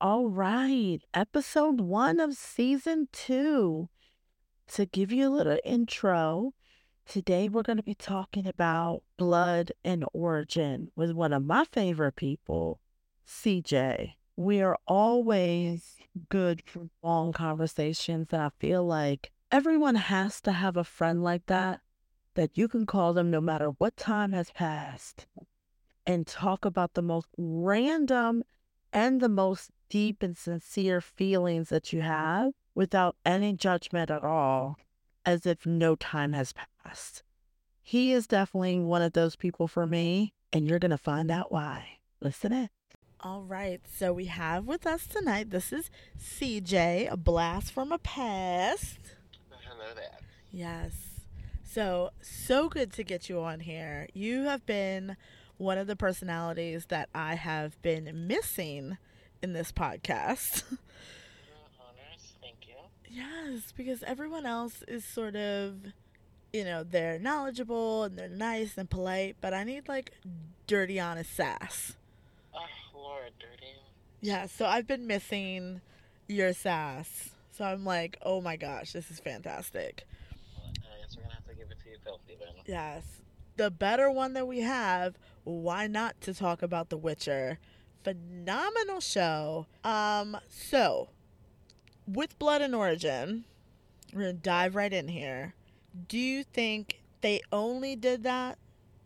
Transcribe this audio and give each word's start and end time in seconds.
All 0.00 0.28
right, 0.28 1.00
episode 1.12 1.80
one 1.80 2.20
of 2.20 2.34
season 2.34 3.08
two. 3.10 3.88
To 4.68 4.86
give 4.86 5.10
you 5.10 5.26
a 5.26 5.34
little 5.34 5.58
intro, 5.64 6.54
today 7.04 7.48
we're 7.48 7.64
going 7.64 7.78
to 7.78 7.82
be 7.82 7.96
talking 7.96 8.46
about 8.46 9.02
blood 9.16 9.72
and 9.84 10.04
origin 10.12 10.92
with 10.94 11.10
one 11.10 11.32
of 11.32 11.44
my 11.44 11.64
favorite 11.64 12.14
people, 12.14 12.78
CJ. 13.26 14.12
We 14.36 14.62
are 14.62 14.78
always 14.86 15.96
good 16.28 16.62
for 16.64 16.90
long 17.02 17.32
conversations, 17.32 18.28
and 18.30 18.42
I 18.42 18.50
feel 18.60 18.86
like 18.86 19.32
everyone 19.50 19.96
has 19.96 20.40
to 20.42 20.52
have 20.52 20.76
a 20.76 20.84
friend 20.84 21.24
like 21.24 21.46
that 21.46 21.80
that 22.34 22.56
you 22.56 22.68
can 22.68 22.86
call 22.86 23.14
them 23.14 23.32
no 23.32 23.40
matter 23.40 23.70
what 23.78 23.96
time 23.96 24.30
has 24.30 24.52
passed 24.52 25.26
and 26.06 26.24
talk 26.24 26.64
about 26.64 26.94
the 26.94 27.02
most 27.02 27.26
random 27.36 28.44
and 28.92 29.20
the 29.20 29.28
most 29.28 29.72
deep 29.88 30.22
and 30.22 30.36
sincere 30.36 31.00
feelings 31.00 31.68
that 31.68 31.92
you 31.92 32.00
mm-hmm. 32.00 32.08
have 32.08 32.52
without 32.74 33.16
any 33.24 33.52
judgment 33.52 34.10
at 34.10 34.24
all, 34.24 34.76
as 35.24 35.46
if 35.46 35.66
no 35.66 35.96
time 35.96 36.32
has 36.32 36.54
passed. 36.84 37.22
He 37.82 38.12
is 38.12 38.26
definitely 38.26 38.78
one 38.80 39.02
of 39.02 39.14
those 39.14 39.36
people 39.36 39.66
for 39.66 39.86
me, 39.86 40.34
and 40.52 40.68
you're 40.68 40.78
going 40.78 40.90
to 40.90 40.98
find 40.98 41.30
out 41.30 41.50
why. 41.50 41.98
Listen 42.20 42.52
in. 42.52 42.68
All 43.20 43.42
right, 43.42 43.80
so 43.90 44.12
we 44.12 44.26
have 44.26 44.66
with 44.66 44.86
us 44.86 45.06
tonight, 45.06 45.50
this 45.50 45.72
is 45.72 45.90
CJ, 46.20 47.10
a 47.10 47.16
blast 47.16 47.72
from 47.72 47.90
a 47.90 47.98
past. 47.98 48.98
Hello 49.50 49.92
there. 49.94 50.18
Yes. 50.52 50.92
So, 51.64 52.10
so 52.20 52.68
good 52.68 52.92
to 52.92 53.02
get 53.02 53.28
you 53.28 53.40
on 53.40 53.60
here. 53.60 54.06
You 54.14 54.44
have 54.44 54.64
been 54.66 55.16
one 55.56 55.78
of 55.78 55.86
the 55.86 55.96
personalities 55.96 56.86
that 56.86 57.08
I 57.14 57.34
have 57.34 57.80
been 57.82 58.26
missing 58.28 58.98
in 59.42 59.52
this 59.52 59.72
podcast. 59.72 60.64
honors, 61.80 62.34
thank 62.40 62.66
you. 62.66 62.74
yes, 63.08 63.72
because 63.76 64.02
everyone 64.02 64.46
else 64.46 64.82
is 64.88 65.04
sort 65.04 65.36
of, 65.36 65.76
you 66.52 66.64
know, 66.64 66.84
they're 66.84 67.18
knowledgeable 67.18 68.04
and 68.04 68.18
they're 68.18 68.28
nice 68.28 68.76
and 68.76 68.88
polite, 68.88 69.36
but 69.40 69.54
I 69.54 69.64
need 69.64 69.88
like 69.88 70.12
dirty, 70.66 70.98
honest 71.00 71.34
sass. 71.34 71.96
Oh, 72.54 72.60
Lord, 72.94 73.32
dirty. 73.38 73.72
Yeah, 74.20 74.46
so 74.46 74.66
I've 74.66 74.86
been 74.86 75.06
missing 75.06 75.80
your 76.26 76.52
sass. 76.52 77.30
So 77.52 77.64
I'm 77.64 77.84
like, 77.84 78.18
oh 78.22 78.40
my 78.40 78.56
gosh, 78.56 78.92
this 78.92 79.10
is 79.10 79.20
fantastic. 79.20 80.06
Well, 80.56 80.72
I 80.76 81.02
guess 81.02 81.16
we're 81.16 81.22
gonna 81.22 81.34
have 81.34 81.46
to 81.46 81.54
give 81.54 81.70
it 81.70 81.78
to 81.84 81.90
you 81.90 81.96
filthy 82.04 82.36
then. 82.38 82.54
Yes. 82.66 83.04
The 83.56 83.70
better 83.70 84.10
one 84.10 84.34
that 84.34 84.46
we 84.46 84.60
have, 84.60 85.18
why 85.42 85.88
not 85.88 86.20
to 86.22 86.34
talk 86.34 86.62
about 86.62 86.90
The 86.90 86.96
Witcher? 86.96 87.58
Phenomenal 88.08 89.00
show. 89.00 89.66
Um, 89.84 90.38
so 90.48 91.10
with 92.06 92.38
Blood 92.38 92.62
and 92.62 92.74
Origin, 92.74 93.44
we're 94.14 94.20
gonna 94.20 94.32
dive 94.32 94.74
right 94.74 94.92
in 94.92 95.08
here. 95.08 95.54
Do 96.08 96.16
you 96.16 96.42
think 96.42 97.02
they 97.20 97.42
only 97.52 97.96
did 97.96 98.22
that 98.22 98.56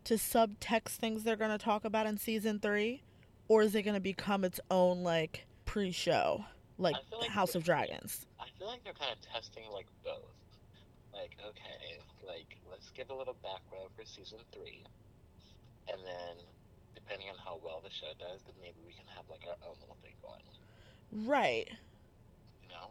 to 0.05 0.15
subtext 0.15 0.91
things 0.91 1.25
they're 1.25 1.35
gonna 1.35 1.59
talk 1.59 1.85
about 1.85 2.07
in 2.07 2.17
season 2.17 2.61
three? 2.61 3.03
Or 3.49 3.63
is 3.63 3.75
it 3.75 3.83
gonna 3.83 3.99
become 3.99 4.45
its 4.45 4.61
own 4.71 5.03
like 5.03 5.47
pre 5.65 5.91
show? 5.91 6.45
Like, 6.79 6.95
like 7.11 7.29
House 7.29 7.57
of 7.57 7.65
Dragons. 7.65 8.27
I 8.39 8.45
feel 8.57 8.69
like 8.69 8.85
they're 8.85 8.93
kind 8.93 9.11
of 9.11 9.33
testing 9.33 9.65
like 9.73 9.87
both. 10.05 10.31
Like, 11.13 11.37
okay, 11.45 11.99
like 12.25 12.57
let's 12.71 12.91
give 12.91 13.11
a 13.11 13.15
little 13.15 13.37
background 13.43 13.89
for 13.97 14.05
season 14.05 14.39
three, 14.53 14.85
and 15.89 15.99
then 16.07 16.37
depending 17.13 17.29
on 17.29 17.37
how 17.45 17.61
well 17.63 17.83
the 17.85 17.91
show 17.91 18.09
does, 18.19 18.41
then 18.47 18.55
maybe 18.63 18.81
we 18.87 18.93
can 18.93 19.05
have 19.15 19.25
like 19.29 19.43
our 19.47 19.57
own 19.69 19.77
little 19.81 19.97
thing 20.03 20.17
going. 20.23 21.29
Right. 21.29 21.69
You 22.63 22.69
know. 22.69 22.89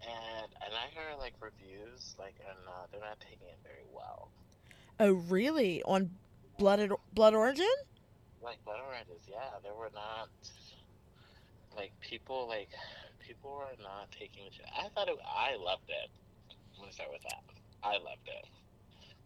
And 0.00 0.48
and 0.64 0.72
I 0.72 0.88
heard 0.96 1.18
like 1.18 1.34
reviews 1.40 2.14
like 2.18 2.34
and 2.48 2.58
uh, 2.66 2.86
they're 2.90 3.00
not 3.00 3.20
taking 3.20 3.48
it 3.48 3.58
very 3.62 3.84
well. 3.92 4.30
Oh 4.98 5.12
really? 5.28 5.82
On 5.82 6.10
Blood 6.58 6.90
Blood 7.12 7.34
Origin? 7.34 7.74
Like 8.42 8.64
Blood 8.64 8.80
Oranges, 8.88 9.28
yeah, 9.28 9.60
they 9.62 9.70
were 9.70 9.90
not 9.94 10.30
like 11.76 11.92
people 12.00 12.48
like 12.48 12.70
people 13.26 13.52
were 13.52 13.82
not 13.82 14.10
taking 14.18 14.44
the 14.46 14.54
show. 14.54 14.64
I 14.74 14.88
thought 14.88 15.08
it. 15.08 15.18
I 15.22 15.56
loved 15.56 15.88
it. 15.88 16.10
I'm 16.74 16.80
gonna 16.80 16.92
start 16.92 17.10
with 17.12 17.22
that. 17.22 17.42
I 17.84 17.92
loved 17.92 18.26
it. 18.26 18.46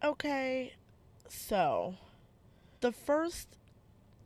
Okay, 0.03 0.73
so 1.29 1.95
the 2.81 2.91
first 2.91 3.56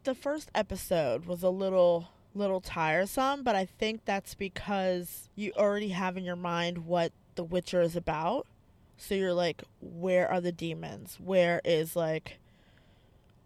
the 0.04 0.16
first 0.16 0.50
episode 0.56 1.26
was 1.26 1.44
a 1.44 1.50
little 1.50 2.10
little 2.34 2.62
tiresome, 2.62 3.44
but 3.44 3.56
I 3.56 3.66
think 3.66 4.06
that's 4.06 4.36
because 4.36 5.30
you 5.36 5.52
already 5.58 5.90
have 5.90 6.16
in 6.16 6.24
your 6.24 6.38
mind 6.38 6.86
what 6.86 7.12
The 7.36 7.44
Witcher 7.44 7.82
is 7.82 7.96
about. 7.96 8.48
So 8.98 9.16
you're 9.16 9.34
like, 9.34 9.64
where 9.82 10.32
are 10.32 10.40
the 10.40 10.52
demons? 10.52 11.18
Where 11.20 11.60
is 11.66 11.96
like 11.96 12.40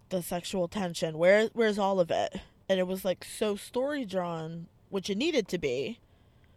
the 0.10 0.22
sexual 0.22 0.68
tension? 0.68 1.18
Where 1.18 1.50
where's 1.54 1.80
all 1.80 2.00
of 2.00 2.12
it? 2.12 2.42
And 2.70 2.80
it 2.80 2.88
was 2.88 3.06
like 3.06 3.24
so 3.24 3.56
story 3.56 4.06
drawn, 4.06 4.68
which 4.90 5.10
it 5.10 5.18
needed 5.18 5.48
to 5.50 5.58
be, 5.58 6.00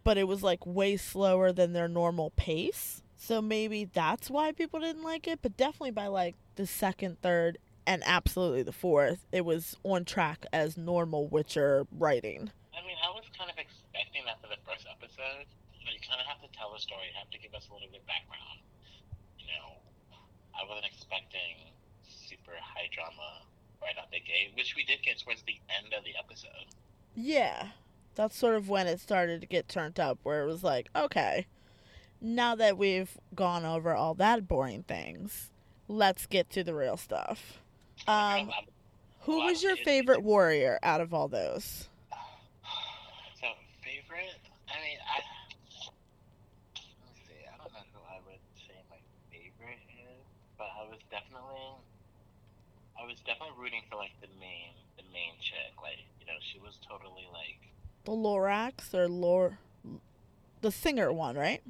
but 0.03 0.17
it 0.17 0.27
was 0.27 0.43
like 0.43 0.65
way 0.65 0.97
slower 0.97 1.51
than 1.51 1.73
their 1.73 1.87
normal 1.87 2.31
pace. 2.31 3.01
So 3.17 3.41
maybe 3.41 3.85
that's 3.85 4.29
why 4.29 4.51
people 4.51 4.79
didn't 4.79 5.03
like 5.03 5.27
it, 5.27 5.39
but 5.41 5.57
definitely 5.57 5.91
by 5.91 6.07
like 6.07 6.35
the 6.55 6.65
second, 6.65 7.21
third, 7.21 7.57
and 7.89 8.03
absolutely 8.05 8.61
the 8.61 8.71
fourth, 8.71 9.25
it 9.31 9.43
was 9.43 9.75
on 9.81 10.05
track 10.05 10.45
as 10.53 10.77
normal 10.77 11.27
Witcher 11.27 11.87
writing. 11.91 12.51
I 12.69 12.85
mean, 12.85 12.95
I 13.01 13.09
was 13.09 13.25
kind 13.35 13.49
of 13.49 13.57
expecting 13.57 14.21
that 14.29 14.37
for 14.39 14.47
the 14.47 14.61
first 14.61 14.85
episode. 14.85 15.49
You 15.73 15.89
know, 15.89 15.91
you 15.97 15.99
kind 16.07 16.21
of 16.21 16.27
have 16.29 16.37
to 16.45 16.55
tell 16.55 16.69
a 16.75 16.79
story. 16.79 17.09
You 17.09 17.17
have 17.17 17.31
to 17.31 17.39
give 17.39 17.49
us 17.57 17.65
a 17.65 17.73
little 17.73 17.89
bit 17.89 18.01
of 18.01 18.05
background. 18.05 18.61
You 19.41 19.49
know, 19.49 19.81
I 20.53 20.69
wasn't 20.69 20.85
expecting 20.85 21.73
super 22.05 22.53
high 22.61 22.93
drama 22.93 23.41
right 23.81 23.97
out 23.97 24.11
the 24.11 24.21
gate, 24.21 24.53
which 24.53 24.75
we 24.77 24.85
did 24.85 25.01
get 25.01 25.17
towards 25.17 25.41
the 25.49 25.57
end 25.73 25.91
of 25.97 26.05
the 26.05 26.13
episode. 26.13 26.69
Yeah. 27.15 27.73
That's 28.13 28.37
sort 28.37 28.53
of 28.53 28.69
when 28.69 28.85
it 28.85 28.99
started 28.99 29.41
to 29.41 29.47
get 29.47 29.67
turned 29.67 29.99
up, 29.99 30.19
where 30.21 30.43
it 30.43 30.47
was 30.47 30.63
like, 30.63 30.89
okay, 30.95 31.47
now 32.21 32.53
that 32.53 32.77
we've 32.77 33.17
gone 33.33 33.65
over 33.65 33.95
all 33.95 34.13
that 34.13 34.47
boring 34.47 34.83
things, 34.83 35.49
let's 35.87 36.27
get 36.27 36.51
to 36.51 36.63
the 36.63 36.75
real 36.75 36.95
stuff. 36.95 37.63
Um, 38.09 38.49
who 39.21 39.37
was 39.45 39.61
your 39.61 39.73
it- 39.73 39.83
favorite 39.85 40.23
warrior 40.23 40.79
out 40.81 41.01
of 41.01 41.13
all 41.13 41.27
those? 41.27 41.87
So 43.39 43.47
favorite? 43.83 44.33
I 44.67 44.81
mean, 44.83 44.97
I. 45.05 45.21
See. 47.27 47.33
I 47.45 47.57
don't 47.57 47.71
know 47.71 47.79
who 47.93 47.99
I 48.09 48.17
would 48.25 48.39
say 48.55 48.73
my 48.89 48.97
favorite 49.31 49.77
is, 49.93 50.25
but 50.57 50.67
I 50.79 50.89
was 50.89 50.99
definitely, 51.11 51.77
I 52.99 53.05
was 53.05 53.17
definitely 53.25 53.53
rooting 53.59 53.81
for 53.89 53.95
like 53.97 54.11
the 54.21 54.27
main, 54.39 54.73
the 54.97 55.03
main 55.13 55.33
chick. 55.41 55.73
Like, 55.81 55.99
you 56.19 56.25
know, 56.25 56.39
she 56.51 56.59
was 56.59 56.79
totally 56.87 57.27
like, 57.31 57.59
The 58.05 58.11
Lorax 58.11 58.93
or 58.95 59.07
Lor, 59.07 59.59
the 60.61 60.71
singer 60.71 61.13
one, 61.13 61.37
right? 61.37 61.61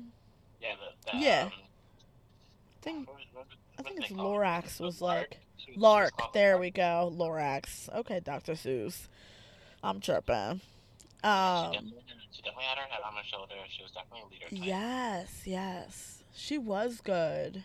yeah, 0.61 0.75
the, 1.05 1.11
the 1.11 1.17
Yeah. 1.17 1.43
Um, 1.43 1.51
I 1.51 2.81
think 2.81 3.07
was- 3.09 3.45
I 3.77 3.81
think 3.83 3.99
it's? 4.01 4.11
Lorax 4.11 4.79
was 4.79 5.01
like 5.01 5.37
She 5.59 5.65
was- 5.65 5.65
she 5.65 5.71
was 5.73 5.81
Lark. 5.81 6.33
There 6.33 6.57
we 6.57 6.71
go, 6.71 7.11
Lorax. 7.15 7.89
Okay, 7.93 8.19
Dr. 8.19 8.53
Seuss. 8.53 9.07
I'm 9.83 9.99
tripping. 9.99 10.61
She 11.21 11.27
Um, 11.27 11.71
definitely, 11.73 12.03
she 12.31 12.41
definitely 12.41 12.63
had 12.65 12.77
her 12.77 12.85
head 12.85 13.01
on 13.05 13.13
her 13.13 13.23
shoulder. 13.23 13.55
She 13.69 13.83
was 13.83 13.91
definitely 13.91 14.21
a 14.21 14.25
leader. 14.31 14.45
type. 14.49 14.59
yes, 14.67 15.41
yes, 15.45 16.23
she 16.33 16.57
was 16.57 17.01
good, 17.01 17.55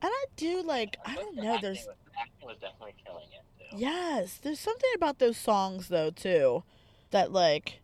and 0.00 0.10
I 0.10 0.24
do 0.36 0.62
like. 0.62 0.96
I 1.04 1.14
don't 1.16 1.36
know. 1.36 1.54
acting 1.54 1.62
There's 1.74 1.86
was- 1.86 1.96
acting 2.18 2.48
was 2.48 2.56
definitely 2.58 2.94
killing 3.04 3.26
it 3.32 3.70
too. 3.70 3.76
yes, 3.76 4.38
there's 4.38 4.60
something 4.60 4.90
about 4.94 5.18
those 5.18 5.36
songs 5.36 5.88
though 5.88 6.10
too, 6.10 6.64
that 7.10 7.30
like, 7.32 7.80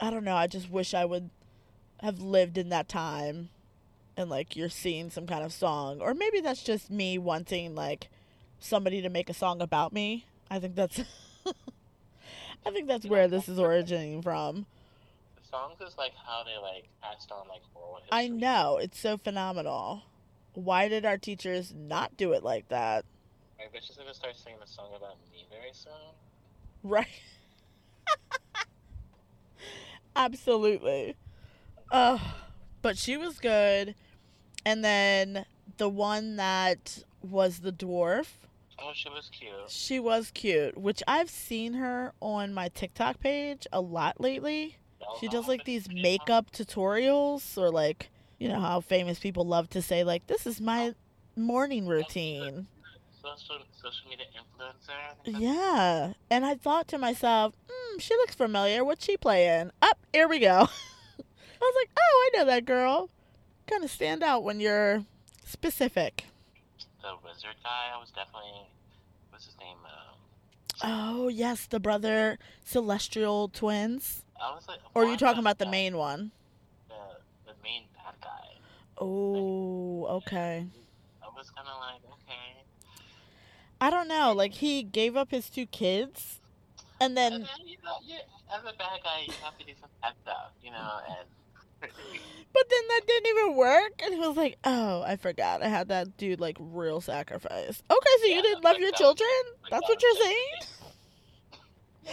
I 0.00 0.10
don't 0.10 0.24
know. 0.24 0.36
I 0.36 0.46
just 0.48 0.68
wish 0.70 0.92
I 0.94 1.04
would 1.04 1.30
have 2.00 2.18
lived 2.20 2.58
in 2.58 2.68
that 2.70 2.88
time, 2.88 3.50
and 4.16 4.28
like 4.28 4.56
you're 4.56 4.68
seeing 4.68 5.08
some 5.10 5.26
kind 5.28 5.44
of 5.44 5.52
song, 5.52 6.00
or 6.00 6.14
maybe 6.14 6.40
that's 6.40 6.62
just 6.64 6.90
me 6.90 7.16
wanting 7.18 7.74
like 7.76 8.08
somebody 8.64 9.02
to 9.02 9.08
make 9.08 9.28
a 9.30 9.34
song 9.34 9.60
about 9.60 9.92
me. 9.92 10.26
I 10.50 10.58
think 10.58 10.74
that's. 10.74 11.00
I 12.64 12.70
think 12.70 12.86
that's 12.86 13.06
where 13.06 13.26
this 13.28 13.48
is 13.48 13.58
originating 13.58 14.22
from. 14.22 14.66
The 15.40 15.48
songs 15.48 15.80
is 15.80 15.98
like 15.98 16.12
how 16.14 16.44
they 16.44 16.56
like 16.62 16.88
passed 17.02 17.32
on 17.32 17.48
like 17.48 17.62
oral 17.74 17.96
history. 17.96 18.08
I 18.12 18.28
know 18.28 18.78
it's 18.80 18.98
so 18.98 19.16
phenomenal. 19.16 20.02
Why 20.54 20.88
did 20.88 21.04
our 21.04 21.18
teachers 21.18 21.74
not 21.76 22.16
do 22.16 22.32
it 22.32 22.42
like 22.44 22.68
that? 22.68 23.04
I 23.58 23.64
bet 23.72 23.82
she's 23.84 23.96
gonna 23.96 24.14
start 24.14 24.36
singing 24.36 24.60
a 24.62 24.66
song 24.66 24.90
about 24.96 25.16
me 25.32 25.46
very 25.50 25.72
soon. 25.72 25.92
Right. 26.82 27.06
Absolutely. 30.16 31.16
Uh, 31.90 32.18
but 32.82 32.96
she 32.98 33.16
was 33.16 33.38
good. 33.38 33.94
And 34.64 34.84
then 34.84 35.46
the 35.78 35.88
one 35.88 36.36
that 36.36 37.02
was 37.22 37.60
the 37.60 37.72
dwarf, 37.72 38.26
Oh, 38.84 38.92
she 38.94 39.08
was 39.08 39.30
cute. 39.32 39.52
she 39.68 40.00
was 40.00 40.30
cute, 40.32 40.76
which 40.76 41.02
I've 41.06 41.30
seen 41.30 41.74
her 41.74 42.12
on 42.20 42.52
my 42.52 42.68
TikTok 42.68 43.20
page 43.20 43.66
a 43.72 43.80
lot 43.80 44.20
lately. 44.20 44.76
She 45.20 45.28
does 45.28 45.48
like 45.48 45.64
these 45.64 45.88
makeup 45.92 46.50
tutorials 46.52 47.56
or 47.58 47.70
like 47.70 48.10
you 48.38 48.48
know 48.48 48.60
how 48.60 48.80
famous 48.80 49.18
people 49.18 49.44
love 49.46 49.68
to 49.70 49.82
say 49.82 50.02
like 50.04 50.26
this 50.26 50.46
is 50.46 50.60
my 50.60 50.94
morning 51.36 51.86
routine. 51.86 52.66
social 53.22 53.58
social 53.80 54.08
media 54.10 54.26
influencer. 54.36 54.90
I 54.90 55.14
think 55.24 55.36
that's- 55.38 55.42
Yeah. 55.42 56.12
And 56.30 56.44
I 56.44 56.54
thought 56.54 56.88
to 56.88 56.98
myself, 56.98 57.54
mm, 57.68 58.00
she 58.00 58.14
looks 58.16 58.34
familiar. 58.34 58.84
What's 58.84 59.04
she 59.04 59.16
playing? 59.16 59.70
Up, 59.80 59.98
here 60.12 60.26
we 60.28 60.38
go. 60.40 60.48
I 60.68 61.64
was 61.64 61.74
like, 61.80 61.90
oh, 61.96 62.30
I 62.34 62.38
know 62.38 62.44
that 62.46 62.64
girl. 62.64 63.10
Kind 63.68 63.84
of 63.84 63.90
stand 63.90 64.22
out 64.24 64.42
when 64.42 64.58
you're 64.58 65.04
specific. 65.44 66.24
The 67.02 67.16
wizard 67.24 67.56
guy 67.64 67.90
I 67.94 67.98
was 67.98 68.10
definitely 68.10 68.66
what's 69.30 69.46
his 69.46 69.56
name? 69.58 69.78
Um, 69.84 70.18
Oh, 70.84 71.28
yes, 71.28 71.66
the 71.66 71.78
brother 71.78 72.38
celestial 72.64 73.48
twins. 73.48 74.24
I 74.40 74.54
was 74.54 74.66
like, 74.66 74.78
Or 74.94 75.04
are 75.04 75.10
you 75.10 75.16
talking 75.16 75.40
about 75.40 75.58
the 75.58 75.64
guy? 75.66 75.70
main 75.70 75.96
one? 75.96 76.32
The 76.88 76.94
the 77.46 77.52
main 77.62 77.84
bad 77.94 78.14
guy. 78.20 78.56
Oh, 78.98 80.06
okay. 80.22 80.66
I 81.22 81.26
was 81.36 81.50
kind 81.50 81.68
of 81.68 81.78
like, 81.78 82.02
okay. 82.14 82.64
I 83.80 83.90
don't 83.90 84.08
know. 84.08 84.32
Like, 84.32 84.54
he 84.54 84.82
gave 84.82 85.16
up 85.16 85.30
his 85.30 85.50
two 85.50 85.66
kids. 85.66 86.40
And 87.00 87.16
then 87.16 87.32
And 87.32 87.42
then, 87.44 87.66
you 87.66 87.76
know, 87.84 87.98
as 88.52 88.60
a 88.62 88.76
bad 88.76 89.00
guy, 89.02 89.24
you 89.26 89.34
have 89.42 89.58
to 89.58 89.64
do 89.64 89.72
some 89.80 89.90
bad 90.00 90.14
stuff, 90.22 90.52
you 90.62 90.70
know, 90.70 91.00
and 91.08 91.28
But 92.54 92.64
then 92.68 92.80
that 92.88 93.00
didn't 93.06 93.26
even 93.28 93.56
work, 93.56 93.92
and 94.04 94.12
he 94.14 94.20
was 94.20 94.36
like, 94.36 94.58
"Oh, 94.64 95.02
I 95.02 95.16
forgot. 95.16 95.62
I 95.62 95.68
had 95.68 95.88
that 95.88 96.16
dude 96.18 96.38
like 96.40 96.56
real 96.60 97.00
sacrifice." 97.00 97.82
Okay, 97.90 98.10
so 98.20 98.26
you 98.26 98.42
didn't 98.42 98.62
love 98.62 98.74
like 98.74 98.80
your 98.80 98.90
that. 98.90 98.98
children? 98.98 99.28
Like 99.62 99.70
That's 99.70 99.86
that 99.86 99.88
what 99.88 100.02
you're 100.02 100.22
saying? 100.22 100.46
I 102.06 102.10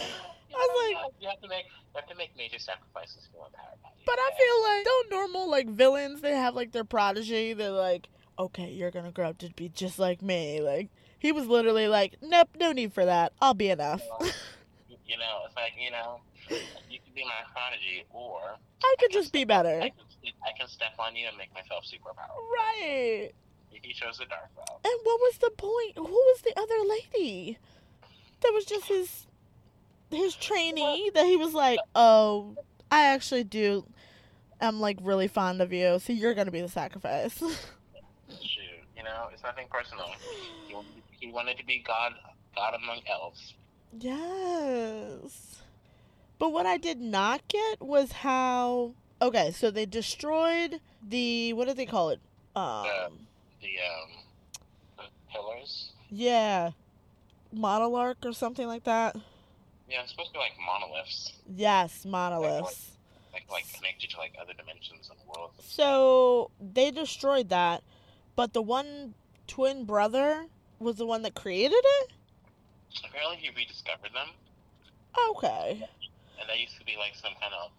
was 0.52 0.94
like- 0.94 1.12
you 1.20 1.28
have- 1.28 1.40
to 1.40 1.48
make 1.48 1.64
you 1.66 2.00
have 2.00 2.08
to 2.08 2.14
make 2.14 2.36
major 2.36 2.58
sacrifices 2.58 3.28
empower 3.34 3.48
body. 3.82 3.94
But 4.06 4.18
I 4.18 4.30
feel 4.38 4.62
like 4.62 4.84
don't 4.84 5.10
normal 5.10 5.50
like 5.50 5.68
villains 5.68 6.20
they 6.20 6.34
have 6.36 6.54
like 6.54 6.72
their 6.72 6.84
prodigy. 6.84 7.52
They're 7.52 7.70
like, 7.70 8.08
"Okay, 8.38 8.70
you're 8.70 8.90
gonna 8.90 9.10
grow 9.12 9.28
up 9.30 9.38
to 9.38 9.50
be 9.50 9.68
just 9.68 9.98
like 9.98 10.22
me." 10.22 10.60
Like 10.60 10.88
he 11.18 11.32
was 11.32 11.46
literally 11.46 11.88
like, 11.88 12.14
"Nope, 12.22 12.50
no 12.58 12.72
need 12.72 12.92
for 12.94 13.04
that. 13.04 13.32
I'll 13.42 13.54
be 13.54 13.68
enough." 13.70 14.02
you 15.06 15.16
know, 15.18 15.42
it's 15.46 15.56
like 15.56 15.72
you 15.78 15.90
know, 15.90 16.20
be 17.20 17.26
my 17.26 17.52
prodigy, 17.52 18.04
or 18.10 18.40
I 18.82 18.94
could 18.98 19.12
just 19.12 19.32
be 19.32 19.44
better. 19.44 19.80
I 19.80 19.90
can, 19.90 19.92
I 20.44 20.66
step 20.66 20.94
on 20.98 21.16
you 21.16 21.26
and 21.28 21.36
make 21.36 21.52
myself 21.54 21.84
super 21.84 22.10
powerful. 22.14 22.42
Right. 22.52 23.30
He 23.70 23.92
chose 23.92 24.18
the 24.18 24.26
dark 24.26 24.50
route. 24.56 24.80
And 24.84 25.00
what 25.04 25.20
was 25.20 25.38
the 25.38 25.50
point? 25.50 25.96
Who 25.96 26.02
was 26.04 26.42
the 26.42 26.52
other 26.58 26.74
lady? 26.88 27.58
That 28.42 28.52
was 28.52 28.64
just 28.64 28.86
his 28.86 29.26
his 30.10 30.34
trainee 30.34 31.10
that 31.14 31.26
he 31.26 31.36
was 31.36 31.54
like, 31.54 31.78
"Oh, 31.94 32.56
I 32.90 33.06
actually 33.06 33.44
do 33.44 33.86
I'm 34.60 34.80
like 34.80 34.98
really 35.02 35.28
fond 35.28 35.60
of 35.62 35.72
you, 35.72 35.98
so 35.98 36.12
you're 36.12 36.34
going 36.34 36.46
to 36.46 36.52
be 36.52 36.60
the 36.60 36.68
sacrifice." 36.68 37.38
Shoot, 38.28 38.80
you 38.96 39.02
know, 39.02 39.28
it's 39.32 39.42
nothing 39.42 39.66
personal. 39.70 40.06
He, 40.68 40.74
he 41.26 41.32
wanted 41.32 41.58
to 41.58 41.64
be 41.64 41.82
God, 41.86 42.12
God 42.56 42.74
among 42.74 43.00
elves. 43.10 43.54
yes. 43.98 45.59
But 46.40 46.52
what 46.52 46.64
I 46.66 46.78
did 46.78 47.00
not 47.02 47.46
get 47.48 47.80
was 47.82 48.10
how 48.12 48.94
Okay, 49.22 49.52
so 49.52 49.70
they 49.70 49.84
destroyed 49.84 50.80
the 51.06 51.52
what 51.52 51.68
do 51.68 51.74
they 51.74 51.84
call 51.86 52.08
it? 52.08 52.20
Um 52.56 53.28
The 53.60 53.76
um, 53.78 54.10
the 54.96 55.04
pillars. 55.30 55.92
yeah. 56.08 56.70
Monarch 57.52 58.18
or 58.24 58.32
something 58.32 58.66
like 58.66 58.84
that. 58.84 59.14
Yeah, 59.88 60.02
it's 60.02 60.12
supposed 60.12 60.28
to 60.30 60.34
be 60.34 60.38
like 60.38 60.52
monoliths, 60.64 61.32
Yes, 61.54 62.04
monoliths. 62.06 62.92
like 63.34 63.44
like 63.50 63.70
connect 63.74 64.02
you 64.02 64.08
to 64.08 64.16
like 64.18 64.32
other 64.40 64.52
dimensions 64.54 65.10
and 65.10 65.18
worlds. 65.28 65.54
So 65.62 66.50
they 66.60 66.90
destroyed 66.90 67.48
that, 67.50 67.82
but 68.34 68.52
the 68.54 68.62
one 68.62 69.14
twin 69.46 69.84
brother 69.84 70.46
was 70.78 70.96
the 70.96 71.04
one 71.06 71.20
that 71.22 71.34
created 71.34 71.82
it? 71.84 72.12
Apparently, 73.04 73.36
he 73.36 73.50
rediscovered 73.54 74.12
them, 74.14 74.28
Okay. 75.30 75.88
And 76.40 76.48
that 76.48 76.58
used 76.58 76.78
to 76.78 76.84
be 76.84 76.96
like 76.98 77.14
some 77.14 77.32
kind 77.40 77.52
of 77.54 77.70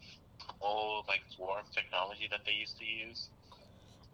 old 0.61 1.07
like 1.07 1.21
dwarf 1.37 1.69
technology 1.73 2.27
that 2.31 2.41
they 2.45 2.53
used 2.53 2.77
to 2.79 2.85
use. 2.85 3.29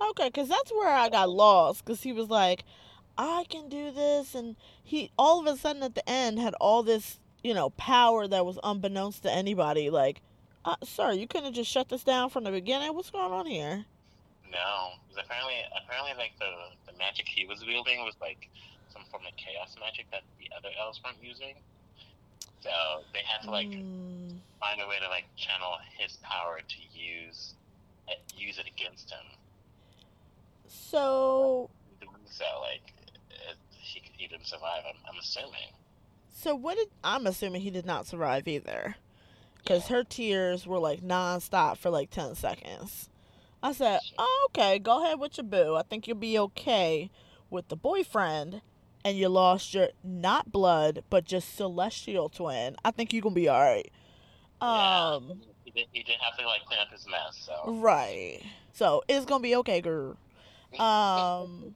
Okay, 0.01 0.27
because 0.27 0.47
that's 0.47 0.71
where 0.71 0.89
I 0.89 1.09
got 1.09 1.29
lost. 1.29 1.83
Because 1.83 2.03
he 2.03 2.13
was 2.13 2.29
like, 2.29 2.63
I 3.17 3.45
can 3.49 3.67
do 3.69 3.91
this. 3.91 4.35
And 4.35 4.55
he 4.83 5.11
all 5.17 5.39
of 5.39 5.47
a 5.47 5.57
sudden 5.57 5.83
at 5.83 5.95
the 5.95 6.07
end 6.07 6.39
had 6.39 6.53
all 6.55 6.83
this, 6.83 7.19
you 7.43 7.53
know, 7.53 7.71
power 7.71 8.27
that 8.27 8.45
was 8.45 8.59
unbeknownst 8.63 9.23
to 9.23 9.31
anybody. 9.31 9.89
Like, 9.89 10.21
uh, 10.65 10.75
sir, 10.83 11.11
you 11.13 11.27
couldn't 11.27 11.45
have 11.45 11.53
just 11.53 11.71
shut 11.71 11.89
this 11.89 12.03
down 12.03 12.29
from 12.29 12.43
the 12.43 12.51
beginning? 12.51 12.93
What's 12.93 13.09
going 13.09 13.31
on 13.31 13.45
here? 13.45 13.85
No, 14.51 14.91
apparently, 15.19 15.55
apparently, 15.83 16.13
like 16.17 16.31
the 16.39 16.91
the 16.91 16.97
magic 16.97 17.27
he 17.27 17.45
was 17.45 17.65
wielding 17.65 17.99
was 18.01 18.15
like 18.21 18.49
some 18.93 19.03
form 19.11 19.23
of 19.27 19.35
chaos 19.35 19.75
magic 19.79 20.09
that 20.11 20.21
the 20.39 20.49
other 20.55 20.69
elves 20.79 21.01
weren't 21.03 21.17
using. 21.21 21.55
So 22.61 22.69
they 23.13 23.21
had 23.25 23.43
to 23.43 23.51
like 23.51 23.67
Mm, 23.67 24.36
find 24.59 24.81
a 24.81 24.87
way 24.87 24.95
to 25.01 25.07
like 25.09 25.25
channel 25.35 25.73
his 25.97 26.17
power 26.17 26.59
to 26.67 26.99
use 26.99 27.53
uh, 28.09 28.13
use 28.35 28.57
it 28.57 28.67
against 28.67 29.09
him. 29.11 29.25
so, 30.67 31.69
So 32.29 32.45
like 32.61 32.93
it, 33.29 33.57
he 33.71 34.01
he 34.13 34.27
didn't 34.27 34.47
survive. 34.47 34.83
I'm, 34.87 34.95
I'm 35.09 35.19
assuming. 35.19 35.71
so 36.33 36.55
what 36.55 36.75
did 36.77 36.89
I'm 37.03 37.27
assuming 37.27 37.61
he 37.61 37.71
did 37.71 37.85
not 37.85 38.07
survive 38.07 38.47
either. 38.47 38.95
Because 39.57 39.87
her 39.87 40.03
tears 40.05 40.65
were 40.65 40.79
like 40.79 41.01
nonstop 41.01 41.77
for 41.77 41.89
like 41.89 42.09
10 42.09 42.35
seconds. 42.35 43.09
I 43.61 43.73
said, 43.73 43.99
oh, 44.17 44.47
okay, 44.49 44.79
go 44.79 45.03
ahead 45.03 45.19
with 45.19 45.35
your 45.37 45.43
boo. 45.43 45.75
I 45.75 45.81
think 45.81 46.07
you'll 46.07 46.15
be 46.15 46.39
okay 46.39 47.09
with 47.49 47.67
the 47.67 47.75
boyfriend. 47.75 48.61
And 49.03 49.17
you 49.17 49.27
lost 49.29 49.73
your 49.73 49.89
not 50.03 50.51
blood, 50.51 51.03
but 51.09 51.25
just 51.25 51.55
celestial 51.55 52.29
twin. 52.29 52.75
I 52.85 52.91
think 52.91 53.11
you're 53.11 53.21
to 53.23 53.29
be 53.31 53.47
all 53.49 53.59
right. 53.59 53.89
Yeah. 54.61 55.13
Um, 55.15 55.41
He 55.65 55.71
did, 55.71 55.87
he 55.91 56.03
did 56.03 56.15
have 56.21 56.37
to 56.37 56.45
like 56.45 56.65
clean 56.65 56.79
up 56.79 56.91
his 56.91 57.05
mess. 57.07 57.37
So 57.45 57.73
right. 57.73 58.41
So 58.73 59.03
it's 59.07 59.25
going 59.25 59.41
to 59.41 59.43
be 59.43 59.55
okay, 59.57 59.81
girl. 59.81 60.17
Um, 60.79 61.75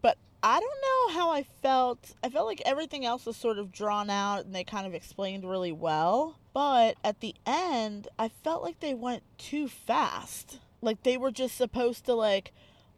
but 0.00 0.16
I 0.42 0.60
don't 0.60 1.14
know 1.14 1.18
how 1.20 1.30
I 1.30 1.44
felt. 1.62 2.14
I 2.22 2.28
felt 2.28 2.46
like 2.46 2.62
everything 2.64 3.04
else 3.04 3.26
was 3.26 3.36
sort 3.36 3.58
of 3.58 3.72
drawn 3.72 4.10
out 4.10 4.44
and 4.44 4.54
they 4.54 4.64
kind 4.64 4.86
of 4.86 4.94
explained 4.94 5.48
really 5.48 5.72
well. 5.72 6.36
But 6.52 6.96
at 7.02 7.20
the 7.20 7.34
end, 7.46 8.08
I 8.18 8.28
felt 8.28 8.62
like 8.62 8.80
they 8.80 8.94
went 8.94 9.22
too 9.38 9.68
fast. 9.68 10.58
Like 10.80 11.02
they 11.02 11.16
were 11.16 11.30
just 11.30 11.56
supposed 11.56 12.04
to 12.06 12.14
like 12.14 12.52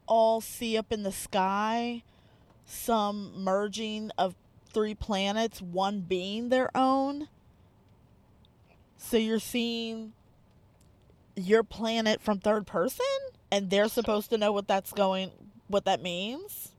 all 0.07 0.41
see 0.41 0.77
up 0.77 0.93
in 0.93 1.03
the 1.03 1.13
sky 1.13 2.03
some 2.67 3.33
merging 3.37 4.11
of 4.19 4.35
three 4.73 4.95
planets, 4.95 5.61
one 5.63 6.01
being 6.01 6.49
their 6.49 6.71
own. 6.77 7.29
So 9.05 9.19
you're 9.19 9.39
seeing 9.39 10.15
your 11.37 11.63
planet 11.63 12.23
from 12.23 12.39
third 12.39 12.67
person 12.67 13.05
and 13.53 13.69
they're 13.69 13.89
supposed 13.89 14.31
to 14.31 14.39
know 14.39 14.51
what 14.51 14.67
that's 14.67 14.93
going 14.93 15.31
what 15.69 15.85
that 15.85 16.03
means. 16.03 16.73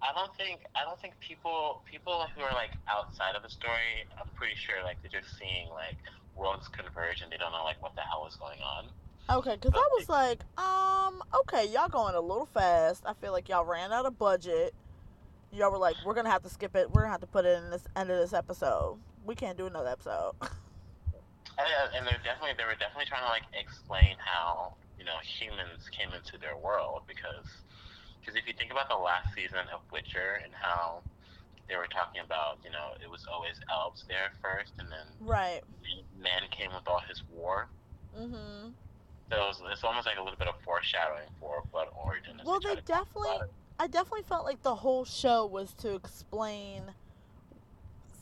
I 0.00 0.12
don't 0.14 0.34
think 0.36 0.60
I 0.76 0.84
don't 0.84 1.00
think 1.00 1.18
people 1.18 1.82
people 1.84 2.26
who 2.34 2.42
are 2.42 2.52
like 2.52 2.70
outside 2.88 3.34
of 3.34 3.42
the 3.42 3.50
story. 3.50 4.06
I'm 4.16 4.28
pretty 4.36 4.54
sure 4.54 4.76
like 4.84 4.98
they're 5.02 5.20
just 5.20 5.36
seeing 5.36 5.68
like 5.70 5.96
worlds 6.36 6.68
converge 6.68 7.22
and 7.22 7.32
they 7.32 7.38
don't 7.38 7.50
know 7.50 7.64
like 7.64 7.82
what 7.82 7.96
the 7.96 8.02
hell 8.02 8.24
is 8.28 8.36
going 8.36 8.60
on. 8.60 8.86
Okay, 9.28 9.56
because 9.60 9.74
I 9.74 9.88
was 9.98 10.08
like, 10.08 10.42
um, 10.58 11.22
okay, 11.40 11.66
y'all 11.72 11.88
going 11.88 12.14
a 12.14 12.20
little 12.20 12.46
fast. 12.46 13.02
I 13.04 13.14
feel 13.14 13.32
like 13.32 13.48
y'all 13.48 13.64
ran 13.64 13.92
out 13.92 14.06
of 14.06 14.16
budget. 14.16 14.74
Y'all 15.50 15.72
were 15.72 15.78
like, 15.78 15.96
we're 16.06 16.14
gonna 16.14 16.30
have 16.30 16.42
to 16.44 16.50
skip 16.50 16.76
it. 16.76 16.88
We're 16.92 17.02
gonna 17.02 17.12
have 17.12 17.22
to 17.22 17.26
put 17.26 17.44
it 17.44 17.58
in 17.64 17.70
this 17.70 17.82
end 17.96 18.10
of 18.10 18.18
this 18.18 18.32
episode. 18.32 18.98
We 19.26 19.34
can't 19.34 19.58
do 19.58 19.66
another 19.66 19.88
episode. 19.88 20.34
And, 21.58 21.94
and 21.94 22.02
they're 22.06 22.22
definitely 22.24 22.58
they 22.58 22.66
were 22.66 22.78
definitely 22.78 23.06
trying 23.06 23.22
to 23.22 23.32
like 23.32 23.46
explain 23.54 24.16
how 24.18 24.74
you 24.98 25.04
know 25.04 25.18
humans 25.22 25.86
came 25.90 26.10
into 26.10 26.38
their 26.38 26.56
world 26.56 27.02
because 27.06 27.46
because 28.20 28.34
if 28.34 28.46
you 28.46 28.54
think 28.56 28.72
about 28.72 28.88
the 28.88 28.98
last 28.98 29.34
season 29.34 29.62
of 29.72 29.80
Witcher 29.92 30.42
and 30.42 30.52
how 30.52 31.02
they 31.68 31.76
were 31.76 31.86
talking 31.86 32.20
about 32.24 32.58
you 32.64 32.70
know 32.70 32.98
it 32.98 33.08
was 33.08 33.26
always 33.30 33.60
elves 33.70 34.04
there 34.08 34.34
first 34.42 34.72
and 34.78 34.90
then 34.90 35.06
right. 35.20 35.62
man 36.18 36.42
came 36.50 36.72
with 36.74 36.86
all 36.86 37.00
his 37.06 37.22
war. 37.30 37.68
Mm-hmm. 38.18 38.74
So 39.30 39.36
it 39.36 39.40
was, 39.40 39.62
it's 39.72 39.84
almost 39.84 40.06
like 40.06 40.18
a 40.18 40.22
little 40.22 40.38
bit 40.38 40.48
of 40.48 40.54
foreshadowing 40.64 41.28
for 41.40 41.62
what 41.70 41.92
Origin. 41.96 42.40
Well, 42.44 42.60
try 42.60 42.74
they 42.74 42.80
definitely. 42.82 43.48
I 43.78 43.88
definitely 43.88 44.22
felt 44.22 44.44
like 44.44 44.62
the 44.62 44.74
whole 44.74 45.04
show 45.04 45.46
was 45.46 45.74
to 45.78 45.94
explain 45.94 46.82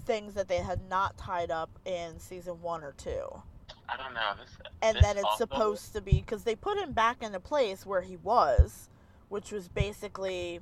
things 0.05 0.35
that 0.35 0.49
they 0.49 0.59
had 0.59 0.89
not 0.89 1.17
tied 1.17 1.51
up 1.51 1.71
in 1.85 2.19
season 2.19 2.61
one 2.63 2.83
or 2.83 2.93
two. 2.93 3.43
I 3.89 3.97
don't 3.97 4.15
know. 4.15 4.33
This, 4.41 4.51
and 4.81 4.97
this 4.97 5.03
then 5.03 5.17
it's 5.17 5.25
also- 5.25 5.39
supposed 5.39 5.93
to 5.95 6.01
be 6.01 6.21
because 6.21 6.45
they 6.45 6.55
put 6.55 6.79
him 6.79 6.93
back 6.93 7.23
into 7.23 7.41
place 7.41 7.85
where 7.85 8.01
he 8.03 8.17
was, 8.17 8.89
which 9.29 9.51
was 9.53 9.69
basically, 9.69 10.61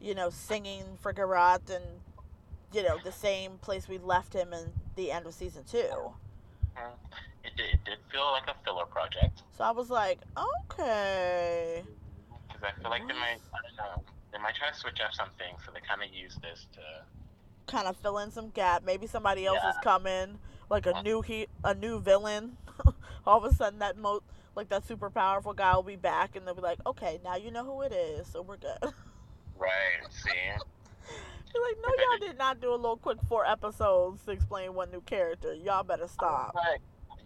you 0.00 0.14
know, 0.14 0.30
singing 0.30 0.98
for 1.00 1.12
Geralt 1.12 1.70
and, 1.70 1.84
you 2.72 2.82
know, 2.82 2.98
the 3.02 3.12
same 3.12 3.58
place 3.58 3.88
we 3.88 3.98
left 3.98 4.32
him 4.34 4.52
in 4.52 4.72
the 4.96 5.10
end 5.10 5.26
of 5.26 5.34
season 5.34 5.64
two. 5.64 6.14
Mhm. 6.76 6.92
It 7.44 7.56
did, 7.56 7.70
it 7.74 7.84
did 7.84 7.98
feel 8.12 8.30
like 8.32 8.48
a 8.48 8.54
filler 8.64 8.84
project. 8.86 9.42
So 9.56 9.64
I 9.64 9.70
was 9.70 9.90
like, 9.90 10.20
okay. 10.36 11.84
Because 12.48 12.62
I 12.62 12.72
feel 12.80 12.90
like 12.90 13.06
they 13.06 13.14
might, 13.14 13.40
I 13.54 13.62
don't 13.62 13.76
know, 13.76 14.04
they 14.32 14.38
might 14.38 14.54
try 14.54 14.68
to 14.70 14.74
switch 14.74 15.00
up 15.00 15.14
something, 15.14 15.56
so 15.64 15.72
they 15.72 15.80
kind 15.80 16.02
of 16.02 16.10
use 16.12 16.36
this 16.42 16.66
to. 16.74 16.80
Kind 17.70 17.86
of 17.86 17.96
fill 17.96 18.18
in 18.18 18.30
some 18.32 18.50
gap. 18.50 18.84
Maybe 18.84 19.06
somebody 19.06 19.46
else 19.46 19.60
is 19.68 19.76
coming, 19.84 20.38
like 20.68 20.86
a 20.86 21.02
new 21.02 21.22
he, 21.22 21.46
a 21.62 21.74
new 21.74 22.00
villain. 22.00 22.56
All 23.26 23.38
of 23.38 23.44
a 23.44 23.54
sudden, 23.54 23.78
that 23.78 23.96
mo, 23.96 24.22
like 24.56 24.68
that 24.70 24.86
super 24.86 25.08
powerful 25.08 25.52
guy 25.52 25.74
will 25.74 25.84
be 25.84 25.96
back, 25.96 26.34
and 26.34 26.46
they'll 26.46 26.54
be 26.54 26.62
like, 26.62 26.78
okay, 26.86 27.20
now 27.22 27.36
you 27.36 27.50
know 27.50 27.64
who 27.64 27.82
it 27.82 27.92
is, 27.92 28.26
so 28.26 28.42
we're 28.42 28.56
good. 28.56 28.78
Right. 29.60 30.10
See. 30.10 30.30
You're 31.54 31.62
like, 31.62 31.76
no, 31.82 31.88
y'all 31.88 32.28
did 32.28 32.38
not 32.38 32.62
do 32.62 32.72
a 32.72 32.80
little 32.80 32.96
quick 32.96 33.18
four 33.28 33.44
episodes 33.44 34.24
to 34.24 34.30
explain 34.30 34.72
one 34.72 34.90
new 34.90 35.02
character. 35.02 35.52
Y'all 35.52 35.82
better 35.82 36.08
stop. 36.08 36.56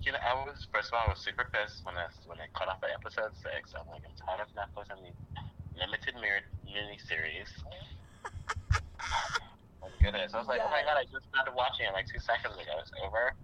You 0.03 0.11
know, 0.11 0.19
I 0.19 0.35
was 0.35 0.67
first 0.73 0.89
of 0.89 0.95
all, 0.95 1.05
I 1.07 1.11
was 1.11 1.21
super 1.21 1.49
pissed 1.53 1.87
when 1.87 1.95
I 1.97 2.07
when 2.27 2.39
I 2.41 2.47
cut 2.59 2.67
off 2.67 2.83
at 2.83 2.91
episode 2.91 3.31
six. 3.41 3.73
I'm 3.79 3.87
like, 3.87 4.03
I'm 4.03 4.17
tired 4.19 4.41
of 4.41 4.49
Netflix 4.51 4.91
and 4.91 5.07
the 5.07 5.79
limited 5.79 6.15
mini 6.65 6.99
series. 7.07 7.49
oh 9.85 9.89
goodness! 10.03 10.33
I 10.35 10.39
was 10.39 10.49
like, 10.49 10.61
oh 10.65 10.71
my 10.71 10.83
god! 10.83 10.97
I 10.99 11.05
just 11.13 11.27
started 11.29 11.53
watching 11.55 11.87
it 11.87 11.93
like 11.93 12.07
two 12.07 12.19
seconds 12.19 12.55
ago. 12.55 12.73
It's 12.81 12.91
over. 13.05 13.35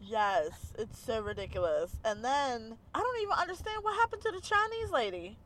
Yes, 0.00 0.72
it's 0.78 0.98
so 0.98 1.20
ridiculous. 1.20 1.96
And 2.04 2.24
then 2.24 2.76
I 2.94 2.98
don't 3.00 3.22
even 3.22 3.34
understand 3.34 3.82
what 3.84 3.94
happened 3.94 4.22
to 4.22 4.32
the 4.32 4.40
Chinese 4.40 4.90
lady. 4.90 5.36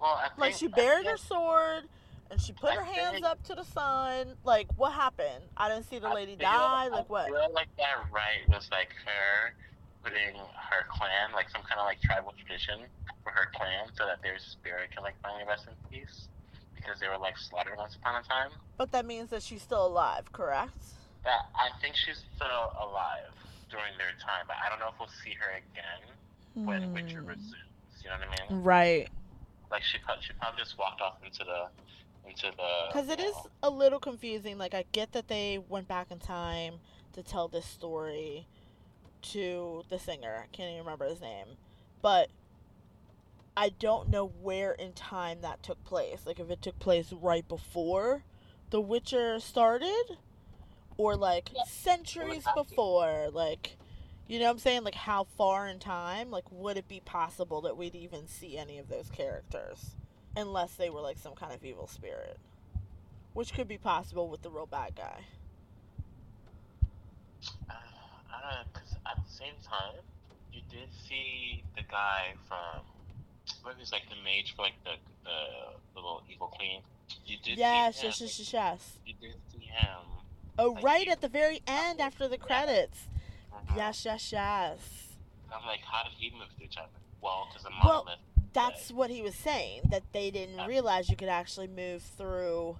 Well, 0.00 0.18
I 0.20 0.28
Like 0.38 0.54
she 0.54 0.66
buried 0.68 1.06
her 1.06 1.16
sword 1.18 1.84
and 2.30 2.40
she 2.40 2.52
put 2.52 2.70
I 2.70 2.76
her 2.76 2.84
hands 2.84 3.12
think- 3.14 3.26
up 3.26 3.42
to 3.44 3.54
the 3.54 3.62
sun. 3.64 4.34
Like 4.44 4.68
what 4.76 4.92
happened? 4.92 5.44
I 5.56 5.68
didn't 5.68 5.84
see 5.90 5.98
the 5.98 6.08
I 6.08 6.14
lady 6.14 6.36
feel- 6.36 6.48
die. 6.48 6.88
Like 6.88 7.00
I 7.00 7.04
what? 7.06 7.26
feel 7.26 7.52
like 7.52 7.68
that 7.76 7.96
right 8.12 8.48
was 8.48 8.68
like 8.72 8.90
her 9.04 9.54
putting 10.02 10.36
her 10.36 10.86
clan, 10.88 11.32
like 11.34 11.50
some 11.50 11.62
kind 11.62 11.78
of 11.80 11.84
like 11.86 12.00
tribal 12.00 12.32
tradition 12.38 12.80
for 13.22 13.30
her 13.30 13.50
clan, 13.54 13.86
so 13.96 14.04
that 14.06 14.22
their 14.22 14.38
spirit 14.38 14.90
can 14.90 15.02
like 15.02 15.14
finally 15.22 15.44
rest 15.46 15.66
in 15.68 15.74
peace, 15.90 16.28
because 16.84 17.00
they 17.00 17.08
were 17.08 17.18
like 17.18 17.38
slaughtered 17.38 17.78
once 17.78 17.96
upon 17.96 18.16
a 18.16 18.22
time. 18.22 18.50
But 18.76 18.92
that 18.92 19.06
means 19.06 19.30
that 19.30 19.42
she's 19.42 19.62
still 19.62 19.86
alive, 19.86 20.32
correct? 20.32 20.76
That 21.24 21.48
I 21.54 21.70
think 21.80 21.96
she's 21.96 22.20
still 22.36 22.72
alive 22.80 23.32
during 23.70 23.96
their 23.98 24.12
time, 24.20 24.44
but 24.46 24.56
I 24.64 24.68
don't 24.68 24.78
know 24.78 24.88
if 24.88 24.94
we'll 25.00 25.08
see 25.24 25.34
her 25.40 25.56
again 25.56 26.66
when 26.66 26.92
Witcher 26.92 27.20
Hmm. 27.20 27.28
resumes. 27.28 27.56
You 28.02 28.10
know 28.10 28.16
what 28.20 28.38
I 28.40 28.52
mean? 28.52 28.62
Right. 28.62 29.08
Like 29.70 29.82
she 29.82 29.98
she 30.20 30.32
probably 30.38 30.60
just 30.62 30.78
walked 30.78 31.00
off 31.00 31.14
into 31.24 31.44
the 31.44 31.68
into 32.28 32.50
the. 32.56 32.88
Because 32.88 33.08
it 33.08 33.18
you 33.18 33.26
is 33.26 33.34
a 33.62 33.70
little 33.70 33.98
confusing. 33.98 34.58
Like, 34.58 34.74
I 34.74 34.84
get 34.92 35.12
that 35.12 35.28
they 35.28 35.58
went 35.68 35.88
back 35.88 36.10
in 36.10 36.18
time 36.18 36.74
to 37.14 37.22
tell 37.22 37.48
this 37.48 37.66
story 37.66 38.46
to 39.22 39.84
the 39.88 39.98
singer. 39.98 40.44
I 40.44 40.46
can't 40.54 40.70
even 40.70 40.84
remember 40.84 41.06
his 41.06 41.20
name. 41.20 41.46
But 42.02 42.28
I 43.56 43.68
don't 43.68 44.08
know 44.10 44.26
where 44.26 44.72
in 44.72 44.92
time 44.94 45.40
that 45.42 45.62
took 45.62 45.82
place. 45.84 46.22
Like, 46.26 46.40
if 46.40 46.50
it 46.50 46.60
took 46.62 46.78
place 46.78 47.12
right 47.12 47.46
before 47.46 48.24
The 48.70 48.80
Witcher 48.80 49.38
started, 49.38 50.18
or 50.96 51.16
like 51.16 51.50
Yeah. 51.54 51.62
centuries 51.64 52.44
have 52.44 52.54
to. 52.54 52.64
before. 52.64 53.30
Like, 53.30 53.76
you 54.26 54.38
know 54.38 54.46
what 54.46 54.52
I'm 54.52 54.58
saying? 54.58 54.84
Like, 54.84 54.94
how 54.96 55.24
far 55.24 55.68
in 55.68 55.78
time? 55.78 56.30
Like, 56.30 56.50
would 56.50 56.76
it 56.76 56.88
be 56.88 57.00
possible 57.00 57.60
that 57.62 57.76
we'd 57.76 57.94
even 57.94 58.26
see 58.26 58.58
any 58.58 58.78
of 58.78 58.88
those 58.88 59.10
characters? 59.10 59.94
Unless 60.36 60.74
they 60.74 60.90
were 60.90 61.00
like 61.00 61.18
some 61.18 61.34
kind 61.34 61.52
of 61.52 61.64
evil 61.64 61.86
spirit. 61.86 62.38
Which 63.32 63.52
could 63.54 63.68
be 63.68 63.78
possible 63.78 64.28
with 64.28 64.42
the 64.42 64.50
real 64.50 64.66
bad 64.66 64.96
guy. 64.96 65.24
Uh, 67.70 67.72
I 67.72 68.40
don't 68.40 68.50
know, 68.50 68.64
because 68.72 68.96
at 69.06 69.16
the 69.24 69.30
same 69.32 69.54
time, 69.62 70.02
you 70.52 70.62
did 70.70 70.88
see 70.92 71.62
the 71.76 71.82
guy 71.82 72.34
from, 72.48 72.82
what 73.64 73.78
was 73.78 73.90
like 73.92 74.02
the 74.08 74.16
mage 74.22 74.54
for 74.54 74.62
like 74.62 74.74
the 74.84 74.92
the 75.24 75.96
little 75.96 76.22
evil 76.30 76.48
queen. 76.48 76.82
You 77.26 77.36
did 77.42 77.58
Yes, 77.58 77.96
see 77.96 78.00
him. 78.02 78.06
yes, 78.10 78.20
yes, 78.20 78.38
yes, 78.38 78.52
yes. 78.52 78.98
You 79.06 79.14
did 79.20 79.34
see 79.52 79.64
him. 79.66 80.00
Oh, 80.58 80.70
Like, 80.72 80.84
right 80.84 81.08
at 81.08 81.20
the 81.20 81.28
very 81.28 81.60
end 81.66 82.00
after 82.00 82.28
the 82.28 82.38
credits. 82.38 83.08
Mhm. 83.52 83.76
Yes, 83.76 84.04
yes, 84.04 84.32
yes. 84.32 84.78
I'm 85.52 85.64
like, 85.66 85.80
how 85.80 86.04
did 86.04 86.12
he 86.18 86.30
move 86.30 86.48
through 86.58 86.68
time? 86.68 86.88
Well, 87.20 87.48
because 87.50 87.66
a 87.66 87.70
Well. 87.84 88.06
That's 88.52 88.92
what 88.92 89.10
he 89.10 89.20
was 89.20 89.34
saying, 89.34 89.82
that 89.90 90.04
they 90.12 90.30
didn't 90.30 90.58
Yeah. 90.58 90.66
realize 90.66 91.08
you 91.10 91.16
could 91.16 91.28
actually 91.28 91.66
move 91.66 92.02
through 92.04 92.78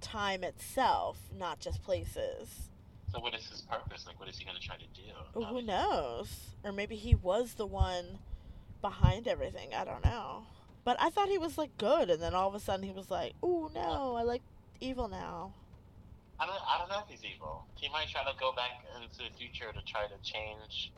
time 0.00 0.44
itself, 0.44 1.18
not 1.32 1.58
just 1.58 1.82
places. 1.82 2.68
so 3.12 3.20
what 3.20 3.34
is 3.34 3.46
his 3.48 3.62
purpose? 3.62 4.06
Like, 4.06 4.18
what 4.20 4.28
is 4.28 4.36
he 4.38 4.44
gonna 4.44 4.58
try 4.60 4.76
to 4.76 4.86
do? 4.88 5.02
I 5.40 5.48
who 5.48 5.62
knows? 5.62 6.50
Or 6.62 6.70
maybe 6.72 6.96
he 6.96 7.14
was 7.14 7.54
the 7.54 7.64
one 7.66 8.18
behind 8.80 9.28
everything. 9.28 9.74
I 9.74 9.84
don't 9.84 10.04
know. 10.04 10.44
But 10.84 10.96
I 11.00 11.10
thought 11.10 11.28
he 11.28 11.38
was 11.38 11.58
like 11.58 11.76
good, 11.78 12.10
and 12.10 12.22
then 12.22 12.34
all 12.34 12.48
of 12.48 12.54
a 12.54 12.60
sudden 12.60 12.84
he 12.84 12.92
was 12.92 13.10
like, 13.10 13.32
"Oh 13.42 13.70
no, 13.74 14.14
I 14.14 14.22
like 14.22 14.42
evil 14.80 15.08
now." 15.08 15.52
I 16.38 16.46
don't. 16.46 16.60
I 16.62 16.78
don't 16.78 16.88
know 16.88 17.00
if 17.00 17.08
he's 17.08 17.24
evil. 17.24 17.64
He 17.74 17.88
might 17.88 18.08
try 18.08 18.22
to 18.22 18.38
go 18.38 18.52
back 18.52 18.84
into 18.94 19.18
the 19.18 19.36
future 19.36 19.72
to 19.72 19.82
try 19.84 20.06
to 20.06 20.14
change. 20.22 20.92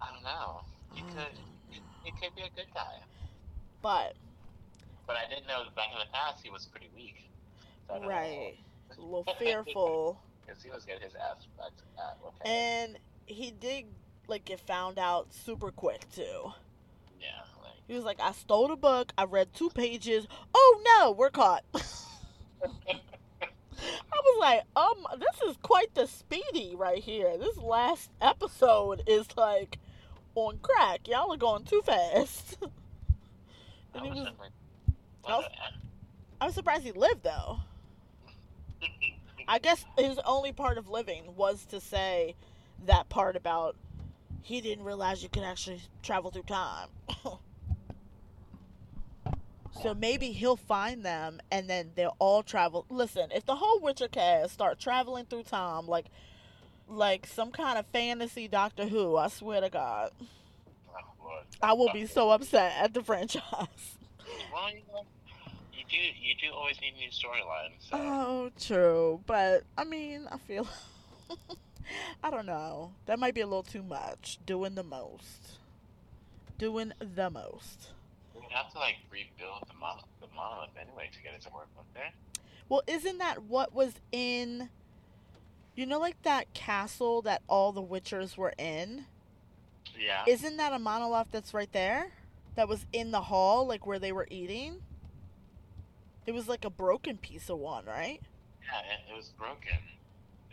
I 0.00 0.12
don't 0.12 0.22
know. 0.22 0.60
He 0.92 1.02
could. 1.02 1.34
He, 2.04 2.12
could 2.12 2.34
be 2.36 2.42
a 2.42 2.50
good 2.54 2.72
guy. 2.72 3.02
But 3.82 4.14
But 5.06 5.16
I 5.16 5.28
didn't 5.28 5.48
know 5.48 5.64
that 5.64 5.74
back 5.74 5.88
in 5.92 5.98
the 5.98 6.12
past 6.12 6.44
he 6.44 6.50
was 6.50 6.66
pretty 6.66 6.88
weak. 6.94 7.28
So 7.88 8.00
right, 8.06 8.54
a 8.96 9.00
little 9.00 9.24
fearful. 9.38 10.20
Because 10.46 10.62
he 10.62 10.70
was 10.70 10.84
getting 10.84 11.02
his 11.02 11.14
ass 11.16 11.44
back 11.58 11.76
to 11.76 11.82
that. 11.96 12.18
Okay. 12.24 12.48
And 12.48 12.98
he 13.26 13.50
did 13.50 13.86
like 14.28 14.44
get 14.44 14.60
found 14.60 14.98
out 14.98 15.32
super 15.32 15.70
quick 15.70 16.06
too. 16.14 16.52
yeah, 17.20 17.28
like. 17.62 17.72
He 17.88 17.94
was 17.94 18.04
like, 18.04 18.20
I 18.20 18.32
stole 18.32 18.68
the 18.68 18.76
book, 18.76 19.12
I 19.16 19.24
read 19.24 19.48
two 19.54 19.70
pages. 19.70 20.26
Oh 20.54 20.80
no, 20.84 21.12
we're 21.12 21.30
caught. 21.30 21.64
I 21.74 21.80
was 24.24 24.38
like, 24.40 24.62
um, 24.74 25.06
this 25.20 25.50
is 25.50 25.56
quite 25.62 25.94
the 25.94 26.06
speedy 26.06 26.74
right 26.76 27.02
here. 27.02 27.36
This 27.38 27.56
last 27.58 28.10
episode 28.20 29.02
is 29.06 29.26
like 29.36 29.78
on 30.34 30.58
crack. 30.62 31.06
Y'all 31.08 31.32
are 31.32 31.36
going 31.36 31.64
too 31.64 31.82
fast. 31.84 32.58
I 33.94 33.98
and 34.06 34.06
he 34.14 34.20
was 34.20 34.30
was, 34.30 34.50
I 35.26 35.36
was- 35.36 35.44
I'm 36.40 36.52
surprised 36.52 36.84
he 36.84 36.92
lived 36.92 37.22
though. 37.22 37.58
I 39.48 39.58
guess 39.58 39.84
his 39.96 40.18
only 40.24 40.52
part 40.52 40.78
of 40.78 40.88
living 40.88 41.34
was 41.36 41.64
to 41.66 41.80
say 41.80 42.34
that 42.86 43.08
part 43.08 43.36
about 43.36 43.76
he 44.46 44.60
didn't 44.60 44.84
realize 44.84 45.24
you 45.24 45.28
could 45.28 45.42
actually 45.42 45.80
travel 46.04 46.30
through 46.30 46.44
time. 46.44 46.86
so 49.82 49.92
maybe 49.92 50.30
he'll 50.30 50.54
find 50.54 51.04
them 51.04 51.40
and 51.50 51.68
then 51.68 51.90
they'll 51.96 52.14
all 52.20 52.44
travel. 52.44 52.86
Listen, 52.88 53.32
if 53.34 53.44
the 53.44 53.56
whole 53.56 53.80
Witcher 53.80 54.06
cast 54.06 54.52
start 54.52 54.78
traveling 54.78 55.24
through 55.24 55.42
time 55.42 55.88
like 55.88 56.06
like 56.88 57.26
some 57.26 57.50
kind 57.50 57.76
of 57.76 57.86
fantasy 57.86 58.46
Doctor 58.46 58.86
Who, 58.86 59.16
I 59.16 59.26
swear 59.26 59.62
to 59.62 59.68
God, 59.68 60.12
oh, 60.94 61.40
I 61.60 61.72
will 61.72 61.92
be 61.92 62.06
so 62.06 62.30
upset 62.30 62.72
at 62.80 62.94
the 62.94 63.02
franchise. 63.02 63.42
Well, 64.52 64.70
you 64.70 64.82
know, 64.92 65.02
you 65.72 65.82
do. 65.90 65.96
You 65.96 66.34
do 66.40 66.54
always 66.54 66.80
need 66.80 66.94
new 66.94 67.08
storylines. 67.08 67.90
So. 67.90 67.96
Oh, 67.96 68.50
true. 68.60 69.20
But 69.26 69.64
I 69.76 69.82
mean, 69.82 70.28
I 70.30 70.38
feel 70.38 70.68
I 72.22 72.30
don't 72.30 72.46
know. 72.46 72.92
That 73.06 73.18
might 73.18 73.34
be 73.34 73.40
a 73.40 73.46
little 73.46 73.62
too 73.62 73.82
much. 73.82 74.38
Doing 74.46 74.74
the 74.74 74.82
most. 74.82 75.58
Doing 76.58 76.92
the 76.98 77.30
most. 77.30 77.90
We'd 78.34 78.44
have 78.50 78.72
to 78.72 78.78
like 78.78 78.96
rebuild 79.10 79.64
the 79.68 79.74
mon- 79.78 80.02
the 80.20 80.26
monolith 80.34 80.70
anyway 80.80 81.10
to 81.12 81.22
get 81.22 81.34
it 81.34 81.42
to 81.42 81.50
work, 81.50 81.68
wouldn't 81.76 81.94
there? 81.94 82.12
Well, 82.68 82.82
isn't 82.86 83.18
that 83.18 83.44
what 83.44 83.74
was 83.74 83.94
in 84.12 84.70
you 85.74 85.86
know 85.86 85.98
like 85.98 86.20
that 86.22 86.52
castle 86.54 87.22
that 87.22 87.42
all 87.48 87.72
the 87.72 87.82
witchers 87.82 88.36
were 88.36 88.54
in? 88.58 89.04
Yeah. 89.98 90.24
Isn't 90.26 90.56
that 90.56 90.72
a 90.72 90.78
monolith 90.78 91.28
that's 91.30 91.54
right 91.54 91.72
there? 91.72 92.12
That 92.54 92.68
was 92.68 92.86
in 92.92 93.10
the 93.10 93.20
hall 93.22 93.66
like 93.66 93.86
where 93.86 93.98
they 93.98 94.12
were 94.12 94.26
eating? 94.30 94.82
It 96.26 96.32
was 96.32 96.48
like 96.48 96.64
a 96.64 96.70
broken 96.70 97.18
piece 97.18 97.48
of 97.50 97.58
one, 97.58 97.84
right? 97.84 98.20
yeah, 98.66 98.80
it, 98.80 99.12
it 99.12 99.16
was 99.16 99.28
broken. 99.38 99.78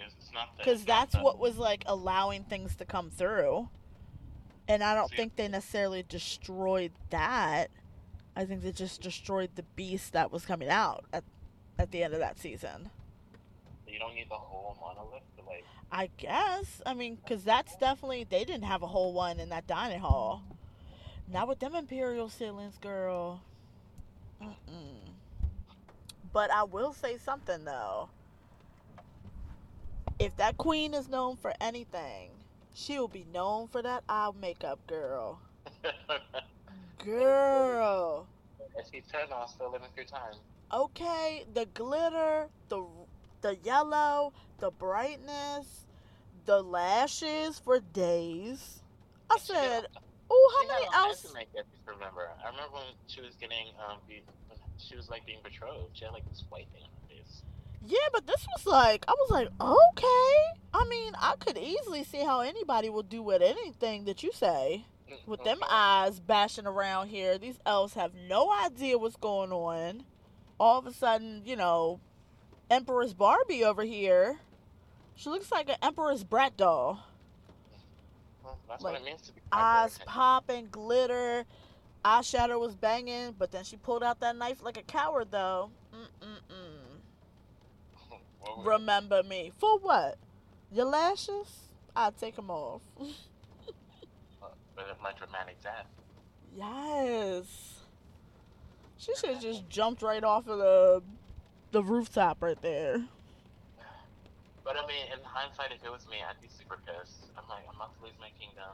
It's, 0.05 0.15
it's 0.19 0.33
not 0.33 0.55
the. 0.57 0.63
Because 0.63 0.85
that's 0.85 1.13
the- 1.15 1.21
what 1.21 1.39
was 1.39 1.57
like 1.57 1.83
allowing 1.87 2.43
things 2.43 2.75
to 2.77 2.85
come 2.85 3.09
through. 3.09 3.69
And 4.67 4.83
I 4.83 4.95
don't 4.95 5.09
See- 5.09 5.15
think 5.17 5.35
they 5.35 5.47
necessarily 5.47 6.03
destroyed 6.07 6.91
that. 7.09 7.69
I 8.35 8.45
think 8.45 8.61
they 8.63 8.71
just 8.71 9.01
destroyed 9.01 9.51
the 9.55 9.63
beast 9.75 10.13
that 10.13 10.31
was 10.31 10.45
coming 10.45 10.69
out 10.69 11.05
at 11.13 11.23
at 11.77 11.91
the 11.91 12.03
end 12.03 12.13
of 12.13 12.19
that 12.19 12.39
season. 12.39 12.89
You 13.87 13.99
don't 13.99 14.15
need 14.15 14.29
the 14.29 14.35
whole 14.35 14.75
monolith 14.81 15.21
to 15.37 15.43
like. 15.45 15.63
I 15.91 16.09
guess. 16.17 16.81
I 16.85 16.93
mean, 16.95 17.15
because 17.15 17.43
that's 17.43 17.75
definitely 17.77 18.23
they 18.23 18.43
didn't 18.43 18.63
have 18.63 18.81
a 18.81 18.87
whole 18.87 19.13
one 19.13 19.39
in 19.39 19.49
that 19.49 19.67
dining 19.67 19.99
hall. 19.99 20.43
Not 21.31 21.47
with 21.47 21.59
them 21.59 21.75
imperial 21.75 22.27
ceilings, 22.29 22.77
girl. 22.79 23.41
Mm-mm. 24.41 25.11
But 26.31 26.51
I 26.51 26.63
will 26.63 26.93
say 26.93 27.17
something 27.17 27.63
though. 27.65 28.09
If 30.23 30.37
that 30.37 30.57
queen 30.57 30.93
is 30.93 31.09
known 31.09 31.35
for 31.35 31.53
anything, 31.59 32.31
She'll 32.75 33.07
be 33.07 33.25
known 33.31 33.67
for 33.67 33.81
that 33.83 34.03
eye 34.09 34.31
makeup, 34.39 34.79
girl. 34.87 35.39
Girl. 36.97 38.27
He 38.91 39.01
turned 39.01 39.31
on, 39.31 39.47
still 39.47 39.71
living 39.71 39.89
through 39.93 40.05
time. 40.05 40.33
Okay, 40.73 41.45
the 41.53 41.65
glitter, 41.67 42.47
the 42.69 42.83
the 43.41 43.57
yellow, 43.63 44.33
the 44.59 44.71
brightness, 44.71 45.85
the 46.45 46.61
lashes 46.63 47.59
for 47.59 47.79
days. 47.79 48.81
I 49.29 49.37
said, 49.37 49.85
"Oh, 50.31 50.51
how 50.57 50.67
many 50.67 50.85
had 50.85 50.93
all 50.95 51.05
kinds 51.05 51.25
else?" 51.25 51.33
makeup, 51.33 51.67
remember. 51.85 52.29
I 52.43 52.49
remember 52.49 52.77
when 52.77 52.83
she 53.07 53.21
was 53.21 53.35
getting 53.35 53.67
um, 53.87 53.97
be, 54.07 54.23
she 54.77 54.95
was 54.95 55.09
like 55.09 55.25
being 55.27 55.41
betrothed. 55.43 55.91
She 55.93 56.05
had 56.05 56.13
like 56.13 56.27
this 56.27 56.43
white 56.49 56.67
thing 56.73 56.81
on 56.81 56.89
her 56.89 57.15
face. 57.15 57.43
Yeah, 57.85 57.97
but 58.13 58.25
this 58.27 58.45
was 58.55 58.65
like, 58.65 59.05
I 59.07 59.11
was 59.11 59.29
like, 59.31 59.47
okay. 59.59 60.59
I 60.73 60.85
mean, 60.89 61.13
I 61.19 61.35
could 61.37 61.57
easily 61.57 62.03
see 62.03 62.19
how 62.23 62.41
anybody 62.41 62.89
will 62.89 63.03
do 63.03 63.21
with 63.21 63.41
anything 63.41 64.05
that 64.05 64.23
you 64.23 64.31
say. 64.31 64.85
With 65.27 65.43
them 65.43 65.59
Mhm. 65.59 65.67
eyes 65.69 66.19
bashing 66.19 66.65
around 66.65 67.09
here, 67.09 67.37
these 67.37 67.59
elves 67.65 67.93
have 67.93 68.13
no 68.15 68.51
idea 68.51 68.97
what's 68.97 69.15
going 69.15 69.51
on. 69.51 70.05
All 70.59 70.79
of 70.79 70.87
a 70.87 70.93
sudden, 70.93 71.43
you 71.45 71.55
know, 71.55 71.99
Empress 72.69 73.13
Barbie 73.13 73.63
over 73.63 73.83
here, 73.83 74.39
she 75.15 75.29
looks 75.29 75.51
like 75.51 75.69
an 75.69 75.75
Empress 75.83 76.23
Bratz 76.23 76.57
doll. 76.57 77.03
Well, 78.43 78.57
that's 78.67 78.81
like, 78.81 78.93
what 78.93 79.01
it 79.01 79.05
means 79.05 79.21
to 79.23 79.33
be 79.33 79.41
Eyes 79.51 79.99
popping, 80.05 80.67
glitter, 80.71 81.45
eyeshadow 82.03 82.59
was 82.59 82.75
banging, 82.75 83.33
but 83.33 83.51
then 83.51 83.63
she 83.63 83.77
pulled 83.77 84.03
out 84.03 84.19
that 84.21 84.35
knife 84.35 84.63
like 84.63 84.77
a 84.77 84.83
coward, 84.83 85.29
though. 85.31 85.69
Mm-mm-mm. 85.93 86.32
Remember 88.63 89.23
me. 89.23 89.51
For 89.57 89.77
what? 89.79 90.17
Your 90.71 90.85
lashes? 90.85 91.69
I'll 91.95 92.11
take 92.11 92.35
them 92.35 92.49
off. 92.49 92.81
Uh, 92.99 94.47
but 94.75 94.89
of 94.89 95.01
my 95.01 95.11
dramatic 95.13 95.61
death. 95.61 95.85
yes. 96.55 97.79
She 98.97 99.13
should 99.15 99.31
have 99.31 99.41
just 99.41 99.69
jumped 99.69 100.01
right 100.01 100.23
off 100.23 100.47
of 100.47 100.57
the 100.59 101.03
the 101.71 101.83
rooftop 101.83 102.41
right 102.41 102.59
there. 102.61 103.03
But 104.63 104.79
I 104.79 104.87
mean, 104.87 105.11
in 105.11 105.19
hindsight, 105.27 105.75
if 105.75 105.83
it 105.83 105.91
was 105.91 106.07
me, 106.07 106.23
I'd 106.23 106.39
be 106.39 106.47
super 106.47 106.79
pissed. 106.87 107.27
I'm 107.35 107.43
like, 107.51 107.67
I'm 107.67 107.75
about 107.75 107.91
to 107.99 108.01
lose 108.05 108.15
my 108.15 108.31
kingdom. 108.39 108.71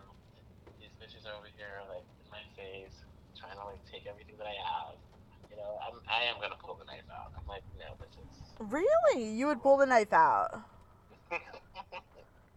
These 0.78 0.94
bitches 1.02 1.26
are 1.26 1.34
over 1.34 1.50
here, 1.58 1.82
like, 1.90 2.06
in 2.06 2.30
my 2.30 2.46
face, 2.54 2.94
trying 3.34 3.58
to, 3.58 3.66
like, 3.66 3.82
take 3.90 4.06
everything 4.06 4.38
that 4.38 4.46
I 4.46 4.54
have. 4.54 5.02
You 5.50 5.58
know, 5.58 5.82
I'm, 5.82 5.98
I 6.06 6.30
am 6.30 6.38
gonna 6.38 6.62
pull 6.62 6.78
the 6.78 6.86
knife 6.86 7.10
out. 7.10 7.34
I'm 7.34 7.48
like, 7.50 7.66
no, 7.82 7.98
bitches. 7.98 8.39
Really? 8.60 9.30
You 9.32 9.48
would 9.48 9.62
pull 9.62 9.78
the 9.78 9.86
knife 9.86 10.14
out? 10.14 10.62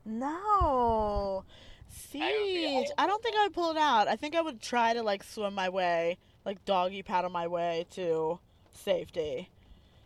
No. 0.04 1.44
Siege. 1.88 2.88
I 2.98 3.06
don't 3.06 3.22
think 3.22 3.36
I 3.36 3.44
would 3.44 3.54
pull 3.54 3.70
it 3.70 3.76
out. 3.76 4.08
I 4.08 4.16
think 4.16 4.34
I 4.34 4.40
would 4.40 4.60
try 4.60 4.94
to 4.94 5.02
like 5.02 5.22
swim 5.22 5.54
my 5.54 5.68
way, 5.68 6.18
like 6.44 6.64
doggy 6.64 7.04
paddle 7.04 7.30
my 7.30 7.46
way 7.46 7.86
to 7.92 8.40
safety. 8.72 9.48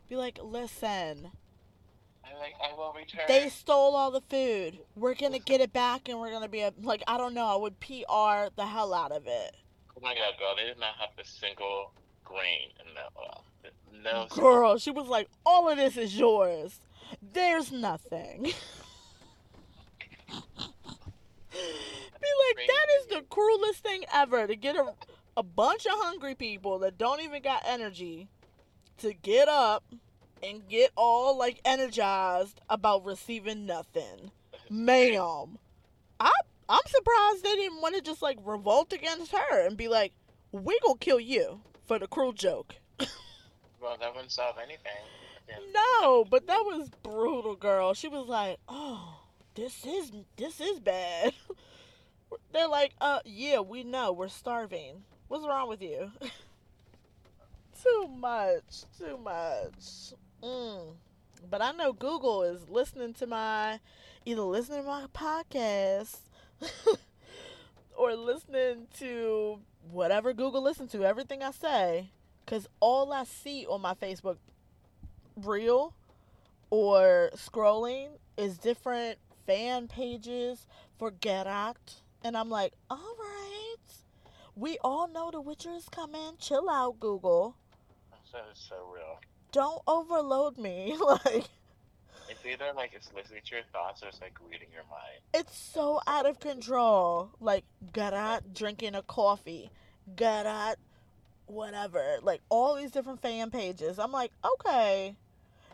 Be 0.08 0.16
like, 0.16 0.38
listen, 0.42 1.30
like, 2.40 2.54
I 2.62 2.76
will 2.76 2.92
return. 2.92 3.22
they 3.28 3.48
stole 3.48 3.96
all 3.96 4.10
the 4.10 4.20
food. 4.20 4.78
We're 4.94 5.14
gonna 5.14 5.38
get 5.38 5.60
it 5.60 5.72
back, 5.72 6.08
and 6.08 6.20
we're 6.20 6.30
gonna 6.30 6.48
be 6.48 6.60
a, 6.60 6.72
like, 6.82 7.02
I 7.06 7.16
don't 7.16 7.34
know. 7.34 7.46
I 7.46 7.56
would 7.56 7.80
PR 7.80 8.52
the 8.54 8.66
hell 8.66 8.92
out 8.94 9.12
of 9.12 9.26
it. 9.26 9.56
Oh 9.96 10.00
my 10.02 10.14
god, 10.14 10.34
girl, 10.38 10.54
they 10.56 10.64
did 10.64 10.78
not 10.78 10.94
have 10.98 11.10
a 11.18 11.26
single 11.26 11.92
grain 12.24 12.70
in 12.86 12.94
that. 12.94 13.12
Girl, 14.30 14.78
she 14.78 14.90
was 14.90 15.08
like, 15.08 15.28
all 15.44 15.68
of 15.68 15.76
this 15.76 15.96
is 15.96 16.18
yours. 16.18 16.80
There's 17.32 17.72
nothing. 17.72 18.42
Be 18.42 18.52
like, 22.48 22.66
that 22.66 22.86
is 23.00 23.06
the 23.08 23.22
cruelest 23.28 23.82
thing 23.82 24.04
ever 24.12 24.46
to 24.46 24.56
get 24.56 24.76
a, 24.76 24.94
a 25.36 25.42
bunch 25.42 25.86
of 25.86 25.92
hungry 25.94 26.34
people 26.34 26.78
that 26.80 26.98
don't 26.98 27.20
even 27.20 27.42
got 27.42 27.62
energy 27.66 28.28
to 28.98 29.12
get 29.12 29.48
up 29.48 29.84
and 30.42 30.68
get 30.68 30.90
all 30.96 31.36
like 31.36 31.60
energized 31.64 32.60
about 32.68 33.04
receiving 33.04 33.66
nothing. 33.66 34.30
Ma'am, 34.68 35.58
I 36.18 36.32
I'm 36.68 36.80
surprised 36.86 37.44
they 37.44 37.54
didn't 37.54 37.80
want 37.80 37.94
to 37.94 38.00
just 38.00 38.22
like 38.22 38.38
revolt 38.44 38.92
against 38.92 39.32
her 39.32 39.66
and 39.66 39.76
be 39.76 39.88
like, 39.88 40.12
we 40.50 40.78
gonna 40.84 40.98
kill 40.98 41.20
you 41.20 41.60
for 41.86 41.98
the 41.98 42.08
cruel 42.08 42.32
joke. 42.32 42.76
Well, 43.86 43.96
that 44.00 44.12
wouldn't 44.14 44.32
solve 44.32 44.56
anything. 44.60 44.90
Yeah. 45.48 45.58
No, 45.72 46.24
but 46.24 46.48
that 46.48 46.58
was 46.64 46.90
brutal, 47.04 47.54
girl. 47.54 47.94
She 47.94 48.08
was 48.08 48.26
like, 48.26 48.58
"Oh, 48.68 49.20
this 49.54 49.86
is 49.86 50.10
this 50.36 50.60
is 50.60 50.80
bad." 50.80 51.32
They're 52.52 52.66
like, 52.66 52.94
"Uh, 53.00 53.20
yeah, 53.24 53.60
we 53.60 53.84
know. 53.84 54.10
We're 54.10 54.26
starving. 54.26 55.04
What's 55.28 55.46
wrong 55.46 55.68
with 55.68 55.82
you?" 55.82 56.10
too 57.80 58.08
much, 58.08 58.82
too 58.98 59.18
much. 59.18 60.14
Mm. 60.42 60.94
But 61.48 61.62
I 61.62 61.70
know 61.70 61.92
Google 61.92 62.42
is 62.42 62.68
listening 62.68 63.14
to 63.14 63.28
my, 63.28 63.78
either 64.24 64.42
listening 64.42 64.82
to 64.82 64.88
my 64.88 65.06
podcast, 65.14 66.18
or 67.96 68.16
listening 68.16 68.88
to 68.98 69.60
whatever 69.92 70.32
Google 70.32 70.62
listens 70.62 70.90
to. 70.90 71.04
Everything 71.04 71.44
I 71.44 71.52
say, 71.52 72.10
because 72.46 72.68
all 72.80 73.12
I 73.12 73.24
see 73.24 73.66
on 73.66 73.82
my 73.82 73.94
Facebook 73.94 74.36
reel 75.36 75.92
or 76.70 77.30
scrolling 77.34 78.10
is 78.36 78.56
different 78.56 79.18
fan 79.46 79.88
pages 79.88 80.66
for 80.98 81.10
Geralt. 81.10 82.00
And 82.24 82.36
I'm 82.36 82.48
like, 82.48 82.72
all 82.88 83.16
right. 83.18 83.76
We 84.54 84.78
all 84.82 85.08
know 85.08 85.30
The 85.30 85.40
Witcher 85.40 85.72
is 85.72 85.88
coming. 85.88 86.32
Chill 86.38 86.70
out, 86.70 86.98
Google. 86.98 87.56
That 88.32 88.44
is 88.52 88.58
so 88.68 88.76
real. 88.94 89.20
Don't 89.52 89.82
overload 89.86 90.56
me. 90.58 90.96
like, 91.00 91.48
It's 92.28 92.44
either 92.44 92.72
like 92.74 92.92
it's 92.94 93.10
listening 93.14 93.40
to 93.46 93.54
your 93.54 93.64
thoughts 93.72 94.02
or 94.02 94.08
it's 94.08 94.20
like 94.20 94.36
reading 94.50 94.68
your 94.72 94.84
mind. 94.90 95.20
it's 95.34 95.56
so 95.56 96.00
out 96.06 96.26
of 96.26 96.40
control. 96.40 97.30
Like, 97.40 97.64
Geralt 97.92 98.54
drinking 98.54 98.94
a 98.94 99.02
coffee. 99.02 99.70
Geralt, 100.14 100.76
whatever. 101.46 102.18
Like, 102.22 102.40
all 102.48 102.74
these 102.76 102.90
different 102.90 103.22
fan 103.22 103.50
pages. 103.50 103.98
I'm 103.98 104.12
like, 104.12 104.32
okay, 104.44 105.16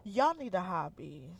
y'all 0.04 0.34
need 0.34 0.54
a 0.54 0.60
hobby. 0.60 1.30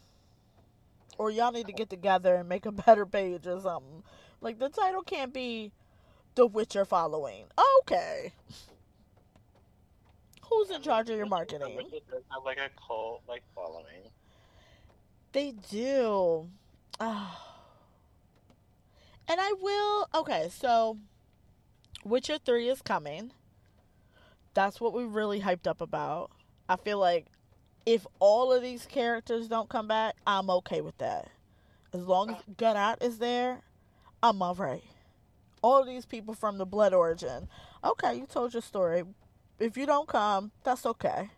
Or 1.19 1.31
y'all 1.31 1.53
need 1.53 1.67
to 1.67 1.73
get 1.73 1.91
together 1.91 2.37
and 2.37 2.49
make 2.49 2.67
a 2.67 2.73
better 2.87 3.07
page 3.07 3.47
or 3.47 3.61
something. 3.61 4.03
Like, 4.41 4.59
the 4.59 4.69
title 4.69 5.03
can't 5.03 5.33
be 5.33 5.73
The 6.35 6.47
Witcher 6.47 6.85
Following. 6.85 7.45
Okay. 7.81 8.33
Who's 10.49 10.71
in 10.71 10.83
charge 10.83 11.09
of 11.09 11.17
your 11.17 11.27
marketing? 11.27 11.79
Does 12.11 12.23
have 12.31 12.45
like 12.45 12.59
a 12.59 12.69
cult 12.87 13.23
like 13.27 13.43
following. 13.55 14.11
They 15.33 15.55
do. 15.71 16.49
Oh. 17.01 17.39
And 19.29 19.41
I 19.41 19.55
will. 19.61 20.09
Okay, 20.15 20.51
so 20.53 20.99
Witcher 22.05 22.39
3 22.45 22.69
is 22.69 22.83
coming. 22.83 23.33
That's 24.55 24.81
what 24.81 24.93
we 24.93 25.05
really 25.05 25.41
hyped 25.41 25.67
up 25.67 25.81
about. 25.81 26.31
I 26.69 26.77
feel 26.77 26.99
like 26.99 27.27
if 27.87 28.07
all 28.19 28.53
of 28.53 28.63
these 28.63 28.87
characters 28.87 29.49
don't 29.49 29.69
come 29.69 29.89
back, 29.89 30.15
I'm 30.27 30.51
okay 30.51 30.81
with 30.81 30.99
that. 30.99 31.29
As 31.93 32.07
long 32.07 32.31
as 32.31 32.37
Geralt 32.57 33.03
is 33.03 33.19
there, 33.19 33.61
I'm 34.23 34.41
alright. 34.43 34.85
All 35.63 35.85
these 35.85 36.07
people 36.07 36.35
from 36.35 36.59
the 36.59 36.67
Blood 36.67 36.95
Origin. 36.95 37.49
Okay, 37.85 38.17
you 38.17 38.27
told 38.27 38.53
your 38.53 38.63
story. 38.63 39.05
If 39.59 39.77
you 39.77 39.87
don't 39.87 40.09
come, 40.09 40.53
that's 40.65 40.87
okay. 40.87 41.31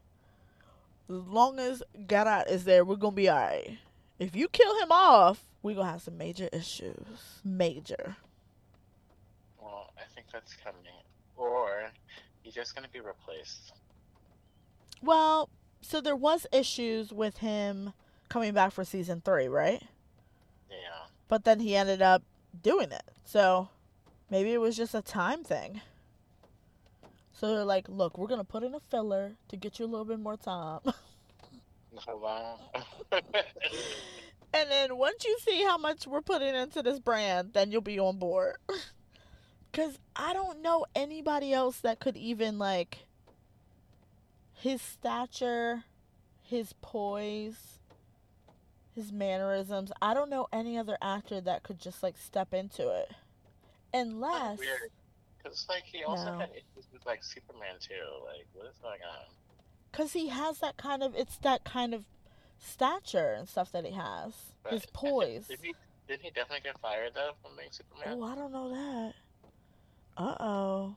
As 1.08 1.16
long 1.26 1.58
as 1.58 1.82
Geralt 2.06 2.50
is 2.50 2.64
there, 2.64 2.84
we're 2.84 2.96
gonna 2.96 3.16
be 3.16 3.28
alright. 3.28 3.78
If 4.18 4.36
you 4.36 4.48
kill 4.48 4.78
him 4.80 4.92
off, 4.92 5.48
we're 5.62 5.74
gonna 5.74 5.90
have 5.90 6.02
some 6.02 6.16
major 6.16 6.48
issues. 6.52 7.40
Major. 7.44 8.16
Well, 9.60 9.92
I 9.98 10.02
think 10.14 10.28
that's 10.32 10.54
coming. 10.54 10.80
Or 11.36 11.90
he's 12.44 12.54
just 12.54 12.76
gonna 12.76 12.88
be 12.92 13.00
replaced. 13.00 13.72
Well, 15.02 15.48
so 15.80 16.00
there 16.00 16.14
was 16.14 16.46
issues 16.52 17.12
with 17.12 17.38
him 17.38 17.92
coming 18.28 18.54
back 18.54 18.72
for 18.72 18.84
season 18.84 19.20
three, 19.24 19.48
right? 19.48 19.82
Yeah. 20.70 21.06
But 21.26 21.44
then 21.44 21.58
he 21.58 21.74
ended 21.74 22.00
up 22.00 22.22
doing 22.62 22.92
it. 22.92 23.02
So 23.24 23.68
maybe 24.30 24.52
it 24.52 24.60
was 24.60 24.76
just 24.76 24.94
a 24.94 25.02
time 25.02 25.42
thing. 25.42 25.80
So 27.32 27.48
they're 27.48 27.64
like, 27.64 27.88
look, 27.88 28.16
we're 28.16 28.28
gonna 28.28 28.44
put 28.44 28.62
in 28.62 28.74
a 28.74 28.80
filler 28.80 29.32
to 29.48 29.56
get 29.56 29.80
you 29.80 29.86
a 29.86 29.88
little 29.88 30.04
bit 30.04 30.20
more 30.20 30.36
time. 30.36 30.80
Oh, 32.08 32.16
wow. 32.16 32.58
And 34.54 34.70
then 34.70 34.96
once 34.96 35.24
you 35.24 35.36
see 35.40 35.64
how 35.64 35.76
much 35.76 36.06
we're 36.06 36.22
putting 36.22 36.54
into 36.54 36.80
this 36.80 37.00
brand, 37.00 37.50
then 37.54 37.72
you'll 37.72 37.80
be 37.80 37.98
on 37.98 38.18
board. 38.18 38.54
Cause 39.74 39.98
I 40.14 40.32
don't 40.32 40.62
know 40.62 40.86
anybody 40.94 41.52
else 41.52 41.80
that 41.80 41.98
could 41.98 42.16
even 42.16 42.60
like 42.60 43.06
his 44.52 44.80
stature, 44.80 45.82
his 46.42 46.74
poise, 46.80 47.80
his 48.94 49.10
mannerisms. 49.10 49.90
I 50.00 50.14
don't 50.14 50.30
know 50.30 50.46
any 50.52 50.78
other 50.78 50.96
actor 51.02 51.40
that 51.40 51.64
could 51.64 51.80
just 51.80 52.04
like 52.04 52.16
step 52.16 52.54
into 52.54 52.88
it. 52.88 53.10
Unless 53.92 54.60
Weird. 54.60 54.92
Because 55.42 55.66
like 55.68 55.82
he 55.82 56.04
also 56.04 56.26
No. 56.26 56.38
had 56.38 56.50
issues 56.50 56.86
with 56.92 57.04
like 57.04 57.24
Superman 57.24 57.74
too. 57.80 57.94
Like 58.24 58.46
what 58.52 58.66
is 58.66 58.78
going 58.78 59.00
on? 59.02 59.26
cuz 59.90 60.12
he 60.12 60.28
has 60.28 60.58
that 60.60 60.76
kind 60.76 61.02
of 61.02 61.16
it's 61.16 61.36
that 61.38 61.64
kind 61.64 61.92
of 61.94 62.04
stature 62.60 63.32
and 63.32 63.48
stuff 63.48 63.72
that 63.72 63.84
he 63.84 63.92
has. 63.92 64.52
His 64.70 64.86
poise. 64.86 65.48
Did 65.48 65.60
he? 65.62 65.74
Did 66.06 66.20
he 66.20 66.30
definitely 66.30 66.60
get 66.60 66.78
fired 66.80 67.14
though 67.14 67.32
from 67.42 67.56
being 67.56 67.70
Superman? 67.72 68.18
Oh, 68.20 68.22
I 68.22 68.34
don't 68.36 68.52
know 68.52 68.68
that. 68.70 69.14
Uh-oh. 70.16 70.96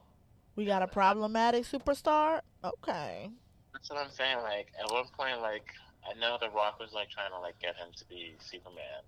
We 0.56 0.66
got 0.66 0.82
a 0.82 0.88
problematic 0.88 1.66
superstar? 1.66 2.42
Okay. 2.64 3.30
That's 3.74 3.90
what 3.90 4.00
I'm 4.00 4.12
saying. 4.12 4.38
Like 4.42 4.68
at 4.80 4.92
one 4.92 5.06
point, 5.18 5.42
like 5.42 5.68
I 6.08 6.20
know 6.20 6.38
The 6.40 6.50
Rock 6.50 6.80
was 6.80 6.94
like 6.94 7.10
trying 7.10 7.32
to 7.32 7.40
like 7.40 7.60
get 7.60 7.76
him 7.76 7.90
to 7.96 8.06
be 8.06 8.36
Superman. 8.40 9.04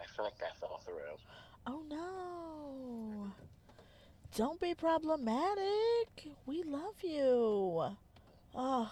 I 0.00 0.06
feel 0.14 0.24
like 0.24 0.38
that 0.38 0.58
fell 0.58 0.80
through. 0.84 1.16
Oh 1.66 1.82
no. 1.88 3.32
Don't 4.36 4.60
be 4.60 4.74
problematic. 4.74 6.28
We 6.46 6.62
love 6.62 6.94
you. 7.02 7.96
Oh. 8.54 8.90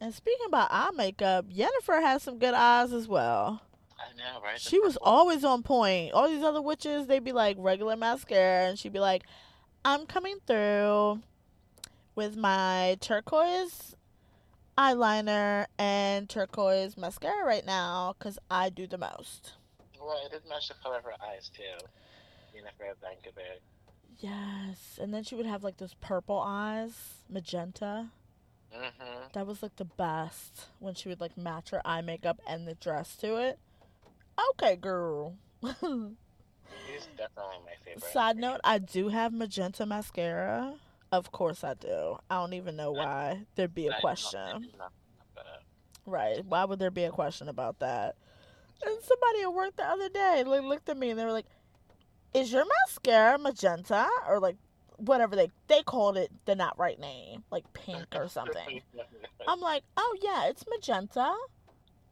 And 0.00 0.12
speaking 0.14 0.46
about 0.46 0.68
eye 0.70 0.90
makeup, 0.94 1.48
Jennifer 1.48 2.00
has 2.00 2.22
some 2.22 2.38
good 2.38 2.54
eyes 2.54 2.92
as 2.92 3.08
well. 3.08 3.62
I 3.98 4.16
know, 4.16 4.40
right? 4.42 4.60
She 4.60 4.78
was 4.78 4.96
always 4.98 5.44
on 5.44 5.62
point. 5.62 6.12
All 6.12 6.28
these 6.28 6.42
other 6.42 6.62
witches, 6.62 7.06
they'd 7.06 7.24
be 7.24 7.32
like 7.32 7.56
regular 7.58 7.96
mascara, 7.96 8.68
and 8.68 8.78
she'd 8.78 8.92
be 8.92 9.00
like, 9.00 9.24
I'm 9.84 10.06
coming 10.06 10.38
through 10.46 11.20
with 12.14 12.36
my 12.36 12.96
turquoise 13.00 13.94
eyeliner 14.76 15.66
and 15.78 16.28
turquoise 16.28 16.96
mascara 16.96 17.44
right 17.44 17.64
now 17.64 18.14
because 18.18 18.38
I 18.50 18.68
do 18.68 18.86
the 18.86 18.98
most. 18.98 19.52
Well, 20.00 20.20
it 20.24 20.32
did 20.32 20.48
match 20.48 20.68
the 20.68 20.74
color 20.82 20.98
of 20.98 21.04
her 21.04 21.14
eyes 21.26 21.50
too. 21.54 21.86
Jennifer 22.52 22.96
Vankovic. 23.02 23.60
Yes. 24.18 24.98
And 25.00 25.12
then 25.12 25.24
she 25.24 25.34
would 25.34 25.46
have 25.46 25.64
like 25.64 25.78
those 25.78 25.94
purple 25.94 26.42
eyes, 26.44 26.92
magenta. 27.28 28.08
Mm-hmm. 28.74 29.28
That 29.32 29.46
was 29.46 29.62
like 29.62 29.76
the 29.76 29.84
best 29.84 30.66
when 30.78 30.94
she 30.94 31.08
would 31.08 31.20
like 31.20 31.36
match 31.36 31.70
her 31.70 31.80
eye 31.86 32.02
makeup 32.02 32.40
and 32.46 32.66
the 32.66 32.74
dress 32.74 33.16
to 33.16 33.36
it. 33.36 33.58
Okay, 34.52 34.76
girl. 34.76 35.34
He's 35.62 37.06
definitely 37.16 37.58
my 37.64 37.72
favorite. 37.84 38.12
Side 38.12 38.36
note, 38.36 38.60
I 38.64 38.78
do 38.78 39.08
have 39.08 39.32
magenta 39.32 39.86
mascara. 39.86 40.74
Of 41.12 41.32
course 41.32 41.64
I 41.64 41.74
do. 41.74 42.18
I 42.28 42.36
don't 42.36 42.52
even 42.52 42.76
know 42.76 42.92
why 42.92 43.46
there'd 43.54 43.74
be 43.74 43.86
a 43.86 43.98
question. 44.00 44.40
think 44.60 44.74
enough 44.74 44.92
about 45.32 45.44
that. 45.44 45.62
Right. 46.04 46.44
Why 46.44 46.64
would 46.64 46.78
there 46.78 46.90
be 46.90 47.04
a 47.04 47.10
question 47.10 47.48
about 47.48 47.78
that? 47.78 48.16
And 48.84 48.96
somebody 49.02 49.42
at 49.42 49.52
work 49.54 49.76
the 49.76 49.84
other 49.84 50.08
day 50.08 50.44
like, 50.44 50.62
looked 50.62 50.88
at 50.88 50.96
me 50.96 51.10
and 51.10 51.18
they 51.18 51.24
were 51.24 51.32
like, 51.32 51.46
Is 52.34 52.52
your 52.52 52.64
mascara 52.64 53.38
magenta? 53.38 54.08
Or 54.28 54.40
like 54.40 54.56
whatever 54.98 55.36
they 55.36 55.50
they 55.68 55.82
called 55.82 56.16
it 56.16 56.30
the 56.44 56.54
not 56.54 56.78
right 56.78 56.98
name, 56.98 57.44
like 57.50 57.72
pink 57.72 58.06
or 58.14 58.28
something. 58.28 58.82
I'm 59.48 59.60
like, 59.60 59.84
Oh 59.96 60.16
yeah, 60.22 60.48
it's 60.48 60.64
magenta. 60.68 61.34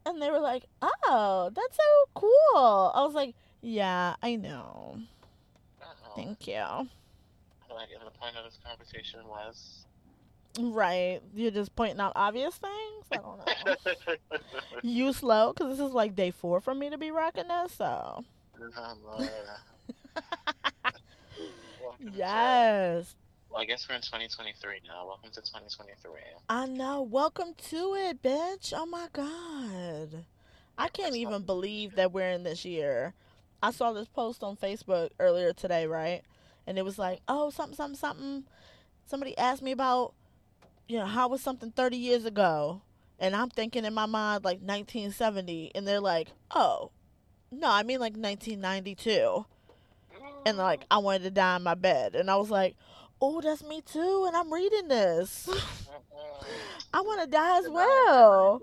And 0.07 0.21
they 0.21 0.31
were 0.31 0.41
like, 0.41 0.65
Oh, 0.83 1.51
that's 1.55 1.77
so 1.77 1.83
cool. 2.15 2.93
I 2.95 3.03
was 3.05 3.15
like, 3.15 3.35
Yeah, 3.63 4.15
I 4.23 4.37
know. 4.37 4.99
Uh-oh. 5.83 6.13
Thank 6.17 6.47
you. 6.47 6.55
Like, 7.75 7.89
and 7.99 8.07
the 8.07 8.11
point 8.19 8.37
of 8.37 8.45
this 8.45 8.59
conversation 8.65 9.21
was. 9.29 9.85
Right. 10.61 11.21
You're 11.35 11.51
just 11.51 11.75
pointing 11.75 11.99
out 12.01 12.13
obvious 12.15 12.55
things? 12.55 13.05
I 13.11 13.17
don't 13.17 13.39
know. 13.39 14.15
you 14.83 15.13
slow, 15.13 15.53
because 15.53 15.77
this 15.77 15.85
is 15.85 15.93
like 15.93 16.15
day 16.15 16.31
four 16.31 16.61
for 16.61 16.75
me 16.75 16.91
to 16.91 16.99
be 16.99 17.11
rocking 17.11 17.49
this, 17.49 17.73
so. 17.73 18.23
Oh, 18.61 18.95
Lord. 19.05 19.29
Welcome 21.83 22.13
to- 22.13 22.17
Yes. 22.17 23.17
Well, 23.55 23.63
I 23.63 23.67
guess 23.67 23.89
we're 23.89 23.95
in 23.95 24.01
2023 24.01 24.81
now. 24.89 25.07
Welcome 25.07 25.31
to 25.31 25.41
2023. 25.41 26.11
I 26.49 26.67
know. 26.67 27.03
Welcome 27.03 27.55
to 27.71 27.95
it, 27.95 28.21
bitch. 28.21 28.73
Oh 28.77 28.85
my 28.85 29.07
God. 29.13 30.25
I 30.77 30.89
can't 30.89 31.15
even 31.15 31.43
believe 31.43 31.95
that 31.95 32.11
we're 32.11 32.31
in 32.31 32.43
this 32.43 32.65
year. 32.65 33.15
I 33.63 33.71
saw 33.71 33.93
this 33.93 34.09
post 34.09 34.43
on 34.43 34.57
Facebook 34.57 35.11
earlier 35.21 35.53
today, 35.53 35.87
right? 35.87 36.23
And 36.67 36.79
it 36.79 36.85
was 36.85 36.99
like, 36.99 37.21
oh, 37.29 37.51
something, 37.51 37.77
something, 37.77 37.97
something. 37.97 38.45
Somebody 39.07 39.39
asked 39.39 39.63
me 39.63 39.71
about, 39.71 40.15
you 40.89 40.99
know, 40.99 41.07
how 41.07 41.29
was 41.29 41.41
something 41.41 41.71
30 41.71 41.97
years 41.97 42.25
ago? 42.25 42.83
And 43.21 43.37
I'm 43.37 43.51
thinking 43.51 43.85
in 43.85 43.95
my 43.95 44.07
mind, 44.07 44.45
like 44.45 44.59
1970. 44.59 45.71
And 45.77 45.87
they're 45.87 46.01
like, 46.01 46.27
oh, 46.51 46.91
no, 47.53 47.71
I 47.71 47.85
mean 47.85 48.01
like 48.01 48.17
1992. 48.17 49.47
And 50.45 50.59
like, 50.59 50.81
mm. 50.81 50.87
I 50.91 50.99
wanted 50.99 51.23
to 51.23 51.31
die 51.31 51.55
in 51.55 51.63
my 51.63 51.75
bed. 51.75 52.17
And 52.17 52.33
I 52.33 52.35
was 52.35 52.51
like, 52.51 52.75
oh, 53.25 53.41
that's 53.41 53.65
me 53.65 53.81
too. 53.81 54.25
And 54.27 54.37
I'm 54.37 54.53
reading 54.53 54.89
this. 54.89 55.49
I 56.93 57.01
want 57.01 57.23
to 57.23 57.27
die 57.27 57.59
as 57.65 57.69
well. 57.69 58.63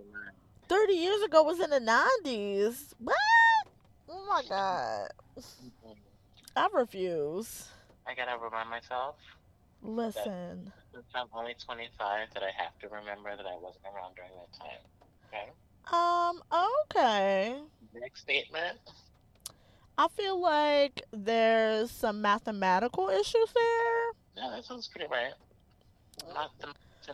30 0.69 0.93
years 0.93 1.21
ago 1.23 1.43
was 1.43 1.59
in 1.59 1.69
the 1.69 1.79
90s. 1.79 2.93
What? 2.99 3.15
Oh 4.07 4.25
my 4.29 4.43
God. 4.47 5.09
I 6.55 6.67
refuse. 6.73 7.69
I 8.07 8.13
gotta 8.13 8.37
remind 8.37 8.69
myself, 8.69 9.15
Listen. 9.81 10.71
since 10.93 11.05
I'm 11.15 11.27
only 11.33 11.55
25, 11.63 12.27
that 12.33 12.43
I 12.43 12.51
have 12.61 12.77
to 12.79 12.87
remember 12.87 13.35
that 13.35 13.45
I 13.45 13.57
wasn't 13.57 13.85
around 13.93 14.15
during 14.15 14.31
that 14.31 14.51
time. 14.59 14.81
Okay? 15.27 15.49
Um, 15.91 16.41
okay. 16.85 17.55
Next 17.93 18.21
statement. 18.21 18.77
I 19.97 20.07
feel 20.09 20.39
like 20.39 21.03
there's 21.11 21.91
some 21.91 22.21
mathematical 22.21 23.09
issues 23.09 23.53
there. 23.53 24.20
Yeah, 24.41 24.49
that 24.55 24.65
sounds 24.65 24.87
pretty 24.87 25.07
right. 25.11 25.33
Not 26.33 26.51
the 26.59 26.67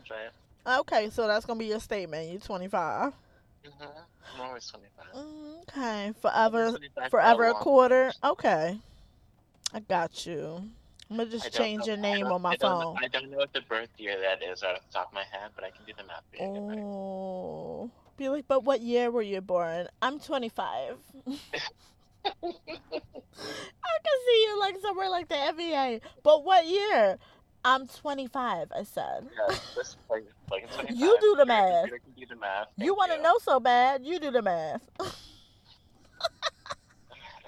right. 0.09 0.79
Okay, 0.79 1.09
so 1.09 1.27
that's 1.27 1.45
to 1.59 1.63
be 1.63 1.69
your 1.69 1.79
statement. 1.79 2.29
You're 2.31 2.39
25. 2.39 3.11
Mm-hmm. 3.65 3.83
I'm 4.35 4.41
always 4.41 4.65
25. 4.67 5.05
Mm, 5.15 5.61
Okay. 5.69 6.13
Forever, 6.21 6.69
25 6.69 7.11
forever 7.11 7.43
a 7.45 7.53
quarter. 7.53 8.11
Okay. 8.23 8.79
I 9.73 9.79
got 9.81 10.25
you. 10.25 10.61
I'm 11.09 11.17
to 11.17 11.25
just 11.25 11.53
change 11.53 11.81
know- 11.81 11.85
your 11.87 11.97
name 11.97 12.27
on 12.27 12.41
my 12.41 12.51
I 12.51 12.55
don't 12.55 12.79
know- 12.79 12.93
phone. 12.95 13.03
I 13.03 13.07
don't 13.07 13.29
know 13.31 13.37
what 13.37 13.53
the 13.53 13.61
birth 13.61 13.89
year 13.97 14.17
that 14.19 14.41
is 14.43 14.63
off 14.63 14.79
the 14.87 14.93
top 14.93 15.07
of 15.09 15.13
my 15.13 15.23
head, 15.23 15.51
but 15.55 15.63
I 15.65 15.69
can 15.71 15.85
do 15.85 15.93
the 15.97 16.03
math. 16.03 16.23
Oh. 16.41 17.89
Be 18.17 18.29
like, 18.29 18.45
but 18.47 18.63
what 18.63 18.81
year 18.81 19.11
were 19.11 19.21
you 19.21 19.41
born? 19.41 19.87
I'm 20.01 20.19
25. 20.19 20.95
I 22.25 22.31
can 22.41 24.17
see 24.25 24.43
you 24.43 24.59
like 24.59 24.77
somewhere 24.81 25.09
like 25.09 25.27
the 25.29 25.35
NBA. 25.35 26.01
But 26.23 26.43
what 26.43 26.65
year? 26.65 27.17
I'm 27.65 27.87
25, 27.87 28.71
I 28.73 28.83
said. 28.83 29.27
Yeah, 29.49 29.55
this, 29.75 29.97
like, 30.09 30.23
like 30.49 30.71
25, 30.73 30.95
You 30.97 31.17
do 31.19 31.35
the 31.35 31.45
math. 31.45 31.81
computer 31.81 31.99
can 32.03 32.13
do 32.17 32.25
the 32.25 32.35
math. 32.39 32.67
You 32.77 32.95
want 32.95 33.11
to 33.11 33.21
know 33.21 33.37
so 33.41 33.59
bad, 33.59 34.05
you 34.05 34.19
do 34.19 34.31
the 34.31 34.41
math. 34.41 34.87
I 34.99 35.03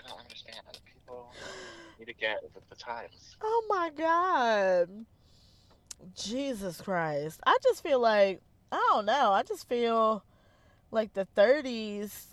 don't 0.07 0.19
understand. 0.19 0.57
People 0.93 1.31
need 1.97 2.05
to 2.05 2.13
get 2.13 2.41
with 2.53 2.67
the 2.69 2.75
times. 2.75 3.37
Oh 3.41 3.65
my 3.69 3.91
God. 3.95 5.05
Jesus 6.15 6.81
Christ. 6.81 7.39
I 7.45 7.57
just 7.63 7.81
feel 7.83 7.99
like, 7.99 8.41
I 8.71 8.85
don't 8.91 9.05
know. 9.05 9.31
I 9.31 9.43
just 9.43 9.69
feel 9.69 10.23
like 10.91 11.13
the 11.13 11.27
30s, 11.37 12.25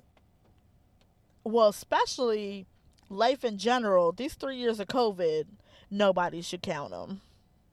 well, 1.46 1.68
especially 1.68 2.66
life 3.08 3.44
in 3.44 3.56
general, 3.56 4.12
these 4.12 4.34
three 4.34 4.56
years 4.56 4.80
of 4.80 4.88
COVID, 4.88 5.44
nobody 5.90 6.42
should 6.42 6.60
count 6.62 6.90
them. 6.90 7.20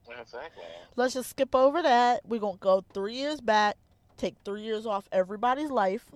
Exactly. 0.08 0.64
Let's 0.96 1.14
just 1.14 1.30
skip 1.30 1.54
over 1.54 1.82
that. 1.82 2.20
We're 2.24 2.40
going 2.40 2.54
to 2.54 2.60
go 2.60 2.84
three 2.94 3.14
years 3.14 3.40
back, 3.40 3.76
take 4.16 4.36
three 4.44 4.62
years 4.62 4.86
off 4.86 5.08
everybody's 5.10 5.70
life, 5.70 6.06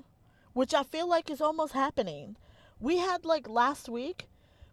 which 0.52 0.72
I 0.72 0.84
feel 0.84 1.08
like 1.08 1.30
is 1.30 1.40
almost 1.40 1.72
happening. 1.72 2.36
We 2.78 2.98
had 2.98 3.24
like 3.24 3.48
last 3.48 3.88
week, 3.88 4.28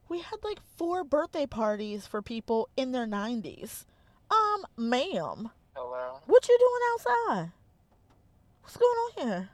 we 0.07 0.19
had 0.19 0.43
like 0.43 0.59
four 0.77 1.03
birthday 1.03 1.47
parties 1.47 2.05
for 2.05 2.21
people 2.21 2.69
in 2.77 2.91
their 2.91 3.07
90s. 3.07 3.85
Um, 4.29 4.65
ma'am, 4.77 5.49
Hello. 5.75 6.19
what 6.27 6.47
you 6.47 6.57
doing 6.59 6.81
outside? 6.93 7.51
What's 8.61 8.77
going 8.77 8.91
on 8.91 9.27
here? 9.27 9.49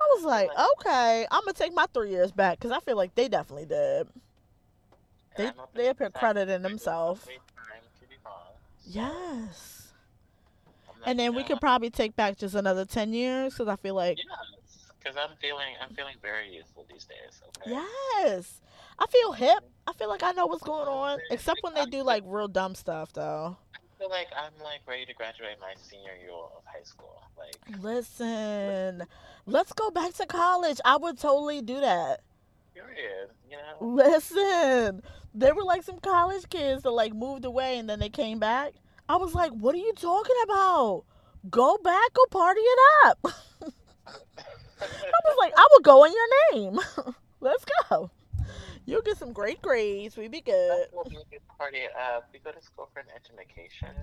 I 0.00 0.14
was 0.14 0.24
like, 0.24 0.50
okay, 0.78 1.26
I'm 1.30 1.42
gonna 1.42 1.52
take 1.52 1.74
my 1.74 1.86
three 1.92 2.10
years 2.10 2.32
back 2.32 2.58
because 2.58 2.70
I 2.70 2.80
feel 2.80 2.96
like 2.96 3.14
they 3.14 3.28
definitely 3.28 3.66
did. 3.66 4.08
They 5.36 5.52
they 5.74 5.88
up 5.88 5.98
here 5.98 6.10
crediting 6.10 6.62
themselves. 6.62 7.24
great 7.24 7.38
time 7.56 7.82
to 8.00 8.08
be 8.08 8.16
wrong. 8.24 8.34
Yes. 8.84 9.92
And 11.06 11.18
then 11.18 11.34
we 11.34 11.44
could 11.44 11.60
probably 11.60 11.90
take 11.90 12.14
back 12.16 12.36
just 12.38 12.54
another 12.54 12.84
ten 12.84 13.12
years 13.12 13.54
because 13.54 13.68
I 13.68 13.76
feel 13.76 13.94
like 13.94 14.18
Yes, 14.18 14.90
because 14.98 15.16
I'm 15.16 15.36
feeling 15.40 15.74
I'm 15.82 15.94
feeling 15.94 16.16
very 16.20 16.54
youthful 16.54 16.86
these 16.90 17.04
days. 17.04 17.40
Okay. 17.58 17.70
yes, 17.70 18.60
I 18.98 19.06
feel 19.06 19.32
hip. 19.32 19.64
I 19.86 19.92
feel 19.94 20.08
like 20.08 20.22
I 20.22 20.32
know 20.32 20.46
what's 20.46 20.62
going 20.62 20.88
on, 20.88 21.18
except 21.30 21.62
when 21.62 21.74
they 21.74 21.86
do 21.86 22.02
like 22.02 22.22
real 22.26 22.48
dumb 22.48 22.74
stuff 22.74 23.12
though. 23.12 23.56
Feel 24.00 24.08
like 24.08 24.28
I'm 24.34 24.52
like 24.64 24.80
ready 24.88 25.04
to 25.04 25.12
graduate 25.12 25.56
my 25.60 25.74
senior 25.76 26.16
year 26.18 26.32
of 26.32 26.62
high 26.64 26.82
school. 26.82 27.22
Like, 27.36 27.82
Listen, 27.82 29.04
let's 29.44 29.74
go 29.74 29.90
back 29.90 30.14
to 30.14 30.26
college. 30.26 30.80
I 30.86 30.96
would 30.96 31.18
totally 31.18 31.60
do 31.60 31.80
that. 31.80 32.20
period. 32.74 33.28
You 33.50 33.58
know. 33.58 33.86
Listen, 33.86 35.02
there 35.34 35.54
were 35.54 35.64
like 35.64 35.82
some 35.82 36.00
college 36.00 36.48
kids 36.48 36.82
that 36.84 36.92
like 36.92 37.14
moved 37.14 37.44
away 37.44 37.78
and 37.78 37.90
then 37.90 38.00
they 38.00 38.08
came 38.08 38.38
back. 38.38 38.72
I 39.06 39.16
was 39.16 39.34
like, 39.34 39.52
what 39.52 39.74
are 39.74 39.78
you 39.78 39.92
talking 39.94 40.36
about? 40.44 41.04
Go 41.50 41.76
back, 41.84 42.14
go 42.14 42.24
party 42.30 42.60
it 42.60 42.78
up. 43.06 43.18
I 44.82 45.20
was 45.24 45.36
like, 45.38 45.52
I 45.56 45.68
will 45.72 45.80
go 45.80 46.04
in 46.04 46.12
your 46.12 46.54
name. 46.54 46.80
Let's 47.40 47.66
go. 47.90 48.10
You'll 48.90 49.02
get 49.02 49.18
some 49.18 49.32
great 49.32 49.62
grades. 49.62 50.16
We 50.16 50.26
be 50.26 50.40
good. 50.40 50.80
That's 50.80 50.92
what 50.92 51.08
we 51.08 51.14
do 51.30 51.38
party 51.56 51.78
up. 51.96 52.28
We 52.32 52.40
go 52.40 52.50
to 52.50 52.60
school 52.60 52.88
for 52.92 52.98
an 52.98 53.06
education. 53.14 53.94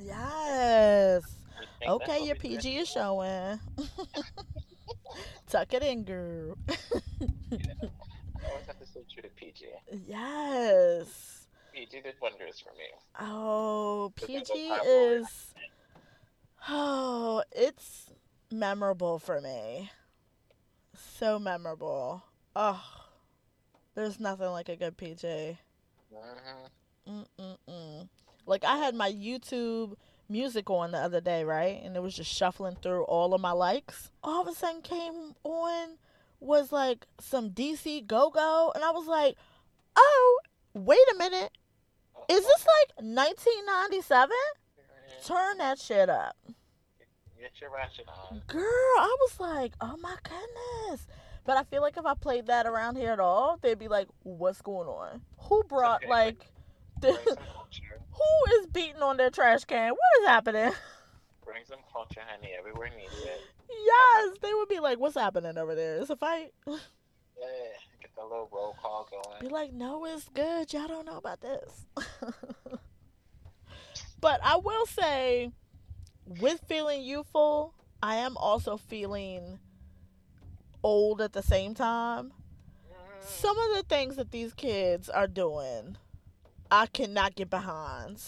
Yes. 0.00 1.24
We 1.58 1.66
think 1.66 2.00
that's 2.06 2.18
Okay, 2.18 2.24
your. 2.24 2.36
PG 2.36 2.76
is 2.76 2.88
showing. 2.88 3.58
Tuck 5.50 5.74
it 5.74 5.82
in, 5.82 6.04
girl. 6.04 6.56
I 6.68 6.74
always 8.48 8.66
have 8.68 8.78
to 8.78 8.86
stay 8.86 9.00
true 9.12 9.22
to 9.22 9.28
PG. 9.30 9.66
Yes. 10.06 11.48
PG 11.74 12.02
did 12.02 12.14
wonders 12.22 12.60
for 12.60 12.70
me. 12.78 12.84
Oh, 13.18 14.12
PG 14.14 14.44
don't 14.44 14.70
have 14.70 14.80
all 14.82 15.10
is. 15.14 15.54
Oh, 16.68 17.42
it's 17.50 18.12
memorable 18.52 19.18
for 19.18 19.40
me. 19.40 19.90
So 20.94 21.40
memorable. 21.40 22.22
Oh, 22.54 22.84
there's 23.98 24.20
nothing 24.20 24.50
like 24.50 24.68
a 24.68 24.76
good 24.76 24.96
PG. 24.96 25.58
hmm 26.14 27.20
Mm-mm-mm. 27.38 28.08
Like 28.46 28.64
I 28.64 28.76
had 28.76 28.94
my 28.94 29.10
YouTube 29.10 29.96
music 30.28 30.70
on 30.70 30.92
the 30.92 30.98
other 30.98 31.20
day, 31.20 31.42
right? 31.42 31.82
And 31.82 31.96
it 31.96 32.02
was 32.02 32.14
just 32.14 32.32
shuffling 32.32 32.76
through 32.80 33.02
all 33.04 33.34
of 33.34 33.40
my 33.40 33.50
likes. 33.50 34.10
All 34.22 34.42
of 34.42 34.46
a 34.46 34.54
sudden 34.54 34.82
came 34.82 35.34
on 35.42 35.96
was 36.38 36.70
like 36.70 37.06
some 37.18 37.50
DC 37.50 38.06
Go 38.06 38.30
Go, 38.30 38.70
and 38.74 38.84
I 38.84 38.90
was 38.90 39.08
like, 39.08 39.36
oh, 39.96 40.40
wait 40.74 41.00
a 41.14 41.18
minute. 41.18 41.50
Is 42.28 42.44
this 42.44 42.66
like 42.66 43.04
1997? 43.04 44.30
Turn 45.24 45.58
that 45.58 45.80
shit 45.80 46.08
up. 46.08 46.36
Get 47.40 47.50
your 47.60 47.70
ratchet 47.70 48.06
on. 48.08 48.42
Girl, 48.46 48.62
I 48.62 49.16
was 49.22 49.40
like, 49.40 49.72
oh 49.80 49.96
my 50.00 50.14
goodness. 50.22 51.06
But 51.48 51.56
I 51.56 51.62
feel 51.62 51.80
like 51.80 51.96
if 51.96 52.04
I 52.04 52.12
played 52.12 52.48
that 52.48 52.66
around 52.66 52.96
here 52.96 53.10
at 53.10 53.20
all, 53.20 53.58
they'd 53.62 53.78
be 53.78 53.88
like, 53.88 54.08
what's 54.22 54.60
going 54.60 54.86
on? 54.86 55.22
Who 55.38 55.62
brought, 55.62 56.02
okay, 56.02 56.10
like, 56.10 56.36
Bring 57.00 57.14
the, 57.14 57.22
some 57.24 57.38
culture. 57.54 58.02
who 58.12 58.60
is 58.60 58.66
beating 58.66 59.00
on 59.00 59.16
their 59.16 59.30
trash 59.30 59.64
can? 59.64 59.92
What 59.92 60.20
is 60.20 60.28
happening? 60.28 60.72
Bring 61.46 61.64
some 61.64 61.78
culture, 61.90 62.20
honey. 62.28 62.50
Everywhere 62.58 62.90
needs 62.94 63.18
it. 63.22 63.40
Yes, 63.70 64.36
they 64.42 64.52
would 64.52 64.68
be 64.68 64.78
like, 64.78 64.98
what's 64.98 65.14
happening 65.14 65.56
over 65.56 65.74
there? 65.74 65.96
It's 65.96 66.10
a 66.10 66.16
fight. 66.16 66.52
Yeah, 66.66 66.74
get 67.98 68.14
the 68.14 68.24
little 68.24 68.50
roll 68.52 68.76
call 68.82 69.08
going. 69.10 69.40
Be 69.40 69.48
like, 69.48 69.72
no, 69.72 70.04
it's 70.04 70.28
good. 70.28 70.70
Y'all 70.74 70.86
don't 70.86 71.06
know 71.06 71.16
about 71.16 71.40
this. 71.40 71.86
but 74.20 74.38
I 74.44 74.56
will 74.56 74.84
say, 74.84 75.50
with 76.26 76.60
feeling 76.68 77.00
youthful, 77.00 77.72
I 78.02 78.16
am 78.16 78.36
also 78.36 78.76
feeling 78.76 79.60
old 80.82 81.20
at 81.20 81.32
the 81.32 81.42
same 81.42 81.74
time. 81.74 82.32
Mm, 82.90 83.22
Some 83.24 83.58
of 83.58 83.76
the 83.76 83.82
things 83.88 84.16
that 84.16 84.30
these 84.30 84.54
kids 84.54 85.08
are 85.08 85.26
doing, 85.26 85.96
I 86.70 86.86
cannot 86.86 87.34
get 87.34 87.50
behind. 87.50 88.22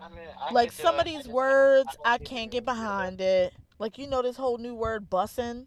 I 0.00 0.08
mean, 0.08 0.18
I 0.40 0.52
Like 0.52 0.72
some 0.72 0.98
of 0.98 1.04
these 1.04 1.24
don't- 1.24 1.32
words, 1.34 1.96
I 2.04 2.18
can't 2.18 2.50
get 2.50 2.64
behind 2.64 3.20
it. 3.20 3.54
Like 3.78 3.98
you 3.98 4.06
know 4.06 4.22
this 4.22 4.36
whole 4.36 4.58
new 4.58 4.74
word 4.74 5.08
bussin'. 5.10 5.66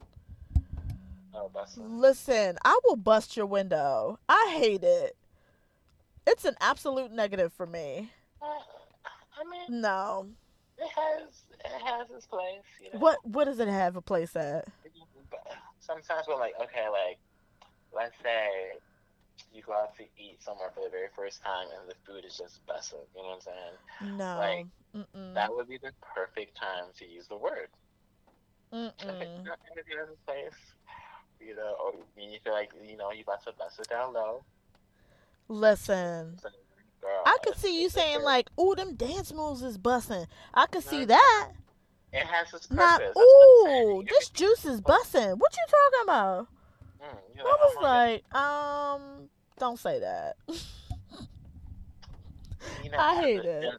Oh, 1.33 1.49
bussin'. 1.53 1.99
Listen, 1.99 2.57
I 2.63 2.79
will 2.85 2.95
bust 2.95 3.35
your 3.37 3.45
window. 3.45 4.19
I 4.27 4.55
hate 4.57 4.83
it. 4.83 5.15
It's 6.25 6.45
an 6.45 6.55
absolute 6.59 7.11
negative 7.11 7.53
for 7.53 7.65
me. 7.65 8.11
Uh, 8.41 8.45
I 9.39 9.43
mean, 9.49 9.81
No. 9.81 10.27
it 10.77 10.89
has 10.89 11.43
it 11.59 11.81
has 11.83 12.09
its 12.11 12.25
place. 12.27 12.61
You 12.81 12.91
know? 12.93 12.99
What 12.99 13.25
what 13.25 13.45
does 13.45 13.59
it 13.59 13.67
have 13.67 13.95
a 13.95 14.01
place 14.01 14.35
at? 14.35 14.67
Sometimes 15.87 16.27
we're 16.27 16.35
like, 16.35 16.53
okay, 16.61 16.91
like, 16.91 17.17
let's 17.95 18.13
say 18.21 18.75
you 19.53 19.63
go 19.63 19.71
out 19.73 19.95
to 19.95 20.03
eat 20.19 20.43
somewhere 20.43 20.69
for 20.75 20.83
the 20.83 20.89
very 20.89 21.07
first 21.15 21.41
time 21.41 21.67
and 21.79 21.89
the 21.89 21.95
food 22.05 22.25
is 22.25 22.37
just 22.37 22.59
bussin'. 22.67 22.99
You 23.15 23.23
know 23.23 23.29
what 23.29 23.35
I'm 23.35 23.41
saying? 23.41 24.17
No. 24.19 24.37
Like, 24.37 24.65
Mm-mm. 24.95 25.33
That 25.33 25.53
would 25.53 25.69
be 25.69 25.77
the 25.77 25.91
perfect 26.15 26.57
time 26.57 26.85
to 26.97 27.07
use 27.07 27.27
the 27.27 27.37
word. 27.37 27.69
If 28.71 28.77
Mm-mm. 28.77 28.91
in 28.99 30.09
the 30.09 30.17
place, 30.25 30.53
you 31.39 31.55
know, 31.55 31.75
or 31.83 31.93
you 32.17 32.39
feel 32.43 32.53
like 32.53 32.71
you 32.87 32.97
know 32.97 33.11
you 33.11 33.21
about 33.21 33.43
to 33.45 33.51
bust 33.57 33.79
it 33.79 33.89
down 33.89 34.13
low. 34.13 34.43
Listen. 35.47 36.39
Girl, 37.01 37.21
I 37.25 37.37
could 37.43 37.57
see 37.57 37.81
you 37.81 37.89
saying 37.89 38.21
like, 38.23 38.49
"Ooh, 38.59 38.75
them 38.75 38.95
dance 38.95 39.31
moves 39.31 39.61
is 39.61 39.77
bussin'." 39.77 40.27
I 40.53 40.65
could 40.65 40.83
see 40.83 41.05
that. 41.05 41.51
It 42.13 42.25
has 42.25 42.53
its 42.53 42.67
purpose. 42.67 42.75
Not, 42.75 43.01
That's 43.17 43.33
what 43.35 43.49
I'm 43.49 43.55
saying. 43.57 43.87
ooh, 43.97 44.03
this 44.07 44.29
juice 44.29 44.65
is 44.65 44.81
bussin'. 44.81 45.37
What 45.37 45.55
you 45.55 45.65
talking 45.67 46.03
about? 46.03 46.47
Mm, 47.01 47.17
I 47.45 47.57
was 47.59 47.77
oh 47.77 47.81
like, 47.81 48.35
um, 48.35 49.29
don't 49.59 49.79
say 49.79 49.99
that. 49.99 50.35
You 52.83 52.89
know, 52.91 52.97
I 52.99 53.15
hate 53.21 53.45
it. 53.45 53.63
And, 53.63 53.77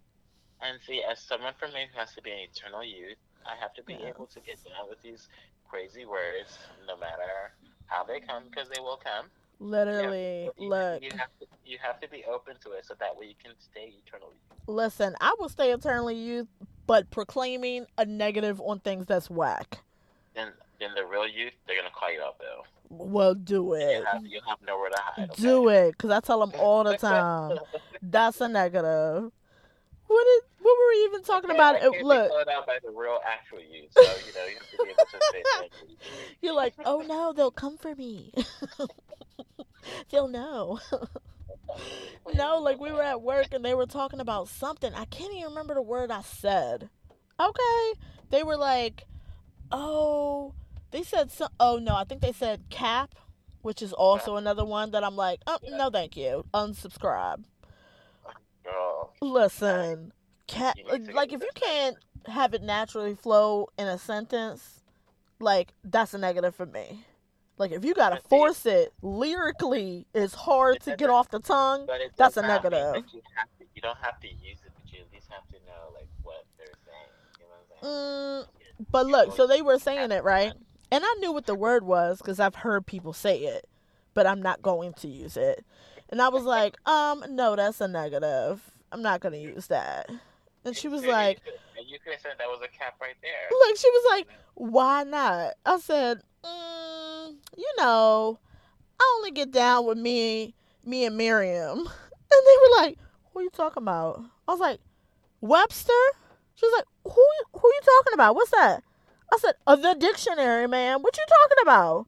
and 0.63 0.79
see, 0.87 1.03
as 1.11 1.21
someone 1.21 1.55
for 1.59 1.69
me 1.69 1.87
who 1.93 1.99
has 1.99 2.15
to 2.15 2.23
be 2.23 2.31
an 2.31 2.39
eternal 2.51 2.85
youth, 2.85 3.19
I 3.47 3.57
have 3.61 3.73
to 3.75 3.83
be 3.85 3.95
Yeah. 3.95 4.09
able 4.09 4.27
to 4.27 4.41
get 4.41 4.59
down 4.65 4.89
with 4.89 5.01
these 5.03 5.29
crazy 5.69 6.05
words, 6.05 6.59
no 6.87 6.97
matter 6.97 7.53
how 7.87 8.05
they 8.05 8.21
come, 8.21 8.45
because 8.51 8.69
they 8.69 8.81
will 8.81 8.99
come. 9.03 9.27
Literally, 9.61 10.51
You- 10.57 10.69
look. 10.69 11.03
you 11.03 11.11
have 11.17 11.31
to 11.41 11.47
you 11.65 11.79
have 11.83 12.01
to 12.01 12.09
be 12.09 12.25
open 12.25 12.57
to 12.65 12.73
it, 12.73 12.87
so 12.87 12.95
that 12.95 13.17
way 13.17 13.27
you 13.27 13.35
can 13.43 13.53
stay 13.59 13.93
eternally. 14.05 14.37
Listen, 14.67 15.15
I 15.21 15.35
will 15.39 15.49
stay 15.49 15.73
eternally 15.73 16.15
youth, 16.15 16.49
but 16.87 17.11
proclaiming 17.11 17.87
a 17.99 18.07
negative 18.07 18.61
on 18.61 18.81
things 18.81 19.07
that's 19.07 19.29
whack. 19.29 19.79
Then, 20.35 20.53
then 20.81 20.91
the 20.95 21.05
real 21.05 21.27
youth, 21.27 21.53
they're 21.67 21.77
gonna 21.77 21.95
call 21.95 22.13
you 22.13 22.23
out, 22.23 22.39
Bill. 22.39 22.65
Well, 22.91 23.35
do 23.35 23.75
it. 23.75 23.99
You 23.99 24.05
have 24.05 24.27
you 24.27 24.41
have 24.47 24.59
nowhere 24.67 24.91
to 24.91 24.99
hide. 24.99 25.31
Okay? 25.31 25.43
Do 25.43 25.69
it, 25.69 25.99
cause 25.99 26.11
I 26.11 26.21
tell 26.21 26.41
them 26.45 26.59
all 26.59 26.85
the 26.85 26.97
time. 26.97 27.59
That's 28.03 28.41
a 28.41 28.49
negative. 28.49 29.31
What 30.07 30.27
is? 30.27 30.43
What 30.61 30.77
were 30.77 30.89
we 30.95 31.05
even 31.05 31.23
talking 31.23 31.51
about? 31.51 31.77
It, 31.77 32.03
look, 32.03 32.31
be 32.31 32.53
out 32.53 32.67
by 32.67 32.79
the 32.83 32.91
real 32.91 33.19
actual 33.27 33.61
youth, 33.61 33.91
so 33.93 34.03
you 34.03 34.35
know 34.35 34.47
you 34.47 34.57
have 34.59 34.71
to 34.71 34.77
be 34.85 34.91
able 34.91 34.97
to 34.97 35.21
say 35.33 35.43
thank 35.59 35.73
you're 36.41 36.55
like, 36.55 36.75
oh 36.85 37.03
no, 37.07 37.33
they'll 37.33 37.51
come 37.51 37.77
for 37.77 37.95
me. 37.95 38.33
they'll 40.11 40.29
know. 40.29 40.81
no, 42.35 42.59
like 42.59 42.81
we 42.81 42.93
were 42.93 43.03
at 43.03 43.23
work 43.23 43.49
and 43.53 43.65
they 43.65 43.75
were 43.75 43.87
talking 43.87 44.21
about 44.21 44.49
something. 44.49 44.93
I 44.95 45.05
can't 45.07 45.33
even 45.33 45.51
remember 45.51 45.75
the 45.75 45.83
word 45.83 46.11
I 46.11 46.23
said. 46.23 46.89
Okay, 47.41 48.01
they 48.31 48.43
were 48.43 48.57
like, 48.57 49.05
oh, 49.71 50.55
they 50.91 51.03
said 51.03 51.31
some. 51.31 51.51
Oh 51.61 51.79
no, 51.79 51.95
I 51.95 52.05
think 52.05 52.21
they 52.21 52.33
said 52.33 52.65
cap, 52.71 53.15
which 53.63 53.83
is 53.83 53.93
also 53.93 54.37
another 54.37 54.65
one 54.65 54.91
that 54.93 55.05
I'm 55.05 55.17
like, 55.17 55.41
oh 55.47 55.59
no, 55.65 55.91
thank 55.91 56.17
you, 56.17 56.45
unsubscribe. 56.53 57.45
Girl, 58.65 59.13
Listen, 59.21 60.13
cat 60.47 60.77
You 60.77 60.85
need 60.99 61.07
to 61.07 61.15
like 61.15 61.33
if 61.33 61.43
you 61.43 61.51
can't 61.55 61.97
have 62.27 62.55
it 62.55 62.63
naturally 62.63 63.15
flow 63.15 63.69
in 63.79 63.87
a 63.87 63.99
sentence, 63.99 64.83
like 65.39 65.73
that's 65.85 66.15
a 66.15 66.19
negative 66.19 66.55
for 66.55 66.67
me. 66.67 67.05
Like 67.59 67.73
if 67.73 67.85
you 67.85 67.95
gotta 67.95 68.21
force 68.29 68.67
it 68.67 68.93
lyrically, 69.03 70.07
it's 70.15 70.35
hard 70.35 70.81
to 70.83 70.97
get 70.97 71.11
off 71.11 71.29
the 71.31 71.41
tongue. 71.41 71.89
That's 72.17 72.37
a 72.37 72.43
negative. 72.43 73.05
You, 73.13 73.21
to, 73.21 73.65
you 73.75 73.83
don't 73.83 73.99
have 73.99 74.21
to 74.21 74.29
use 74.29 74.59
it, 74.65 74.73
but 74.75 74.93
you 74.93 75.01
at 75.01 75.13
least 75.13 75.27
have 75.31 75.47
to 75.49 75.55
know 75.67 75.93
like 75.95 76.09
what 76.23 76.45
they're 76.57 76.67
saying. 76.87 77.09
You 77.41 77.45
know 77.45 77.51
what 77.81 77.89
I'm 77.89 78.47
saying? 78.47 78.47
Mm, 78.79 78.87
but 78.91 79.07
look, 79.07 79.37
so 79.37 79.47
they 79.47 79.61
were 79.61 79.79
saying 79.79 80.13
it 80.13 80.23
right, 80.23 80.53
and 80.93 81.05
I 81.05 81.17
knew 81.21 81.33
what 81.33 81.47
the 81.47 81.55
word 81.55 81.85
was 81.85 82.19
because 82.19 82.39
I've 82.39 82.55
heard 82.55 82.87
people 82.87 83.13
say 83.13 83.41
it, 83.41 83.69
but 84.15 84.27
I'm 84.27 84.41
not 84.41 84.63
going 84.63 84.93
to 84.95 85.09
use 85.09 85.37
it. 85.37 85.65
And 86.11 86.23
I 86.23 86.29
was 86.29 86.45
like, 86.45 86.77
um, 86.89 87.25
no, 87.31 87.57
that's 87.57 87.81
a 87.81 87.89
negative. 87.89 88.63
I'm 88.93 89.03
not 89.03 89.21
gonna 89.21 89.37
use 89.37 89.67
that. 89.67 90.09
And 90.65 90.77
she 90.77 90.89
was 90.89 91.05
like, 91.05 91.41
you 91.45 91.53
could, 91.53 91.91
you 91.91 91.99
could 91.99 92.13
have 92.13 92.23
said 92.23 92.33
that 92.39 92.47
was 92.47 92.61
a 92.63 92.69
cap 92.69 92.95
right 93.01 93.15
there. 93.23 93.49
Look, 93.51 93.77
she 93.77 93.89
was 93.89 94.07
like, 94.11 94.29
why 94.55 95.05
not? 95.05 95.55
I 95.65 95.79
said, 95.79 96.21
mm, 96.45 96.98
you 97.57 97.71
know, 97.79 98.39
I 99.01 99.15
only 99.19 99.31
get 99.33 99.51
down 99.51 99.87
with 99.87 99.99
me, 99.99 100.55
me 100.85 101.05
and 101.05 101.17
Merriam. 101.17 101.89
And 102.31 102.47
they 102.47 102.57
were 102.63 102.83
like, 102.83 102.99
who 103.33 103.41
you 103.41 103.51
talking 103.51 103.83
about? 103.83 104.23
I 104.47 104.51
was 104.53 104.61
like, 104.61 104.81
Webster? 105.41 105.93
She 106.57 106.67
was 106.67 106.75
like, 106.77 106.87
who, 107.05 107.27
who 107.59 107.69
are 107.69 107.73
you 107.73 107.81
talking 107.85 108.15
about? 108.15 108.35
What's 108.35 108.51
that? 108.51 108.83
I 109.33 109.39
said, 109.39 109.55
uh, 109.67 109.77
the 109.77 109.95
dictionary, 109.99 110.69
man. 110.69 111.01
What 111.03 111.17
you 111.17 111.25
talking 111.27 111.63
about? 111.63 112.07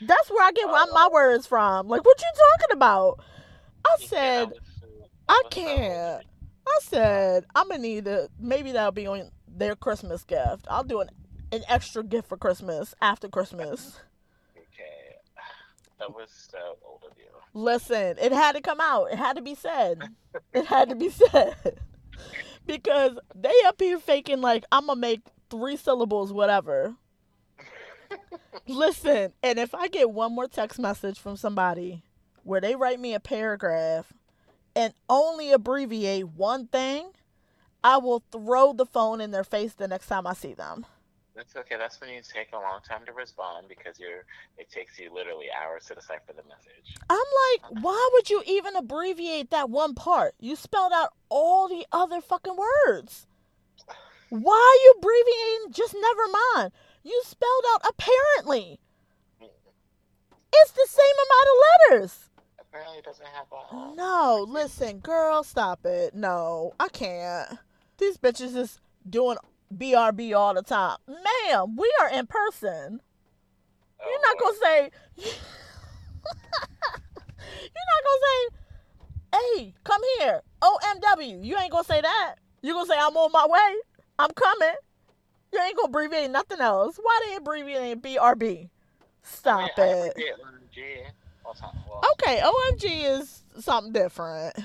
That's 0.00 0.30
where 0.30 0.46
I 0.46 0.52
get 0.52 0.66
my, 0.66 0.86
my 0.92 1.08
words 1.12 1.46
from. 1.46 1.88
Like, 1.88 2.04
what 2.04 2.20
you 2.20 2.26
talking 2.34 2.76
about? 2.76 3.20
I 3.86 3.96
said, 4.06 4.50
that 4.50 4.54
was 4.56 4.58
so- 4.80 4.86
I 5.28 5.42
that 5.42 5.44
was 5.44 5.54
so 5.54 5.76
can't. 5.76 6.24
I 6.66 6.78
said 6.82 7.44
I'm 7.54 7.68
gonna 7.68 7.82
need 7.82 8.04
to. 8.06 8.28
Maybe 8.38 8.72
that'll 8.72 8.92
be 8.92 9.06
on 9.06 9.30
their 9.48 9.76
Christmas 9.76 10.24
gift. 10.24 10.66
I'll 10.68 10.84
do 10.84 11.00
an 11.00 11.10
an 11.52 11.62
extra 11.68 12.02
gift 12.02 12.28
for 12.28 12.36
Christmas 12.36 12.94
after 13.00 13.28
Christmas. 13.28 14.00
Okay. 14.56 15.16
That 15.98 16.14
was 16.14 16.30
so 16.50 16.76
old 16.86 17.04
of 17.10 17.16
you. 17.18 17.24
Listen, 17.52 18.16
it 18.20 18.32
had 18.32 18.52
to 18.52 18.60
come 18.60 18.80
out. 18.80 19.06
It 19.12 19.18
had 19.18 19.36
to 19.36 19.42
be 19.42 19.54
said. 19.54 20.02
It 20.52 20.66
had 20.66 20.88
to 20.90 20.94
be 20.96 21.10
said. 21.10 21.80
because 22.66 23.18
they 23.34 23.52
up 23.66 23.80
here 23.80 23.98
faking 23.98 24.40
like 24.40 24.64
I'm 24.70 24.86
gonna 24.86 25.00
make 25.00 25.20
three 25.50 25.76
syllables, 25.76 26.32
whatever. 26.32 26.94
Listen, 28.66 29.32
and 29.42 29.58
if 29.58 29.74
I 29.74 29.88
get 29.88 30.10
one 30.10 30.34
more 30.34 30.48
text 30.48 30.78
message 30.78 31.18
from 31.18 31.36
somebody 31.36 32.02
where 32.44 32.60
they 32.60 32.74
write 32.76 33.00
me 33.00 33.14
a 33.14 33.20
paragraph 33.20 34.12
and 34.74 34.92
only 35.08 35.52
abbreviate 35.52 36.28
one 36.28 36.66
thing, 36.66 37.10
I 37.82 37.98
will 37.98 38.22
throw 38.30 38.72
the 38.72 38.86
phone 38.86 39.20
in 39.20 39.30
their 39.30 39.44
face 39.44 39.74
the 39.74 39.88
next 39.88 40.06
time 40.06 40.26
I 40.26 40.34
see 40.34 40.54
them. 40.54 40.86
That's 41.34 41.54
okay. 41.56 41.76
That's 41.78 42.00
when 42.00 42.10
you 42.10 42.20
take 42.22 42.48
a 42.52 42.56
long 42.56 42.80
time 42.86 43.06
to 43.06 43.12
respond 43.12 43.66
because 43.68 43.98
you're. 43.98 44.24
It 44.58 44.70
takes 44.70 44.98
you 44.98 45.12
literally 45.14 45.46
hours 45.50 45.86
to 45.86 45.94
decipher 45.94 46.32
the 46.32 46.42
message. 46.42 46.96
I'm 47.08 47.18
like, 47.18 47.82
why 47.82 48.10
would 48.12 48.28
you 48.28 48.42
even 48.46 48.76
abbreviate 48.76 49.50
that 49.50 49.70
one 49.70 49.94
part? 49.94 50.34
You 50.40 50.56
spelled 50.56 50.92
out 50.94 51.12
all 51.28 51.68
the 51.68 51.86
other 51.92 52.20
fucking 52.20 52.56
words. 52.56 53.26
Why 54.28 54.52
are 54.52 54.82
you 54.84 54.94
abbreviating? 54.98 55.72
Just 55.72 55.94
never 55.98 56.22
mind. 56.54 56.72
You 57.02 57.20
spelled 57.24 57.64
out 57.74 57.82
apparently. 57.88 58.80
It's 60.52 60.72
the 60.72 60.86
same 60.88 61.04
amount 61.26 61.48
of 61.48 62.00
letters. 62.00 62.30
Apparently, 62.60 62.98
it 62.98 63.04
doesn't 63.04 63.26
have 63.26 63.46
a. 63.52 63.94
No, 63.96 64.44
listen, 64.48 64.98
girl, 64.98 65.42
stop 65.42 65.84
it. 65.84 66.14
No, 66.14 66.74
I 66.78 66.88
can't. 66.88 67.58
These 67.98 68.18
bitches 68.18 68.56
is 68.56 68.80
doing 69.08 69.36
BRB 69.74 70.34
all 70.36 70.54
the 70.54 70.62
time. 70.62 70.98
Ma'am, 71.08 71.76
we 71.76 71.92
are 72.00 72.10
in 72.10 72.26
person. 72.26 73.00
Oh, 74.02 74.08
You're 74.08 74.20
not 74.22 74.38
gonna 74.38 74.56
say. 74.62 74.90
You're 77.62 77.88
not 77.92 78.02
gonna 78.04 78.22
say, 78.26 78.40
"Hey, 79.58 79.74
come 79.84 80.00
here, 80.18 80.40
OMW." 80.62 81.44
You 81.44 81.58
ain't 81.58 81.70
gonna 81.70 81.84
say 81.84 82.00
that. 82.00 82.36
You 82.62 82.72
gonna 82.74 82.86
say, 82.86 82.96
"I'm 82.98 83.16
on 83.16 83.32
my 83.32 83.46
way. 83.46 83.76
I'm 84.18 84.30
coming." 84.30 84.74
You 85.52 85.60
ain't 85.60 85.76
gonna 85.76 85.86
abbreviate 85.88 86.30
nothing 86.30 86.60
else. 86.60 86.98
Why 87.02 87.20
they 87.26 87.36
abbreviating 87.36 88.00
BRB? 88.00 88.70
Stop 89.22 89.70
it. 89.78 90.12
forget 90.14 90.38
OMG 90.40 91.04
all 91.44 91.52
the 91.54 91.60
time. 91.60 91.70
Well, 91.88 92.02
Okay, 92.12 92.40
OMG 92.40 93.04
is 93.18 93.42
something 93.58 93.92
different. 93.92 94.56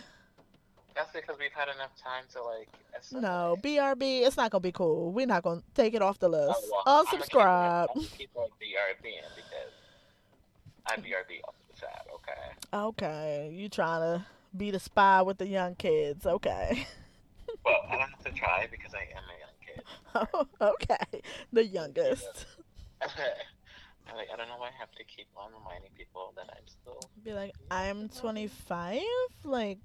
That's 0.95 1.11
because 1.13 1.37
we've 1.39 1.51
had 1.51 1.67
enough 1.67 1.91
time 2.01 2.23
to 2.33 2.41
like. 2.41 2.69
No, 3.11 3.57
assimilate. 3.57 3.99
BRB, 3.99 4.27
it's 4.27 4.37
not 4.37 4.51
gonna 4.51 4.61
be 4.61 4.71
cool. 4.71 5.11
We're 5.11 5.25
not 5.25 5.43
gonna 5.43 5.61
take 5.73 5.93
it 5.93 6.01
off 6.01 6.19
the 6.19 6.27
oh, 6.27 6.31
list. 6.31 6.61
Oh, 6.63 6.83
well, 6.85 6.99
I'ma 6.99 7.11
keep 7.11 7.21
Unsubscribe. 7.21 7.87
I'ma 7.95 8.05
keep 8.17 8.29
like 8.35 8.51
BRB 8.51 9.03
because 9.35 9.73
I'm 10.87 11.01
BRB 11.01 11.41
off 11.47 11.55
the 11.71 11.79
chat. 11.79 12.07
Okay. 12.13 12.77
Okay, 12.77 13.51
you 13.53 13.69
trying 13.69 14.01
to 14.01 14.25
be 14.55 14.71
the 14.71 14.79
spy 14.79 15.21
with 15.21 15.37
the 15.37 15.47
young 15.47 15.75
kids? 15.75 16.25
Okay, 16.25 16.87
Well, 17.65 17.81
I 17.89 17.97
don't 17.97 18.09
have 18.09 18.23
to 18.23 18.31
try 18.31 18.67
because 18.69 18.93
I 18.93 19.07
am 19.15 19.23
a 19.23 19.39
young 19.39 19.55
kid. 19.65 19.83
Oh, 20.61 20.73
okay, 20.73 21.21
the 21.51 21.65
youngest. 21.65 22.45
I'm 23.01 24.15
like, 24.15 24.27
I 24.31 24.37
don't 24.37 24.47
know 24.47 24.57
why 24.57 24.67
I 24.67 24.79
have 24.79 24.91
to 24.93 25.03
keep 25.03 25.27
on 25.35 25.51
reminding 25.57 25.89
people 25.97 26.31
that 26.35 26.45
I'm 26.49 26.67
still. 26.67 27.09
Be 27.23 27.33
like, 27.33 27.53
I'm 27.71 28.07
25. 28.09 29.01
Like, 29.43 29.79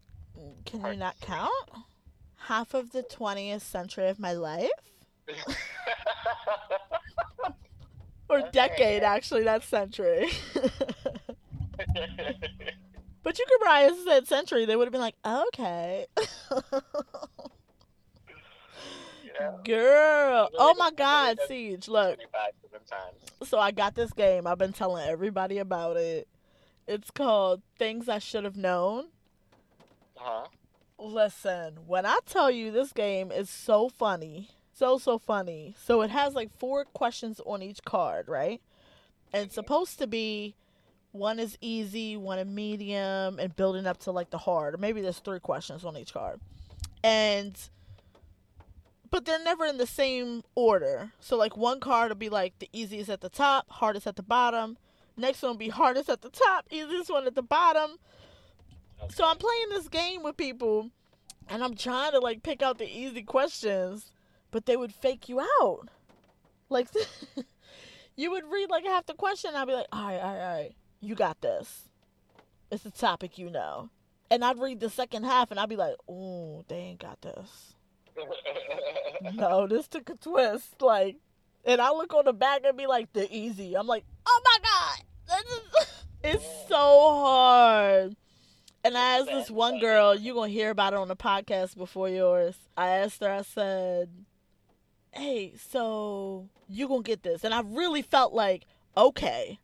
can 0.65 0.85
you 0.85 0.97
not 0.97 1.21
count? 1.21 1.71
Half 2.37 2.75
of 2.75 2.93
the 2.93 3.03
20th 3.03 3.61
century 3.61 4.09
of 4.09 4.19
my 4.19 4.33
life, 4.33 4.71
or 8.29 8.43
decade, 8.53 9.03
actually, 9.03 9.45
not 9.45 9.63
century. 9.63 10.31
but 13.23 13.39
you 13.39 13.45
could 13.49 13.61
probably 13.61 13.85
have 13.85 13.99
said 14.05 14.29
century. 14.29 14.65
They 14.65 14.77
would 14.77 14.87
have 14.87 14.93
been 14.93 15.01
like, 15.01 15.17
okay. 15.25 16.07
yeah. 19.25 19.53
Girl, 19.65 20.49
oh 20.59 20.75
my 20.79 20.91
God, 20.93 21.39
Siege, 21.49 21.89
look. 21.89 22.17
25 22.17 22.53
different 22.63 22.87
times. 22.87 23.49
So 23.49 23.59
I 23.59 23.71
got 23.71 23.95
this 23.95 24.13
game. 24.13 24.47
I've 24.47 24.59
been 24.59 24.73
telling 24.73 25.07
everybody 25.07 25.59
about 25.59 25.97
it. 25.97 26.29
It's 26.87 27.11
called 27.11 27.63
Things 27.79 28.09
I 28.09 28.19
Should 28.19 28.45
Have 28.45 28.57
Known. 28.57 29.07
Uh 30.21 30.25
huh. 30.25 30.47
Listen, 30.99 31.79
when 31.87 32.05
I 32.05 32.19
tell 32.27 32.51
you 32.51 32.71
this 32.71 32.93
game 32.93 33.33
is 33.33 33.49
so 33.49 33.89
funny, 33.89 34.49
so 34.75 34.99
so 34.99 35.19
funny. 35.19 35.75
So 35.83 36.03
it 36.03 36.11
has 36.11 36.35
like 36.35 36.51
four 36.59 36.85
questions 36.85 37.41
on 37.47 37.63
each 37.63 37.83
card, 37.85 38.29
right? 38.29 38.61
And 39.33 39.47
it's 39.47 39.55
supposed 39.55 39.99
to 39.99 40.07
be 40.07 40.55
one 41.13 41.39
is 41.39 41.57
easy, 41.61 42.17
one 42.17 42.39
is 42.39 42.47
medium, 42.47 43.39
and 43.39 43.55
building 43.57 43.87
up 43.87 43.99
to 44.01 44.11
like 44.11 44.31
the 44.31 44.39
hard. 44.39 44.75
Or 44.75 44.79
maybe 44.79 45.01
there's 45.01 45.19
three 45.19 45.41
questions 45.41 45.85
on 45.85 45.97
each 45.97 46.13
card. 46.13 46.41
And 47.03 47.59
but 49.11 49.25
they're 49.25 49.43
never 49.43 49.65
in 49.65 49.79
the 49.79 49.87
same 49.87 50.45
order. 50.55 51.13
So 51.21 51.37
like 51.37 51.57
one 51.57 51.81
card 51.81 52.11
will 52.11 52.17
be 52.17 52.29
like 52.29 52.59
the 52.59 52.69
easiest 52.73 53.11
at 53.11 53.23
the 53.23 53.29
top, 53.29 53.69
hardest 53.71 54.07
at 54.07 54.17
the 54.17 54.23
bottom. 54.23 54.77
Next 55.17 55.43
one 55.43 55.53
will 55.53 55.59
be 55.59 55.69
hardest 55.69 56.09
at 56.09 56.23
the 56.23 56.31
top, 56.31 56.67
easiest 56.71 57.11
one 57.11 57.27
at 57.27 57.35
the 57.35 57.43
bottom. 57.43 57.99
So 59.09 59.27
I'm 59.27 59.39
playing 59.39 59.71
this 59.71 59.89
game 59.89 60.23
with 60.23 60.37
people 60.37 60.91
and 61.49 61.65
I'm 61.65 61.75
trying 61.75 62.13
to 62.13 62.21
like 62.21 62.43
pick 62.43 62.63
out 62.63 62.79
the 62.79 62.89
easy 62.89 63.23
questions, 63.23 64.13
but 64.51 64.67
they 64.67 64.77
would 64.77 64.95
fake 64.95 65.29
you 65.29 65.41
out. 65.41 65.89
Like 66.69 66.89
you 68.17 68.31
would 68.31 68.45
read 68.51 68.71
like 68.71 68.85
half 68.85 69.07
the 69.07 69.15
question 69.15 69.49
and 69.49 69.59
I'd 69.59 69.67
be 69.67 69.75
like, 69.75 69.87
all 69.93 70.07
right, 70.07 70.21
all 70.21 70.33
right, 70.35 70.41
all 70.41 70.55
right, 70.57 70.75
you 71.01 71.15
got 71.15 71.41
this. 71.41 71.89
It's 72.71 72.87
a 72.87 72.91
topic 72.91 73.39
you 73.39 73.51
know. 73.51 73.91
And 74.31 74.45
I'd 74.45 74.61
read 74.61 74.79
the 74.79 74.91
second 74.91 75.25
half 75.25 75.51
and 75.51 75.59
I'd 75.59 75.69
be 75.69 75.77
like, 75.77 75.95
ooh, 76.09 76.65
they 76.69 76.77
ain't 76.77 77.01
got 77.01 77.21
this. 77.21 77.75
No, 79.35 79.67
this 79.67 79.87
took 79.87 80.09
a 80.09 80.15
twist. 80.15 80.81
Like, 80.81 81.17
and 81.67 81.79
I 81.79 81.91
look 81.91 82.15
on 82.15 82.25
the 82.25 82.33
back 82.33 82.63
and 82.65 82.77
be 82.77 82.87
like, 82.87 83.13
the 83.13 83.29
easy. 83.31 83.75
I'm 83.77 83.87
like, 83.87 84.05
oh 84.25 84.41
my 84.45 84.59
God. 84.63 85.45
This 85.45 85.53
is, 85.53 86.05
it's 86.25 86.69
so 86.69 86.77
hard. 86.77 88.17
And 88.83 88.97
I 88.97 89.19
asked 89.19 89.27
this 89.27 89.51
one 89.51 89.79
girl, 89.79 90.15
you're 90.15 90.35
going 90.35 90.51
to 90.51 90.55
hear 90.55 90.71
about 90.71 90.95
it 90.95 90.99
on 90.99 91.09
the 91.09 91.17
podcast 91.17 91.77
before 91.77 92.09
yours. 92.09 92.57
I 92.77 92.89
asked 92.89 93.21
her, 93.21 93.31
I 93.31 93.43
said, 93.43 94.09
hey, 95.13 95.53
so 95.71 96.49
you 96.69 96.89
going 96.89 97.03
to 97.03 97.07
get 97.07 97.23
this. 97.23 97.45
And 97.45 97.53
I 97.53 97.61
really 97.61 98.01
felt 98.01 98.33
like, 98.33 98.65
okay, 98.97 99.59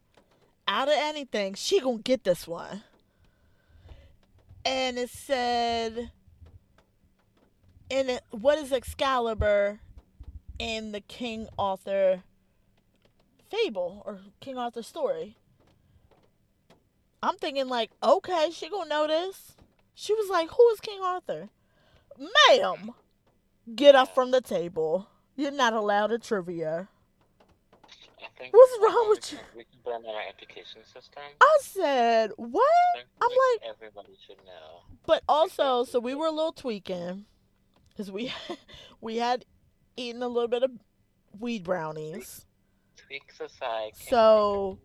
out 0.68 0.88
of 0.88 0.94
anything, 0.98 1.54
she 1.54 1.80
going 1.80 1.98
to 1.98 2.02
get 2.02 2.24
this 2.24 2.46
one. 2.46 2.82
And 4.66 4.98
it 4.98 5.08
said, 5.08 6.10
in 7.88 8.10
it, 8.10 8.22
what 8.30 8.58
is 8.58 8.72
Excalibur 8.72 9.80
in 10.58 10.92
the 10.92 11.00
King 11.00 11.48
Arthur 11.58 12.22
fable 13.50 14.02
or 14.04 14.18
King 14.40 14.58
Arthur 14.58 14.82
story? 14.82 15.36
I'm 17.22 17.36
thinking 17.36 17.68
like, 17.68 17.90
okay, 18.02 18.50
she 18.52 18.68
gonna 18.68 18.88
know 18.88 19.06
this. 19.06 19.56
She 19.94 20.14
was 20.14 20.28
like, 20.30 20.50
"Who 20.50 20.68
is 20.70 20.80
King 20.80 21.00
Arthur?" 21.02 21.48
Ma'am, 22.18 22.92
get 23.74 23.94
up 23.94 24.14
from 24.14 24.30
the 24.30 24.40
table. 24.40 25.08
You're 25.36 25.50
not 25.50 25.72
allowed 25.72 26.12
a 26.12 26.18
trivia. 26.18 26.88
What's 28.50 28.78
wrong 28.82 29.06
with 29.08 29.32
you? 29.32 29.38
We 29.56 29.64
can 29.64 29.80
blame 29.82 30.04
our 30.06 30.22
education 30.28 30.82
system. 30.84 31.22
I 31.40 31.58
said, 31.62 32.32
"What?" 32.36 32.64
I'm 33.20 33.28
like 33.28 33.70
everybody 33.74 34.16
should 34.26 34.38
know. 34.44 34.82
But 35.06 35.22
also, 35.28 35.84
so 35.84 35.98
we 36.00 36.14
were 36.14 36.26
a 36.26 36.30
little 36.30 36.52
tweaking 36.52 37.24
because 37.90 38.10
we 38.10 38.32
we 39.00 39.16
had 39.16 39.44
eaten 39.96 40.22
a 40.22 40.28
little 40.28 40.48
bit 40.48 40.62
of 40.62 40.70
weed 41.38 41.64
brownies. 41.64 42.44
Tweaks 42.96 43.40
aside. 43.40 43.92
So 43.96 44.78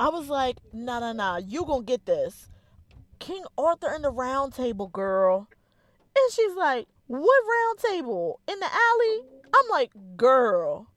I 0.00 0.08
was 0.08 0.28
like, 0.28 0.56
"Nah, 0.72 1.00
nah, 1.00 1.12
nah, 1.12 1.36
you 1.36 1.64
gonna 1.64 1.84
get 1.84 2.06
this." 2.06 2.48
King 3.20 3.44
Arthur 3.56 3.92
in 3.94 4.02
the 4.02 4.10
round 4.10 4.54
table, 4.54 4.88
girl. 4.88 5.46
And 6.16 6.32
she's 6.32 6.56
like, 6.56 6.88
What 7.06 7.42
round 7.46 7.78
table? 7.78 8.40
In 8.48 8.58
the 8.58 8.66
alley? 8.66 9.20
I'm 9.54 9.70
like, 9.70 9.92
Girl, 10.16 10.88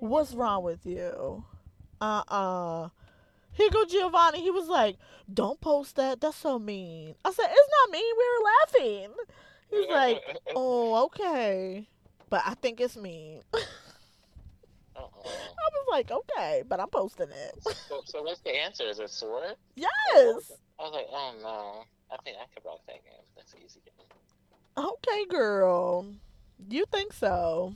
what's 0.00 0.32
wrong 0.34 0.64
with 0.64 0.84
you? 0.84 1.44
Uh 2.00 2.22
uh 2.26 2.88
Here 3.52 3.70
go 3.70 3.84
Giovanni. 3.84 4.40
He 4.40 4.50
was 4.50 4.68
like, 4.68 4.96
Don't 5.32 5.60
post 5.60 5.96
that. 5.96 6.20
That's 6.20 6.36
so 6.36 6.58
mean. 6.58 7.14
I 7.24 7.30
said, 7.30 7.46
It's 7.50 7.70
not 7.84 7.92
mean. 7.92 8.14
We 8.16 8.24
were 8.24 8.44
laughing. 8.50 9.12
He's 9.70 9.90
like, 9.90 10.40
Oh, 10.56 11.04
okay. 11.04 11.86
But 12.30 12.42
I 12.46 12.54
think 12.54 12.80
it's 12.80 12.96
mean. 12.96 13.42
Uh-huh. 15.04 15.20
I 15.24 15.28
Uh-uh. 15.28 15.70
was 15.72 15.86
like, 15.90 16.10
Okay, 16.10 16.62
but 16.68 16.80
I'm 16.80 16.88
posting 16.88 17.28
it. 17.30 17.54
So, 17.88 18.02
so 18.04 18.22
what's 18.22 18.40
the 18.40 18.50
answer? 18.54 18.84
Is 18.84 18.98
it 18.98 19.10
sword? 19.10 19.54
Yes. 19.76 19.90
I 20.78 20.82
was 20.82 20.92
like, 20.92 21.06
oh 21.10 21.34
no. 21.42 21.84
I 22.12 22.16
think 22.24 22.36
I 22.40 22.46
could 22.54 22.64
rock 22.66 22.80
that 22.86 23.04
game. 23.04 23.12
That's 23.36 23.52
an 23.54 23.60
easy 23.64 23.80
game. 23.84 23.94
Okay, 24.76 25.26
girl. 25.26 26.06
You 26.68 26.84
think 26.92 27.12
so? 27.12 27.74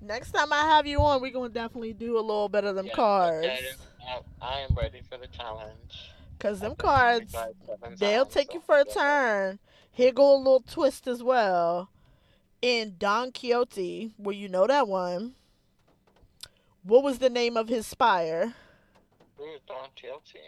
Next 0.00 0.32
time 0.32 0.52
I 0.52 0.62
have 0.62 0.86
you 0.86 0.98
on, 1.00 1.20
we're 1.20 1.30
gonna 1.32 1.48
definitely 1.48 1.92
do 1.92 2.18
a 2.18 2.20
little 2.20 2.48
bit 2.48 2.64
of 2.64 2.74
them 2.74 2.86
Yeah, 2.86 2.92
cards. 2.94 3.46
okay. 3.46 3.60
I, 4.08 4.20
I 4.40 4.60
am 4.60 4.74
ready 4.74 5.00
for 5.08 5.16
the 5.16 5.28
challenge. 5.28 6.10
Cause 6.40 6.58
them 6.58 6.74
cards, 6.74 7.32
they'll 7.98 8.24
times, 8.24 8.34
take 8.34 8.48
so 8.48 8.54
you 8.54 8.60
for 8.66 8.80
a 8.80 8.84
yeah. 8.88 8.92
turn. 8.94 9.58
Here 9.92 10.10
go 10.10 10.34
a 10.34 10.38
little 10.38 10.60
twist 10.68 11.06
as 11.06 11.22
well. 11.22 11.88
In 12.60 12.96
Don 12.98 13.30
Quixote, 13.30 14.12
where 14.16 14.34
you 14.34 14.48
know 14.48 14.66
that 14.66 14.88
one. 14.88 15.34
What 16.84 17.04
was 17.04 17.18
the 17.18 17.30
name 17.30 17.56
of 17.56 17.68
his 17.68 17.86
spire? 17.86 18.54
Who's 19.36 19.60
Don 19.68 19.88
Quixote? 19.98 20.40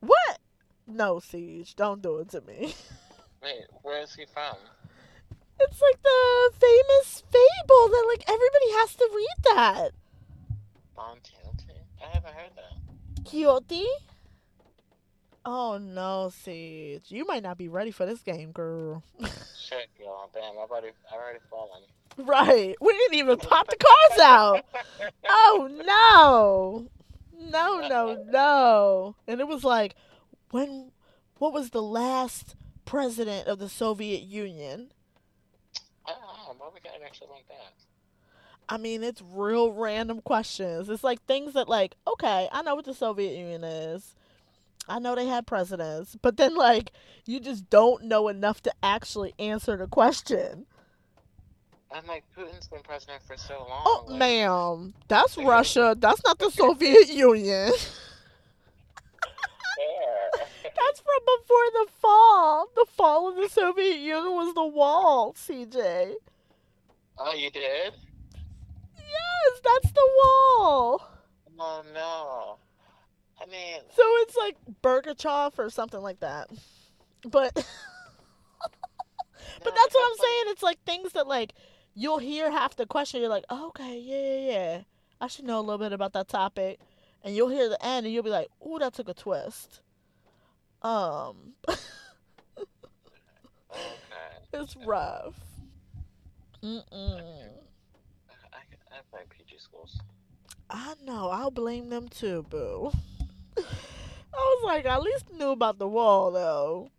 What? 0.00 0.38
No, 0.86 1.18
Siege, 1.18 1.76
don't 1.76 2.00
do 2.00 2.18
it 2.18 2.30
to 2.30 2.40
me. 2.40 2.74
Wait, 3.42 3.66
where 3.82 4.02
is 4.02 4.14
he 4.14 4.24
from? 4.32 4.56
It's 5.60 5.80
like 5.82 6.02
the 6.02 6.50
famous 6.58 7.22
fable 7.30 7.88
that 7.88 8.04
like 8.08 8.24
everybody 8.26 8.70
has 8.78 8.94
to 8.94 9.10
read 9.14 9.54
that. 9.54 9.90
Don 10.96 11.18
Quixote? 11.22 11.80
I 12.02 12.14
haven't 12.14 12.34
heard 12.34 12.52
that. 12.56 13.24
Quixote? 13.24 13.86
Oh 15.44 15.78
no, 15.78 16.30
Siege. 16.34 17.04
You 17.08 17.26
might 17.26 17.42
not 17.42 17.58
be 17.58 17.68
ready 17.68 17.90
for 17.90 18.06
this 18.06 18.22
game, 18.22 18.52
girl. 18.52 19.02
Shit, 19.20 19.88
girl. 19.98 20.30
Damn, 20.32 20.58
I've 20.62 20.70
already, 20.70 20.92
I've 21.12 21.20
already 21.20 21.40
fallen. 21.50 21.82
right. 22.26 22.74
We 22.80 22.92
didn't 22.92 23.14
even 23.14 23.38
pop 23.38 23.68
the 23.68 23.76
cards 23.76 24.20
out. 24.20 24.64
Oh 25.28 25.68
no. 25.86 26.88
No, 27.50 27.88
no, 27.88 28.24
no. 28.28 29.16
And 29.26 29.40
it 29.40 29.48
was 29.48 29.64
like 29.64 29.94
when 30.50 30.90
what 31.38 31.52
was 31.52 31.70
the 31.70 31.82
last 31.82 32.56
president 32.84 33.46
of 33.46 33.58
the 33.58 33.68
Soviet 33.68 34.22
Union? 34.22 34.90
I 36.06 36.12
don't. 36.12 36.58
Why 36.58 36.68
we 36.74 36.80
got 36.80 36.96
an 36.96 37.02
extra 37.04 37.26
like 37.28 37.46
that? 37.48 37.74
I 38.68 38.76
mean, 38.76 39.02
it's 39.02 39.22
real 39.22 39.72
random 39.72 40.20
questions. 40.20 40.88
It's 40.88 41.04
like 41.04 41.24
things 41.24 41.54
that 41.54 41.68
like, 41.68 41.94
okay, 42.06 42.48
I 42.52 42.62
know 42.62 42.74
what 42.74 42.84
the 42.84 42.94
Soviet 42.94 43.36
Union 43.36 43.64
is. 43.64 44.14
I 44.88 44.98
know 44.98 45.14
they 45.14 45.26
had 45.26 45.46
presidents, 45.46 46.16
but 46.20 46.36
then 46.36 46.54
like 46.56 46.92
you 47.26 47.40
just 47.40 47.70
don't 47.70 48.04
know 48.04 48.28
enough 48.28 48.62
to 48.62 48.72
actually 48.82 49.34
answer 49.38 49.76
the 49.76 49.86
question. 49.86 50.66
I'm 51.90 52.06
like, 52.06 52.24
Putin's 52.36 52.68
been 52.68 52.82
president 52.82 53.22
for 53.26 53.36
so 53.36 53.54
long. 53.68 53.82
Oh, 53.86 54.04
like, 54.08 54.18
ma'am, 54.18 54.94
that's 55.08 55.36
Russia. 55.38 55.96
That's 55.98 56.22
not 56.24 56.38
the 56.38 56.50
Soviet 56.54 57.08
Union. 57.08 57.72
That's 60.64 61.00
from 61.00 61.20
before 61.40 61.70
the 61.72 61.86
fall. 62.00 62.68
The 62.74 62.86
fall 62.96 63.28
of 63.28 63.36
the 63.36 63.48
Soviet 63.48 63.96
Union 63.98 64.32
was 64.34 64.54
the 64.54 64.66
wall, 64.66 65.34
CeeJae. 65.34 66.14
oh, 67.18 67.34
you 67.34 67.50
did? 67.50 67.92
Yes, 68.96 69.60
that's 69.64 69.92
the 69.92 70.08
wall. 70.22 71.08
Oh 71.58 71.82
no. 71.94 72.58
I 73.40 73.46
mean, 73.50 73.80
So 73.94 74.02
it's 74.22 74.36
like 74.36 74.56
Bergachev 74.82 75.58
or 75.58 75.70
something 75.70 76.00
like 76.00 76.20
that. 76.20 76.48
But 77.22 77.54
but 77.54 77.64
no, 79.64 79.70
that's 79.70 79.94
what 79.94 80.04
I'm 80.06 80.10
like- 80.12 80.20
saying. 80.20 80.42
It's 80.48 80.62
like 80.62 80.78
things 80.84 81.12
that 81.12 81.26
like 81.26 81.52
you'll 81.98 82.18
hear 82.18 82.50
half 82.50 82.76
the 82.76 82.86
question. 82.86 83.20
You're 83.20 83.28
like, 83.28 83.44
oh, 83.50 83.68
okay, 83.68 83.98
yeah, 83.98 84.36
yeah, 84.36 84.52
yeah. 84.52 84.80
I 85.20 85.26
should 85.26 85.44
know 85.44 85.58
a 85.58 85.62
little 85.62 85.78
bit 85.78 85.92
about 85.92 86.12
that 86.12 86.28
topic. 86.28 86.78
And 87.24 87.34
you'll 87.34 87.48
hear 87.48 87.68
the 87.68 87.84
end, 87.84 88.06
and 88.06 88.14
you'll 88.14 88.22
be 88.22 88.30
like, 88.30 88.48
ooh, 88.64 88.78
that 88.78 88.94
took 88.94 89.08
a 89.08 89.14
twist. 89.14 89.80
Um, 90.82 91.54
Okay. 93.70 94.62
it's 94.62 94.76
rough. 94.86 95.34
Mm-mm. 96.62 97.20
I, 98.52 98.58
I 98.90 99.00
play 99.10 99.20
PG 99.28 99.58
schools. 99.58 100.00
I 100.70 100.94
know. 101.04 101.28
I'll 101.28 101.50
blame 101.50 101.90
them 101.90 102.08
too, 102.08 102.46
boo. 102.48 102.90
I 103.58 103.60
was 104.34 104.62
like, 104.64 104.86
I 104.86 104.94
at 104.94 105.02
least 105.02 105.32
knew 105.34 105.50
about 105.50 105.78
the 105.78 105.86
wall, 105.88 106.30
though. 106.30 106.90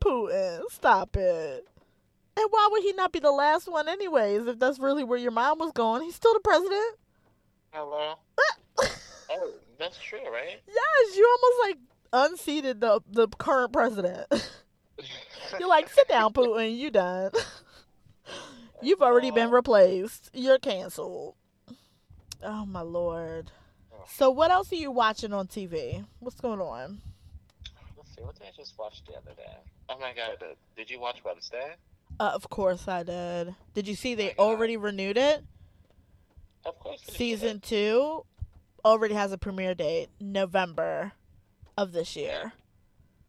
Putin, 0.00 0.62
stop 0.70 1.16
it. 1.16 1.66
And 2.36 2.46
why 2.50 2.68
would 2.70 2.82
he 2.82 2.92
not 2.92 3.12
be 3.12 3.20
the 3.20 3.30
last 3.30 3.68
one, 3.68 3.88
anyways? 3.88 4.46
If 4.46 4.58
that's 4.58 4.78
really 4.78 5.04
where 5.04 5.18
your 5.18 5.30
mind 5.30 5.60
was 5.60 5.72
going, 5.72 6.02
he's 6.02 6.16
still 6.16 6.34
the 6.34 6.40
president. 6.40 6.96
Hello? 7.72 8.14
oh, 9.30 9.52
that's 9.78 9.98
true, 9.98 10.18
right? 10.32 10.60
Yes, 10.66 11.16
you 11.16 11.26
almost 11.26 11.68
like 11.68 11.78
unseated 12.12 12.80
the 12.80 13.00
the 13.10 13.28
current 13.28 13.72
president. 13.72 14.26
You're 15.58 15.68
like, 15.68 15.88
sit 15.90 16.08
down, 16.08 16.32
Putin. 16.32 16.76
You 16.76 16.90
done. 16.90 17.30
You've 18.82 19.02
already 19.02 19.30
been 19.30 19.46
uh-huh. 19.46 19.56
replaced. 19.56 20.30
You're 20.32 20.58
canceled. 20.58 21.34
Oh 22.42 22.66
my 22.66 22.82
lord. 22.82 23.50
So 24.06 24.30
what 24.30 24.50
else 24.50 24.70
are 24.72 24.76
you 24.76 24.90
watching 24.90 25.32
on 25.32 25.46
TV? 25.46 26.04
What's 26.20 26.40
going 26.40 26.60
on? 26.60 27.00
Let's 27.96 28.14
see, 28.14 28.22
what 28.22 28.34
did 28.34 28.46
I 28.46 28.50
just 28.54 28.78
watch 28.78 29.02
the 29.06 29.14
other 29.14 29.32
day? 29.36 29.56
Oh 29.88 29.98
my 29.98 30.12
god, 30.12 30.38
did, 30.38 30.56
did 30.76 30.90
you 30.90 31.00
watch 31.00 31.24
Wednesday? 31.24 31.74
Uh, 32.20 32.30
of 32.34 32.48
course 32.50 32.86
I 32.88 33.02
did. 33.02 33.54
Did 33.74 33.88
you 33.88 33.94
see 33.94 34.14
they 34.14 34.28
God. 34.34 34.38
already 34.42 34.76
renewed 34.76 35.16
it? 35.16 35.44
Of 36.64 36.78
course. 36.78 37.02
Season 37.08 37.60
two 37.60 38.24
already 38.84 39.14
has 39.14 39.32
a 39.32 39.38
premiere 39.38 39.74
date, 39.74 40.08
November 40.20 41.12
of 41.76 41.92
this 41.92 42.14
year. 42.16 42.52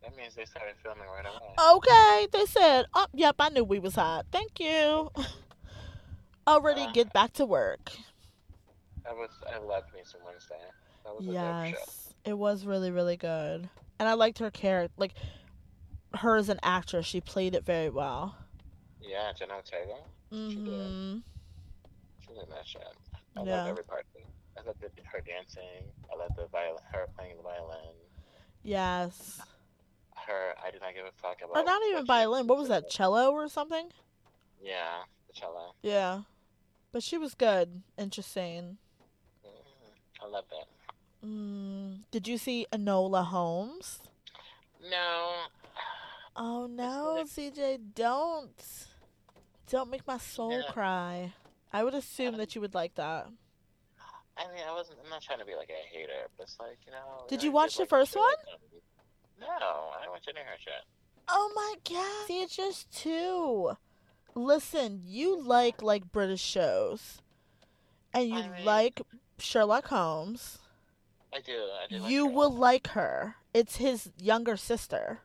That 0.03 0.15
means 0.15 0.35
they 0.35 0.45
started 0.45 0.75
filming 0.83 1.03
right 1.07 1.25
away. 1.25 1.77
Okay, 1.77 2.27
they 2.31 2.45
said, 2.45 2.85
"Oh, 2.93 3.07
yep, 3.13 3.35
I 3.39 3.49
knew 3.49 3.63
we 3.63 3.79
was 3.79 3.95
hot. 3.95 4.27
Thank 4.31 4.59
you." 4.59 5.11
Already 6.47 6.81
Uh. 6.81 6.91
get 6.91 7.11
back 7.11 7.33
to 7.33 7.45
work. 7.45 7.91
I 9.07 9.13
was, 9.13 9.29
I 9.51 9.57
loved 9.57 9.93
me 9.93 10.01
some 10.03 10.21
Wednesday. 10.25 10.55
That 11.03 11.15
was 11.15 11.23
a 11.27 11.31
dope 11.31 11.35
show. 11.35 11.63
Yes, 11.63 12.13
it 12.23 12.37
was 12.37 12.65
really 12.65 12.91
really 12.91 13.17
good, 13.17 13.67
and 13.99 14.09
I 14.09 14.13
liked 14.13 14.39
her 14.39 14.51
character. 14.51 14.93
Like 14.97 15.13
her 16.15 16.35
as 16.37 16.49
an 16.49 16.59
actress, 16.63 17.05
she 17.07 17.19
played 17.19 17.55
it 17.55 17.65
very 17.65 17.89
well. 17.89 18.35
Yeah, 19.07 19.31
Jenna 19.33 19.55
Ortega. 19.55 19.97
She 20.31 20.55
did. 20.55 21.21
She 22.21 22.31
in 22.31 22.49
that 22.49 22.65
shit. 22.65 22.81
I 23.37 23.43
Yeah. 23.43 23.57
loved 23.57 23.69
every 23.69 23.83
part 23.83 24.05
of 24.15 24.21
it. 24.21 24.27
I 24.57 24.61
love 24.65 24.75
the, 24.79 24.89
her 25.03 25.21
dancing. 25.21 25.83
I 26.11 26.15
love 26.17 26.31
the 26.35 26.47
violin, 26.47 26.81
her 26.91 27.07
playing 27.15 27.37
the 27.37 27.43
violin. 27.43 27.93
Yes, 28.63 29.39
Her, 30.15 30.55
I 30.65 30.71
did 30.71 30.81
not 30.81 30.95
give 30.95 31.05
a 31.05 31.11
fuck 31.11 31.37
about. 31.43 31.55
or 31.57 31.63
not 31.63 31.81
even 31.89 32.05
violin. 32.05 32.47
What 32.47 32.57
was 32.57 32.69
that? 32.69 32.89
Cello 32.89 33.31
or 33.31 33.47
something? 33.47 33.89
Yeah, 34.59 35.03
the 35.27 35.33
cello. 35.33 35.75
Yeah, 35.83 36.21
but 36.91 37.03
she 37.03 37.17
was 37.19 37.35
good. 37.35 37.83
Interesting. 37.97 38.77
Mm, 39.45 40.23
I 40.23 40.27
love 40.27 40.45
that. 40.49 41.27
Mm, 41.27 41.99
did 42.09 42.27
you 42.27 42.39
see 42.39 42.65
Enola 42.71 43.25
Holmes? 43.25 43.99
No, 44.89 45.31
Oh 46.35 46.65
no, 46.67 47.23
CeeJae, 47.25 47.79
don't. 47.93 48.87
Don't 49.69 49.89
make 49.89 50.05
my 50.07 50.17
soul 50.17 50.51
Yeah. 50.51 50.71
cry. 50.71 51.33
I 51.73 51.83
would 51.83 51.93
assume 51.93 52.37
that 52.37 52.55
you 52.55 52.61
would 52.61 52.73
like 52.73 52.95
that. 52.95 53.27
I 54.37 54.47
mean, 54.53 54.63
I 54.67 54.73
wasn't. 54.73 54.99
I'm 55.03 55.09
not 55.09 55.21
trying 55.21 55.39
to 55.39 55.45
be 55.45 55.55
like 55.55 55.69
a 55.69 55.95
hater, 55.97 56.27
but 56.37 56.43
it's 56.43 56.59
like 56.59 56.77
you 56.85 56.91
know. 56.91 57.25
Did 57.27 57.39
I 57.41 57.43
you 57.43 57.51
watch 57.51 57.71
did 57.71 57.77
the 57.77 57.81
like 57.83 57.89
first 57.89 58.15
one? 58.15 58.25
like. 58.27 58.81
No, 59.39 59.47
I 59.47 59.99
didn't 59.99 60.11
watch 60.11 60.25
any 60.29 60.39
of 60.41 60.45
her 60.47 60.57
shit. 60.59 60.73
Oh 61.27 61.51
my 61.55 61.75
god. 61.95 62.27
See, 62.27 62.41
it's 62.41 62.55
just 62.55 62.91
two. 62.91 63.77
Listen, 64.35 65.01
you 65.05 65.41
like 65.41 65.81
like 65.81 66.11
British 66.11 66.41
shows. 66.41 67.21
And 68.13 68.29
you 68.29 68.35
I 68.35 68.47
mean- 68.49 68.65
like 68.65 69.01
Sherlock 69.39 69.87
Holmes. 69.87 70.59
I 71.33 71.39
do. 71.39 71.53
I 71.53 71.87
do. 71.89 71.97
Like 71.99 72.11
you 72.11 72.27
will 72.27 72.51
like 72.53 72.87
her. 72.89 73.35
It's 73.53 73.77
his 73.77 74.11
younger 74.17 74.55
sister. 74.57 75.21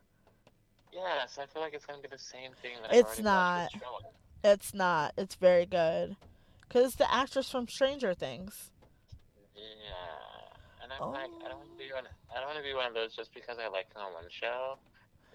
Yes, 0.93 1.37
I 1.37 1.45
feel 1.45 1.61
like 1.61 1.73
it's 1.73 1.85
gonna 1.85 2.01
be 2.01 2.07
the 2.09 2.17
same 2.17 2.51
thing. 2.61 2.71
That 2.81 2.93
It's 2.93 3.19
I've 3.19 3.25
already 3.25 3.73
watched 3.73 3.75
not. 3.81 4.03
It's 4.43 4.73
not. 4.73 5.13
It's 5.17 5.35
very 5.35 5.65
good. 5.65 6.15
Cuz 6.69 6.85
it's 6.85 6.95
the 6.95 7.13
actress 7.13 7.49
from 7.49 7.67
Stranger 7.67 8.13
Things. 8.13 8.71
Yeah, 9.55 10.83
and 10.83 10.91
I'm 10.93 11.11
like, 11.11 11.29
I 11.45 11.49
don't 11.49 11.59
want 11.59 11.71
to 11.71 11.77
be 11.77 11.91
oh. 11.91 11.95
one. 11.95 12.07
I 12.35 12.39
don't 12.39 12.47
want 12.47 12.57
to 12.57 12.63
be 12.63 12.73
one 12.73 12.87
of 12.87 12.93
those 12.93 13.15
just 13.15 13.33
because 13.33 13.57
I 13.59 13.67
like 13.67 13.87
on 13.95 14.13
one 14.13 14.25
show. 14.29 14.77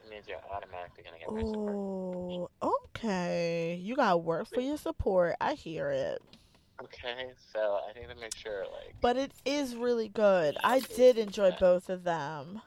It 0.05 0.11
means 0.11 0.27
you're 0.29 0.39
automatically 0.51 1.05
gonna 1.05 1.19
get 1.19 1.33
my 1.33 1.41
support. 1.41 2.51
Oh, 2.63 2.79
okay. 2.89 3.79
You 3.81 3.97
got 3.97 4.23
work 4.23 4.49
for 4.49 4.61
your 4.61 4.77
support. 4.77 5.37
I 5.41 5.55
hear 5.55 5.91
it. 5.91 6.23
Okay, 6.83 7.31
so 7.53 7.81
I 7.89 7.99
need 7.99 8.09
to 8.09 8.21
make 8.21 8.35
sure, 8.37 8.65
like, 8.65 8.95
But 9.01 9.17
it 9.17 9.33
is 9.45 9.75
really 9.77 10.09
good. 10.09 10.57
I 10.63 10.81
did 10.81 11.17
enjoy 11.17 11.57
both 11.59 11.89
of 11.89 12.05
them. 12.05 12.61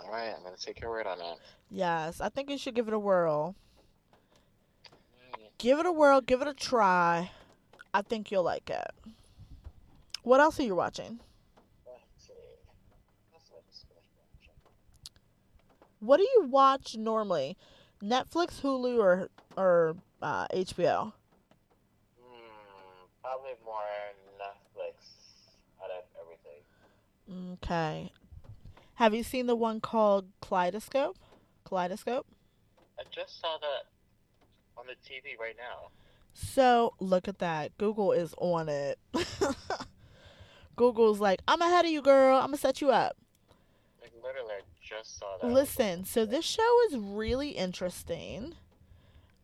all 0.00 0.10
right, 0.10 0.32
I'm 0.34 0.42
gonna 0.42 0.56
take 0.56 0.80
your 0.80 0.90
word 0.90 1.06
on 1.06 1.20
it. 1.20 1.38
Yes, 1.70 2.20
I 2.20 2.30
think 2.30 2.48
you 2.48 2.56
should 2.56 2.74
give 2.74 2.88
it 2.88 2.94
a 2.94 2.98
whirl. 2.98 3.54
Mm, 5.58 5.62
Give 5.62 5.78
it 5.78 5.86
a 5.86 5.92
whirl, 5.92 6.20
give 6.20 6.40
it 6.42 6.48
a 6.48 6.54
try. 6.54 7.30
I 7.92 8.02
think 8.02 8.30
you'll 8.30 8.42
like 8.44 8.70
it. 8.70 8.90
What 10.22 10.40
else 10.40 10.60
are 10.60 10.64
you 10.64 10.74
watching? 10.74 11.20
Let's 11.86 12.26
see. 12.26 12.32
Let's 13.32 13.50
let 13.52 13.66
this 13.66 13.84
finish 13.88 14.04
watching. 14.40 14.54
What 16.00 16.18
do 16.18 16.22
you 16.34 16.44
watch 16.50 16.96
normally? 16.96 17.56
Netflix, 18.02 18.60
Hulu, 18.60 18.98
or 18.98 19.28
or 19.56 19.96
uh, 20.22 20.46
HBO? 20.48 21.12
Hmm, 22.20 23.06
probably 23.22 23.52
more 23.64 23.80
Netflix 24.38 24.94
out 25.82 25.90
of 25.90 26.04
everything. 26.20 27.54
Okay. 27.62 28.12
Have 28.94 29.14
you 29.14 29.22
seen 29.22 29.46
the 29.46 29.56
one 29.56 29.80
called 29.80 30.26
Kaleidoscope? 30.40 31.16
Kaleidoscope? 31.64 32.26
I 32.98 33.02
just 33.10 33.40
saw 33.40 33.56
that 33.58 33.86
on 34.78 34.86
the 34.86 34.94
TV 34.94 35.38
right 35.38 35.56
now. 35.56 35.90
So 36.34 36.94
look 37.00 37.28
at 37.28 37.38
that. 37.38 37.76
Google 37.78 38.12
is 38.12 38.34
on 38.38 38.68
it. 38.68 38.98
Google's 40.76 41.18
like, 41.18 41.40
I'm 41.48 41.60
ahead 41.60 41.84
of 41.84 41.90
you, 41.90 42.00
girl. 42.00 42.36
I'm 42.36 42.46
gonna 42.46 42.56
set 42.56 42.80
you 42.80 42.90
up. 42.90 43.16
Like 44.00 44.12
literally, 44.22 44.52
I 44.52 44.60
just 44.80 45.18
saw 45.18 45.36
that. 45.42 45.50
Listen, 45.50 46.04
so 46.04 46.24
this 46.24 46.44
show 46.44 46.82
is 46.88 46.96
really 46.96 47.50
interesting. 47.50 48.54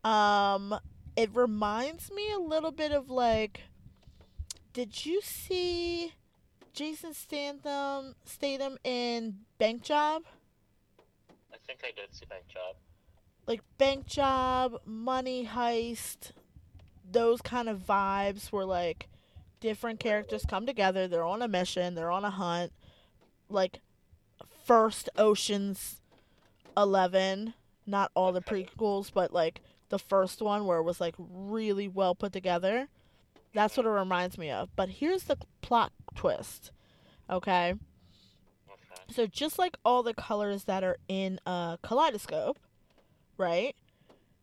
Um, 0.03 0.79
it 1.15 1.29
reminds 1.33 2.11
me 2.11 2.31
a 2.31 2.39
little 2.39 2.71
bit 2.71 2.91
of 2.91 3.09
like, 3.09 3.61
did 4.71 5.05
you 5.05 5.21
see 5.21 6.13
Jason 6.73 7.13
Statham 7.13 8.15
Statham 8.23 8.77
in 8.83 9.39
Bank 9.57 9.81
Job? 9.81 10.23
I 11.53 11.57
think 11.65 11.79
I 11.83 11.91
did 11.95 12.13
see 12.13 12.25
Bank 12.29 12.47
Job. 12.47 12.75
Like 13.47 13.61
Bank 13.77 14.07
Job, 14.07 14.79
Money 14.85 15.45
Heist, 15.45 16.31
those 17.09 17.41
kind 17.41 17.69
of 17.69 17.79
vibes 17.79 18.51
where 18.51 18.65
like 18.65 19.07
different 19.59 19.99
characters 19.99 20.43
come 20.47 20.65
together, 20.65 21.07
they're 21.07 21.23
on 21.23 21.41
a 21.41 21.47
mission, 21.47 21.95
they're 21.95 22.11
on 22.11 22.25
a 22.25 22.31
hunt. 22.31 22.71
Like 23.49 23.81
first 24.65 25.09
Ocean's 25.17 26.01
11, 26.75 27.53
not 27.85 28.11
all 28.15 28.31
the 28.31 28.41
prequels, 28.41 29.11
but 29.13 29.31
like 29.31 29.61
the 29.89 29.99
first 29.99 30.41
one 30.41 30.65
where 30.65 30.79
it 30.79 30.83
was 30.83 30.99
like 30.99 31.15
really 31.17 31.87
well 31.87 32.15
put 32.15 32.33
together. 32.33 32.87
That's 33.53 33.77
what 33.77 33.85
it 33.85 33.89
reminds 33.89 34.37
me 34.37 34.49
of. 34.49 34.69
But 34.75 34.89
here's 34.89 35.23
the 35.23 35.37
plot 35.61 35.93
twist. 36.15 36.71
Okay? 37.29 37.69
Okay. 37.69 37.79
So 39.09 39.27
just 39.27 39.59
like 39.59 39.77
all 39.85 40.03
the 40.03 40.13
colors 40.13 40.63
that 40.65 40.83
are 40.83 40.97
in 41.07 41.39
a 41.45 41.77
kaleidoscope, 41.81 42.57
right? 43.37 43.75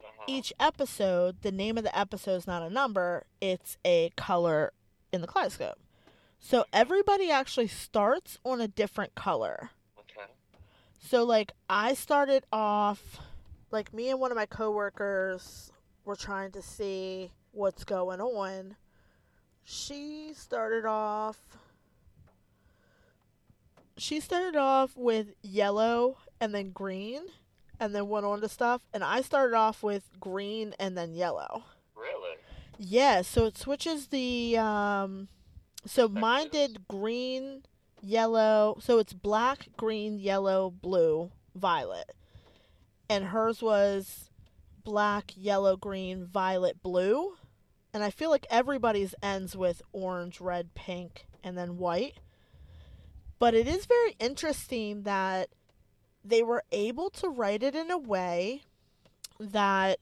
Uh-huh. 0.01 0.25
each 0.27 0.53
episode, 0.59 1.43
the 1.43 1.53
name 1.53 1.79
of 1.79 1.85
the 1.85 1.97
episode 1.99 2.37
is 2.37 2.47
not 2.47 2.63
a 2.63 2.71
number, 2.71 3.25
it's 3.41 3.77
a 3.85 4.11
color 4.17 4.73
in 5.13 5.21
the 5.21 5.27
kaleidoscope. 5.27 5.79
So 6.41 6.65
everybody 6.73 7.31
actually 7.31 7.69
starts 7.69 8.39
on 8.45 8.61
a 8.61 8.67
different 8.67 9.15
color. 9.15 9.71
Okay. 9.99 10.29
So 11.01 11.25
like 11.25 11.53
I 11.71 11.95
started 11.95 12.45
off 12.53 13.19
like 13.71 13.95
me 13.95 14.11
and 14.11 14.19
one 14.19 14.33
of 14.33 14.37
my 14.37 14.47
coworkers 14.47 15.71
were 16.05 16.17
trying 16.17 16.51
to 16.53 16.63
see 16.63 17.31
what's 17.53 17.85
going 17.85 18.21
on. 18.21 18.77
She 19.65 20.33
started 20.35 20.85
off 20.85 21.39
she 23.97 24.21
started 24.21 24.57
off 24.57 24.97
with 24.97 25.29
yellow 25.43 26.17
and 26.41 26.55
then 26.55 26.71
green 26.71 27.23
and 27.83 27.95
then 27.95 28.09
went 28.09 28.25
on 28.25 28.41
to 28.41 28.49
stuff 28.49 28.81
and 28.95 29.03
I 29.03 29.21
started 29.21 29.57
off 29.57 29.83
with 29.83 30.05
green 30.21 30.75
and 30.79 30.97
then 30.97 31.15
yellow. 31.15 31.65
Really? 31.97 32.37
Yeah, 32.79 33.23
so 33.23 33.47
it 33.47 33.59
switches 33.59 34.09
the 34.09 34.57
um 34.57 35.29
so 35.85 36.09
mine 36.09 36.49
Perspectives. 36.49 36.75
did 36.75 36.89
green, 36.89 37.63
yellow, 38.01 38.79
so 38.81 38.99
it's 38.99 39.13
black, 39.13 39.69
green, 39.77 40.19
yellow, 40.19 40.71
blue, 40.71 41.33
violet. 41.57 42.13
And 43.11 43.27
hers 43.27 43.61
was 43.61 44.31
black, 44.85 45.33
yellow, 45.37 45.77
green, 45.77 46.25
violet, 46.25 46.83
blue. 46.83 47.35
And 47.93 48.03
I 48.03 48.11
feel 48.11 48.31
like 48.31 48.47
everybody's 48.49 49.15
ends 49.23 49.57
with 49.57 49.83
orange, 49.93 50.41
red, 50.41 50.75
pink, 50.75 51.27
and 51.43 51.59
then 51.59 51.79
white. 51.79 52.15
But 53.39 53.55
it 53.55 53.67
is 53.67 53.87
very 53.87 54.15
interesting 54.21 55.03
that 55.03 55.49
they 56.25 56.43
were 56.43 56.65
able 56.73 57.11
to 57.11 57.29
write 57.29 57.63
it 57.63 57.75
in 57.75 57.91
a 57.91 57.99
way 57.99 58.63
that 59.39 59.99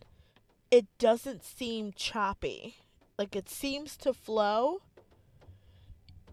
it 0.71 0.87
doesn't 0.99 1.45
seem 1.45 1.93
choppy. 1.93 2.77
Like 3.19 3.37
it 3.37 3.49
seems 3.49 3.97
to 3.99 4.13
flow, 4.15 4.83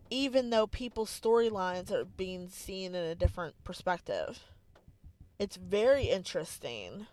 even 0.09 0.49
though 0.49 0.67
people's 0.67 1.09
storylines 1.09 1.91
are 1.91 2.05
being 2.05 2.49
seen 2.49 2.95
in 2.95 3.03
a 3.03 3.15
different 3.15 3.61
perspective. 3.63 4.39
It's 5.39 5.57
very 5.57 6.05
interesting. 6.05 7.07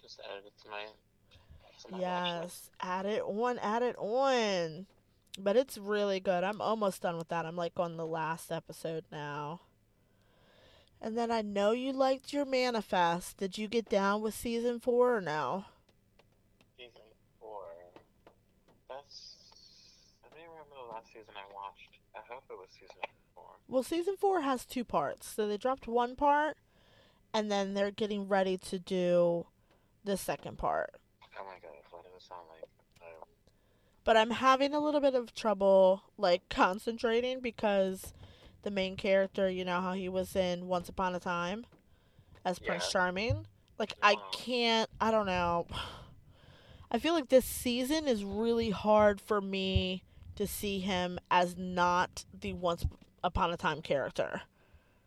Just 0.00 0.20
added 0.30 0.46
it 0.46 0.52
to 0.62 0.70
my. 0.70 0.84
To 1.84 1.92
my. 1.92 1.98
Yes, 1.98 2.70
add 2.80 3.06
it 3.06 3.22
on, 3.22 3.58
add 3.58 3.82
it 3.82 3.96
on. 3.98 4.86
But 5.38 5.56
it's 5.56 5.76
really 5.76 6.20
good. 6.20 6.44
I'm 6.44 6.60
almost 6.60 7.02
done 7.02 7.18
with 7.18 7.28
that. 7.28 7.44
I'm 7.44 7.56
like 7.56 7.78
on 7.78 7.96
the 7.96 8.06
last 8.06 8.52
episode 8.52 9.04
now. 9.10 9.60
And 11.04 11.18
then 11.18 11.30
I 11.30 11.42
know 11.42 11.72
you 11.72 11.92
liked 11.92 12.32
your 12.32 12.46
manifest. 12.46 13.36
Did 13.36 13.58
you 13.58 13.68
get 13.68 13.90
down 13.90 14.22
with 14.22 14.32
season 14.32 14.80
four 14.80 15.14
or 15.14 15.20
no? 15.20 15.66
Season 16.78 17.02
four. 17.38 17.66
That's. 18.88 19.34
I 20.24 20.30
don't 20.30 20.38
even 20.38 20.50
remember 20.52 20.76
the 20.86 20.94
last 20.94 21.08
season 21.08 21.34
I 21.36 21.44
watched. 21.52 21.98
I 22.16 22.20
hope 22.26 22.44
it 22.48 22.56
was 22.56 22.68
season 22.72 22.96
four. 23.34 23.44
Well, 23.68 23.82
season 23.82 24.16
four 24.16 24.40
has 24.40 24.64
two 24.64 24.82
parts. 24.82 25.28
So 25.28 25.46
they 25.46 25.58
dropped 25.58 25.86
one 25.86 26.16
part, 26.16 26.56
and 27.34 27.52
then 27.52 27.74
they're 27.74 27.90
getting 27.90 28.26
ready 28.26 28.56
to 28.56 28.78
do 28.78 29.44
the 30.04 30.16
second 30.16 30.56
part. 30.56 30.94
Oh 31.38 31.44
my 31.44 31.58
god, 31.60 31.76
what 31.90 32.04
does 32.04 32.14
it 32.16 32.26
sound 32.26 32.46
like? 32.48 32.66
Uh, 33.02 33.26
But 34.04 34.16
I'm 34.16 34.30
having 34.30 34.72
a 34.72 34.80
little 34.80 35.02
bit 35.02 35.14
of 35.14 35.34
trouble, 35.34 36.04
like, 36.16 36.48
concentrating 36.48 37.40
because 37.40 38.14
the 38.64 38.70
main 38.70 38.96
character, 38.96 39.48
you 39.48 39.64
know 39.64 39.80
how 39.80 39.92
he 39.92 40.08
was 40.08 40.34
in 40.34 40.66
Once 40.66 40.88
Upon 40.88 41.14
a 41.14 41.20
Time 41.20 41.64
as 42.44 42.58
Prince 42.58 42.90
Charming? 42.90 43.46
Like, 43.78 43.92
I 44.02 44.14
Uh-huh. 44.14 44.24
can't, 44.32 44.90
I 45.00 45.10
don't 45.10 45.26
know. 45.26 45.66
I 46.90 46.98
feel 46.98 47.14
like 47.14 47.28
this 47.28 47.44
season 47.44 48.06
is 48.06 48.24
really 48.24 48.70
hard 48.70 49.20
for 49.20 49.40
me 49.40 50.04
to 50.36 50.46
see 50.46 50.78
him 50.80 51.18
as 51.30 51.56
not 51.56 52.24
the 52.38 52.52
Once 52.52 52.84
Upon 53.22 53.52
a 53.52 53.56
Time 53.56 53.80
character. 53.82 54.42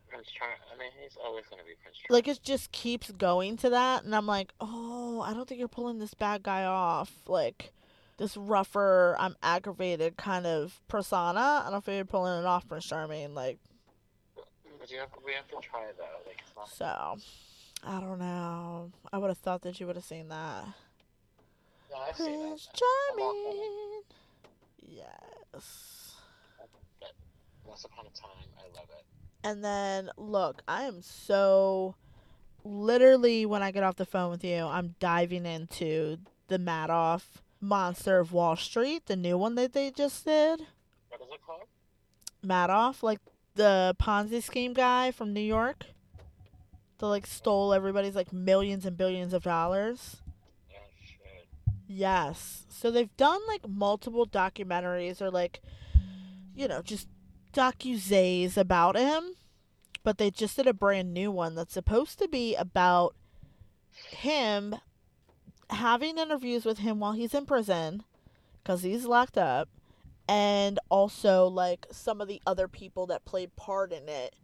Prince 0.08 0.26
Char. 0.38 0.48
I 0.74 0.78
mean, 0.78 0.90
he's 1.02 1.16
always 1.22 1.44
gonna 1.50 1.62
be 1.64 1.74
Prince 1.82 1.96
Char. 1.98 2.14
like 2.14 2.26
it 2.28 2.40
just 2.42 2.72
keeps 2.72 3.10
going 3.12 3.56
to 3.58 3.68
that 3.70 4.02
and 4.04 4.14
i'm 4.16 4.26
like 4.26 4.52
oh 4.60 5.20
i 5.20 5.34
don't 5.34 5.46
think 5.46 5.58
you're 5.58 5.68
pulling 5.68 5.98
this 5.98 6.14
bad 6.14 6.42
guy 6.42 6.64
off 6.64 7.12
like 7.26 7.72
this 8.18 8.36
rougher 8.36 9.16
i'm 9.18 9.34
aggravated 9.42 10.16
kind 10.16 10.46
of 10.46 10.80
persona 10.88 11.64
i 11.66 11.70
don't 11.70 11.84
think 11.84 11.96
you're 11.96 12.04
pulling 12.04 12.38
it 12.38 12.44
off 12.46 12.68
prince 12.68 12.84
charming 12.84 13.34
like 13.34 13.58
But 14.78 14.90
you 14.90 14.98
have, 14.98 15.08
we 15.24 15.32
have 15.32 15.48
to 15.48 15.56
try 15.66 15.84
it 15.84 15.96
though. 15.96 16.04
Like, 16.26 16.42
not. 16.56 16.68
so 16.68 17.16
i 17.86 18.00
don't 18.00 18.18
know 18.18 18.90
i 19.12 19.18
would 19.18 19.28
have 19.28 19.38
thought 19.38 19.62
that 19.62 19.78
you 19.80 19.86
would 19.86 19.96
have 19.96 20.04
seen 20.04 20.28
that 20.28 20.64
I've 21.96 22.14
prince 22.16 22.68
I'm 23.16 23.22
all- 23.22 23.32
charming 23.44 24.02
yes 24.80 26.14
Once 27.64 27.84
upon 27.84 28.06
a 28.06 28.10
time, 28.10 28.30
I 28.58 28.76
love 28.76 28.88
it. 28.98 29.04
and 29.44 29.64
then 29.64 30.10
look 30.16 30.62
i 30.68 30.82
am 30.84 31.02
so 31.02 31.94
literally 32.64 33.46
when 33.46 33.62
i 33.62 33.70
get 33.70 33.82
off 33.84 33.96
the 33.96 34.04
phone 34.04 34.30
with 34.30 34.42
you 34.44 34.64
i'm 34.64 34.94
diving 35.00 35.46
into 35.46 36.18
the 36.48 36.58
madoff 36.58 37.22
monster 37.60 38.18
of 38.18 38.32
wall 38.32 38.56
street 38.56 39.06
the 39.06 39.16
new 39.16 39.36
one 39.36 39.54
that 39.56 39.72
they 39.72 39.90
just 39.90 40.24
did 40.24 40.60
What 41.08 41.20
is 41.20 41.28
it 41.32 41.40
called? 41.44 41.62
Madoff, 42.44 43.02
like 43.02 43.20
the 43.54 43.96
Ponzi 44.00 44.42
scheme 44.42 44.72
guy 44.72 45.10
from 45.10 45.32
New 45.32 45.40
York, 45.40 45.86
that 46.98 47.06
like 47.06 47.26
stole 47.26 47.74
everybody's 47.74 48.14
like 48.14 48.32
millions 48.32 48.86
and 48.86 48.96
billions 48.96 49.32
of 49.32 49.42
dollars. 49.42 50.22
Yes. 51.88 52.66
So 52.68 52.90
they've 52.90 53.16
done 53.16 53.40
like 53.48 53.66
multiple 53.66 54.26
documentaries 54.26 55.22
or 55.22 55.30
like, 55.30 55.60
you 56.54 56.68
know, 56.68 56.82
just 56.82 57.08
docuzays 57.54 58.56
about 58.56 58.96
him, 58.96 59.34
but 60.04 60.18
they 60.18 60.30
just 60.30 60.56
did 60.56 60.66
a 60.66 60.74
brand 60.74 61.14
new 61.14 61.30
one 61.30 61.54
that's 61.54 61.72
supposed 61.72 62.18
to 62.18 62.28
be 62.28 62.54
about 62.54 63.14
him 64.10 64.76
having 65.70 66.18
interviews 66.18 66.64
with 66.64 66.78
him 66.78 67.00
while 67.00 67.12
he's 67.12 67.34
in 67.34 67.46
prison 67.46 68.02
because 68.62 68.82
he's 68.82 69.04
locked 69.06 69.38
up 69.38 69.68
and 70.28 70.78
also 70.90 71.46
like 71.46 71.86
some 71.90 72.20
of 72.20 72.28
the 72.28 72.40
other 72.46 72.68
people 72.68 73.06
that 73.06 73.24
played 73.24 73.54
part 73.56 73.92
in 73.92 74.08
it 74.08 74.34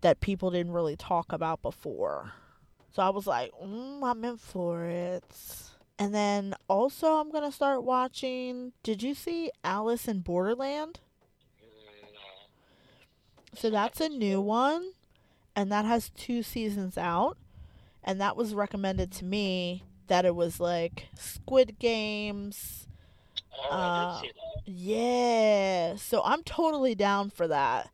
that 0.00 0.20
people 0.20 0.50
didn't 0.50 0.72
really 0.72 0.96
talk 0.96 1.32
about 1.32 1.60
before. 1.62 2.32
So 2.92 3.02
I 3.02 3.10
was 3.10 3.26
like, 3.26 3.52
mm, 3.62 4.02
I'm 4.02 4.24
in 4.24 4.36
for 4.38 4.84
it. 4.86 5.24
And 5.98 6.14
then 6.14 6.54
also 6.68 7.14
I'm 7.14 7.30
gonna 7.30 7.52
start 7.52 7.82
watching. 7.84 8.72
Did 8.82 9.02
you 9.02 9.14
see 9.14 9.50
Alice 9.64 10.08
in 10.08 10.20
Borderland? 10.20 11.00
So 13.54 13.70
that's 13.70 14.00
a 14.00 14.08
new 14.08 14.40
one, 14.40 14.92
and 15.56 15.72
that 15.72 15.84
has 15.84 16.10
two 16.10 16.42
seasons 16.42 16.96
out. 16.96 17.36
and 18.04 18.20
that 18.20 18.36
was 18.36 18.54
recommended 18.54 19.10
to 19.12 19.24
me 19.24 19.84
that 20.08 20.24
it 20.24 20.34
was 20.34 20.60
like 20.60 21.08
Squid 21.14 21.78
Games. 21.78 22.86
Oh, 23.70 23.70
Uh, 23.70 24.20
did 24.20 24.28
see 24.28 24.32
that. 24.32 24.72
Yeah, 24.72 25.96
so 25.96 26.22
I'm 26.24 26.42
totally 26.42 26.94
down 26.94 27.30
for 27.30 27.48
that. 27.48 27.90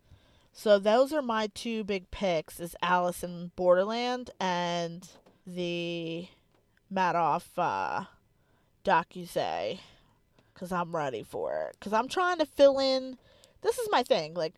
So 0.53 0.79
those 0.79 1.13
are 1.13 1.23
my 1.23 1.49
two 1.49 1.85
big 1.85 2.11
picks: 2.11 2.61
is 2.61 2.77
Alice 2.83 3.23
in 3.25 3.51
Borderland 3.57 4.31
and 4.41 5.09
the 5.47 6.29
Madoff 6.93 7.45
uh, 7.59 8.05
docu 8.85 9.79
Cause 10.55 10.71
I'm 10.71 10.95
ready 10.95 11.23
for 11.25 11.69
it. 11.69 11.77
Cause 11.81 11.93
I'm 11.93 12.09
trying 12.09 12.39
to 12.39 12.47
fill 12.47 12.79
in. 12.79 13.19
This 13.63 13.79
is 13.79 13.89
my 13.91 14.03
thing. 14.05 14.35
Like, 14.35 14.55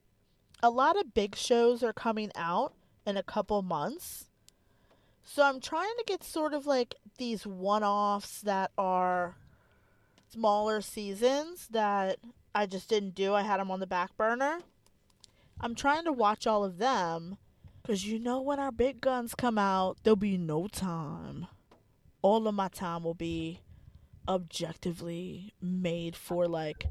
a 0.62 0.68
lot 0.68 0.98
of 0.98 1.14
big 1.14 1.34
shows 1.36 1.82
are 1.82 1.92
coming 1.94 2.30
out 2.36 2.74
in 3.06 3.16
a 3.16 3.22
couple 3.22 3.62
months. 3.62 4.25
So 5.28 5.42
I'm 5.42 5.60
trying 5.60 5.94
to 5.98 6.04
get 6.06 6.22
sort 6.22 6.54
of 6.54 6.66
like 6.66 6.94
these 7.18 7.44
one-offs 7.44 8.40
that 8.42 8.70
are 8.78 9.36
smaller 10.32 10.80
seasons 10.80 11.66
that 11.72 12.18
I 12.54 12.66
just 12.66 12.88
didn't 12.88 13.16
do. 13.16 13.34
I 13.34 13.42
had 13.42 13.58
them 13.58 13.70
on 13.70 13.80
the 13.80 13.88
back 13.88 14.16
burner. 14.16 14.60
I'm 15.60 15.74
trying 15.74 16.04
to 16.04 16.12
watch 16.12 16.46
all 16.46 16.64
of 16.64 16.78
them 16.78 17.38
because 17.82 18.06
you 18.06 18.20
know 18.20 18.40
when 18.40 18.60
our 18.60 18.70
big 18.70 19.00
guns 19.00 19.34
come 19.34 19.58
out, 19.58 19.98
there'll 20.04 20.16
be 20.16 20.38
no 20.38 20.68
time. 20.68 21.48
All 22.22 22.46
of 22.46 22.54
my 22.54 22.68
time 22.68 23.02
will 23.02 23.14
be 23.14 23.60
objectively 24.28 25.54
made 25.60 26.14
for 26.14 26.46
like 26.46 26.86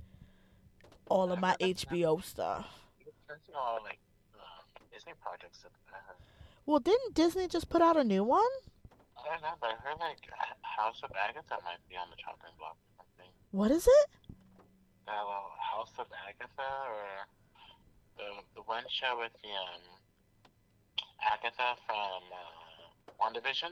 all 1.07 1.31
of 1.31 1.39
my 1.39 1.55
HBO 1.61 2.21
stuff. 2.23 2.67
Um, 4.35 4.81
Disney 4.91 5.13
projects. 5.21 5.65
Well, 6.65 6.79
didn't 6.79 7.13
Disney 7.13 7.47
just 7.47 7.69
put 7.69 7.81
out 7.81 7.95
a 7.97 8.03
new 8.03 8.23
one? 8.23 8.41
I 9.17 9.29
don't 9.29 9.41
know, 9.41 9.53
but 9.61 9.69
I 9.69 9.75
heard 9.85 9.99
like 9.99 10.17
House 10.61 10.99
of 11.03 11.11
Agatha 11.13 11.61
might 11.63 11.81
be 11.89 11.95
on 11.95 12.09
the 12.09 12.17
chopping 12.17 12.53
block 12.57 12.77
or 12.97 13.05
something. 13.05 13.31
What 13.51 13.71
is 13.71 13.85
it? 13.87 14.07
Uh, 15.07 15.21
well, 15.25 15.53
House 15.61 15.93
of 15.99 16.07
Agatha 16.27 16.71
or 16.89 17.05
the 18.17 18.41
the 18.55 18.61
one 18.65 18.83
show 18.89 19.17
with 19.19 19.31
the 19.43 19.49
um 19.49 19.83
Agatha 21.21 21.77
from 21.85 22.21
uh, 22.33 23.21
WandaVision. 23.21 23.71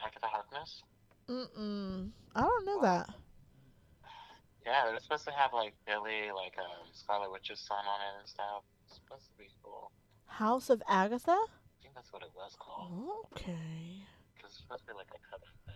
Agatha 0.00 0.26
Harkness. 0.26 0.82
Mm-mm. 1.28 2.10
I 2.34 2.40
don't 2.40 2.66
know 2.66 2.80
that. 2.82 3.10
Yeah, 4.64 4.86
they're 4.86 5.00
supposed 5.00 5.24
to 5.26 5.32
have 5.32 5.52
like 5.52 5.74
Billy, 5.86 6.30
like 6.34 6.54
um 6.58 6.86
Scarlet 6.92 7.32
Witch's 7.32 7.58
son 7.60 7.84
on 7.84 8.00
it 8.00 8.20
and 8.20 8.28
stuff. 8.28 8.62
It's 8.86 8.96
supposed 8.96 9.26
to 9.26 9.36
be 9.36 9.50
cool. 9.62 9.90
House 10.30 10.70
of 10.70 10.82
Agatha? 10.88 11.32
I 11.32 11.46
think 11.82 11.94
that's 11.94 12.12
what 12.12 12.22
it 12.22 12.30
was 12.34 12.56
called. 12.58 13.26
Okay. 13.32 14.06
Cause 14.40 14.52
it's 14.52 14.58
supposed 14.58 14.86
to 14.86 14.92
be 14.92 14.96
like 14.96 15.08
a 15.08 15.30
cover 15.30 15.44
thing. 15.66 15.74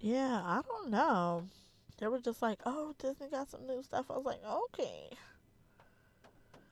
Yeah, 0.00 0.42
I 0.44 0.60
don't 0.66 0.90
know. 0.90 1.44
They 1.98 2.06
were 2.06 2.20
just 2.20 2.42
like, 2.42 2.60
oh, 2.64 2.94
Disney 2.98 3.28
got 3.28 3.50
some 3.50 3.66
new 3.66 3.82
stuff. 3.82 4.06
I 4.10 4.14
was 4.14 4.24
like, 4.24 4.44
okay. 4.44 5.10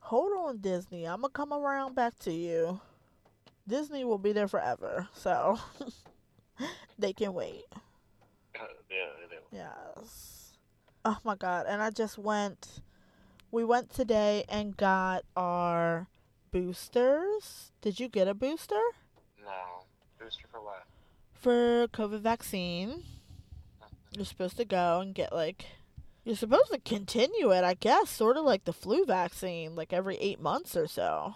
Hold 0.00 0.32
on, 0.38 0.58
Disney. 0.58 1.04
I'm 1.06 1.22
going 1.22 1.32
to 1.32 1.36
come 1.36 1.52
around 1.52 1.96
back 1.96 2.16
to 2.20 2.32
you. 2.32 2.80
Disney 3.66 4.04
will 4.04 4.18
be 4.18 4.32
there 4.32 4.46
forever. 4.46 5.08
So 5.14 5.58
they 6.98 7.12
can 7.12 7.34
wait. 7.34 7.64
yeah, 8.54 9.06
they, 9.28 9.58
Yes. 9.58 10.52
Oh 11.04 11.18
my 11.24 11.34
God. 11.34 11.66
And 11.68 11.82
I 11.82 11.90
just 11.90 12.18
went, 12.18 12.82
we 13.50 13.64
went 13.64 13.90
today 13.90 14.44
and 14.48 14.76
got 14.76 15.24
our 15.36 16.06
boosters. 16.56 17.70
Did 17.82 18.00
you 18.00 18.08
get 18.08 18.28
a 18.28 18.34
booster? 18.34 18.80
no 19.44 19.84
booster 20.18 20.46
for 20.50 20.62
what? 20.62 20.84
For 21.34 21.86
COVID 21.88 22.20
vaccine. 22.20 23.04
You're 24.16 24.24
supposed 24.24 24.56
to 24.56 24.64
go 24.64 25.00
and 25.00 25.14
get 25.14 25.34
like 25.34 25.66
you're 26.24 26.34
supposed 26.34 26.72
to 26.72 26.78
continue 26.78 27.52
it, 27.52 27.62
I 27.62 27.74
guess, 27.74 28.08
sort 28.08 28.38
of 28.38 28.44
like 28.46 28.64
the 28.64 28.72
flu 28.72 29.04
vaccine, 29.04 29.76
like 29.76 29.92
every 29.92 30.16
eight 30.16 30.40
months 30.40 30.74
or 30.76 30.86
so. 30.86 31.34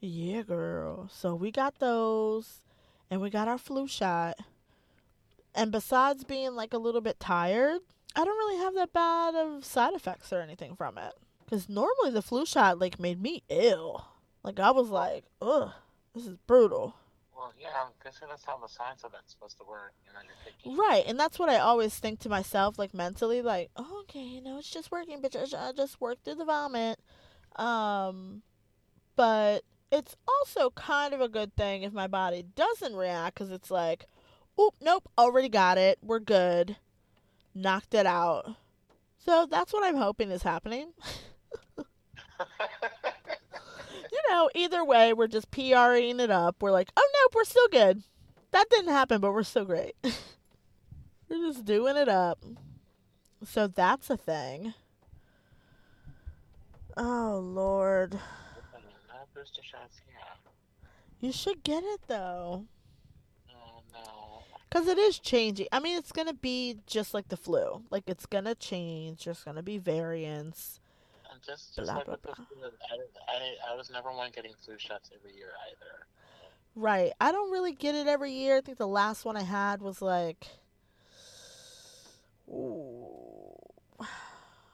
Yeah, 0.00 0.42
girl. 0.42 1.08
So 1.12 1.34
we 1.34 1.50
got 1.50 1.80
those 1.80 2.60
and 3.10 3.20
we 3.20 3.28
got 3.28 3.48
our 3.48 3.58
flu 3.58 3.88
shot. 3.88 4.38
And 5.52 5.72
besides 5.72 6.22
being 6.22 6.54
like 6.54 6.72
a 6.72 6.78
little 6.78 7.00
bit 7.00 7.18
tired, 7.18 7.80
I 8.14 8.24
don't 8.24 8.38
really 8.38 8.62
have 8.62 8.74
that 8.74 8.92
bad 8.92 9.34
of 9.34 9.64
side 9.64 9.94
effects 9.94 10.32
or 10.32 10.40
anything 10.40 10.76
from 10.76 10.96
it. 10.96 11.14
Cause 11.48 11.68
normally 11.68 12.10
the 12.10 12.22
flu 12.22 12.46
shot 12.46 12.78
like 12.78 12.98
made 12.98 13.20
me 13.20 13.42
ill. 13.48 14.06
Like 14.42 14.58
I 14.58 14.70
was 14.70 14.88
like, 14.88 15.24
ugh, 15.40 15.72
this 16.14 16.26
is 16.26 16.36
brutal. 16.46 16.94
Well, 17.36 17.52
yeah, 17.60 17.68
I'm 17.84 17.92
guessing 18.02 18.28
that's 18.28 18.44
how 18.44 18.58
the 18.58 18.68
science 18.68 19.02
of 19.04 19.12
that's 19.12 19.32
supposed 19.32 19.58
to 19.58 19.64
work. 19.68 19.92
You 20.06 20.12
know, 20.12 20.20
you're 20.24 20.34
taking. 20.44 20.76
Right, 20.76 21.04
and 21.06 21.18
that's 21.18 21.38
what 21.38 21.48
I 21.48 21.58
always 21.58 21.94
think 21.94 22.20
to 22.20 22.28
myself, 22.28 22.78
like 22.78 22.94
mentally, 22.94 23.42
like, 23.42 23.70
oh, 23.76 24.00
okay, 24.02 24.22
you 24.22 24.40
know, 24.40 24.58
it's 24.58 24.70
just 24.70 24.90
working, 24.90 25.20
bitch. 25.20 25.54
I 25.54 25.72
just 25.72 26.00
work 26.00 26.18
through 26.24 26.36
the 26.36 26.44
vomit. 26.44 27.00
Um, 27.56 28.42
but 29.16 29.62
it's 29.90 30.16
also 30.26 30.70
kind 30.70 31.12
of 31.12 31.20
a 31.20 31.28
good 31.28 31.54
thing 31.56 31.82
if 31.82 31.92
my 31.92 32.06
body 32.06 32.44
doesn't 32.54 32.96
react, 32.96 33.34
because 33.34 33.50
it's 33.50 33.70
like, 33.70 34.06
oop, 34.58 34.74
nope, 34.80 35.08
already 35.18 35.48
got 35.48 35.76
it. 35.76 35.98
We're 36.02 36.20
good. 36.20 36.76
Knocked 37.54 37.94
it 37.94 38.06
out. 38.06 38.56
So 39.18 39.46
that's 39.50 39.72
what 39.72 39.84
I'm 39.84 39.96
hoping 39.96 40.30
is 40.30 40.42
happening. 40.42 40.92
You 44.14 44.20
know, 44.30 44.48
either 44.54 44.84
way, 44.84 45.12
we're 45.12 45.26
just 45.26 45.50
PRing 45.50 46.20
it 46.20 46.30
up. 46.30 46.62
We're 46.62 46.70
like, 46.70 46.90
oh, 46.96 47.10
nope, 47.12 47.34
we're 47.34 47.42
still 47.42 47.66
good. 47.66 48.04
That 48.52 48.70
didn't 48.70 48.92
happen, 48.92 49.20
but 49.20 49.32
we're 49.32 49.42
still 49.42 49.64
great. 49.64 49.96
we're 51.28 51.52
just 51.52 51.64
doing 51.64 51.96
it 51.96 52.08
up. 52.08 52.38
So 53.44 53.66
that's 53.66 54.10
a 54.10 54.16
thing. 54.16 54.72
Oh, 56.96 57.40
Lord. 57.42 58.12
no 58.12 58.20
booster 59.34 59.62
shots 59.64 59.98
here. 60.06 60.14
You 61.20 61.32
should 61.32 61.64
get 61.64 61.82
it, 61.82 62.02
though. 62.06 62.66
Oh 63.50 63.82
no. 63.92 64.42
Because 64.70 64.86
it 64.86 64.98
is 64.98 65.18
changing. 65.18 65.66
I 65.72 65.80
mean, 65.80 65.98
it's 65.98 66.12
going 66.12 66.28
to 66.28 66.34
be 66.34 66.76
just 66.86 67.14
like 67.14 67.30
the 67.30 67.36
flu. 67.36 67.82
Like, 67.90 68.04
it's 68.06 68.26
going 68.26 68.44
to 68.44 68.54
change. 68.54 69.24
There's 69.24 69.42
going 69.42 69.56
to 69.56 69.62
be 69.64 69.78
variants. 69.78 70.78
Just, 71.46 71.76
just 71.76 71.86
Blah, 71.86 71.94
like 71.96 72.06
blah, 72.06 72.16
blah. 72.22 72.34
flu, 72.34 72.44
I, 72.62 73.32
I, 73.32 73.72
I 73.72 73.76
was 73.76 73.90
never 73.90 74.10
one 74.12 74.30
getting 74.34 74.52
flu 74.64 74.76
shots 74.78 75.10
every 75.14 75.36
year 75.36 75.50
either. 75.68 76.06
Right. 76.76 77.12
I 77.20 77.32
don't 77.32 77.50
really 77.52 77.72
get 77.72 77.94
it 77.94 78.06
every 78.06 78.32
year. 78.32 78.56
I 78.56 78.60
think 78.60 78.78
the 78.78 78.88
last 78.88 79.24
one 79.24 79.36
I 79.36 79.42
had 79.42 79.80
was 79.82 80.00
like 80.02 80.46
ooh, 82.48 83.56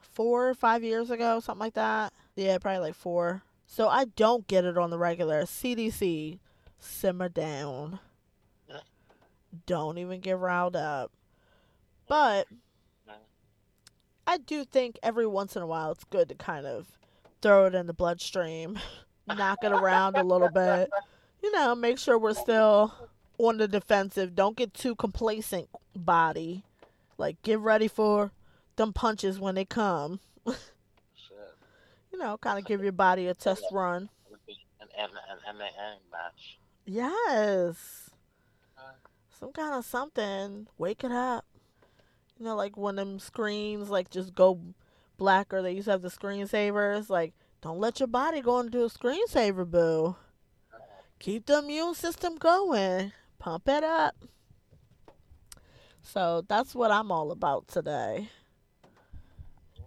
four 0.01 0.49
or 0.49 0.55
five 0.55 0.83
years 0.83 1.11
ago, 1.11 1.41
something 1.41 1.61
like 1.61 1.75
that. 1.75 2.13
Yeah, 2.37 2.59
probably 2.59 2.81
like 2.81 2.95
four. 2.95 3.43
So 3.67 3.89
I 3.89 4.05
don't 4.05 4.47
get 4.47 4.65
it 4.65 4.79
on 4.79 4.91
the 4.91 4.99
regular. 4.99 5.43
CDC, 5.43 6.39
simmer 6.79 7.29
down. 7.29 7.99
Don't 9.67 9.99
even 9.99 10.21
get 10.21 10.39
riled 10.39 10.77
up. 10.77 11.11
But. 12.09 12.47
I 14.31 14.39
do 14.39 14.65
think 14.65 14.97
every 15.03 15.27
once 15.27 15.57
in 15.57 15.63
a 15.63 15.67
while 15.67 15.91
it's 15.91 16.05
good 16.05 16.29
to 16.29 16.37
kind 16.37 16.65
of 16.65 16.87
throw 17.43 17.67
it 17.67 17.75
in 17.75 17.89
the 17.89 17.93
bloodstream, 17.93 18.79
knock 19.27 19.59
it 19.65 19.73
around 19.73 20.17
a 20.17 20.23
little 20.23 20.49
bit. 20.49 20.89
You 21.43 21.51
know, 21.51 21.75
make 21.75 21.99
sure 21.99 22.17
we're 22.17 22.35
still 22.35 22.95
on 23.39 23.57
the 23.57 23.67
defensive. 23.67 24.37
Don't 24.37 24.57
get 24.57 24.73
too 24.73 24.95
complacent, 24.95 25.69
body. 25.97 26.63
Like, 27.19 27.43
get 27.43 27.59
ready 27.59 27.89
for 27.89 28.31
them 28.77 28.93
punches 28.93 29.41
when 29.41 29.57
they 29.57 29.65
come. 29.65 30.21
You 32.13 32.19
know, 32.19 32.37
kind 32.39 32.59
of 32.59 32.65
give 32.67 32.83
your 32.83 32.91
body 32.91 33.29
a 33.29 33.35
test 33.35 33.65
run. 33.71 34.11
An, 34.99 35.09
an, 35.49 35.57
MAN 35.57 35.97
match. 36.11 36.59
Yes. 36.85 38.11
Some 39.39 39.53
kind 39.53 39.75
of 39.75 39.85
something. 39.85 40.67
Wake 40.77 41.05
it 41.05 41.13
up. 41.13 41.45
You 42.41 42.47
know, 42.47 42.57
like 42.57 42.77
when 42.77 42.97
them 42.97 43.21
screens 43.21 43.91
like 43.91 44.11
just 44.11 44.35
go 44.35 44.59
black 45.21 45.53
or 45.53 45.63
they 45.63 45.73
used 45.73 45.85
to 45.85 45.93
have 45.93 46.03
the 46.03 46.09
screensavers. 46.09 47.09
Like, 47.09 47.35
don't 47.61 47.79
let 47.79 48.01
your 48.01 48.09
body 48.09 48.41
go 48.41 48.59
into 48.59 48.83
a 48.83 48.89
screensaver, 48.89 49.71
boo. 49.71 50.17
Keep 51.21 51.47
the 51.47 51.59
immune 51.59 51.95
system 51.95 52.37
going. 52.37 53.13
Pump 53.39 53.69
it 53.69 53.85
up. 53.85 54.17
So 56.03 56.45
that's 56.49 56.75
what 56.75 56.91
I'm 56.91 57.13
all 57.13 57.31
about 57.31 57.69
today. 57.69 58.31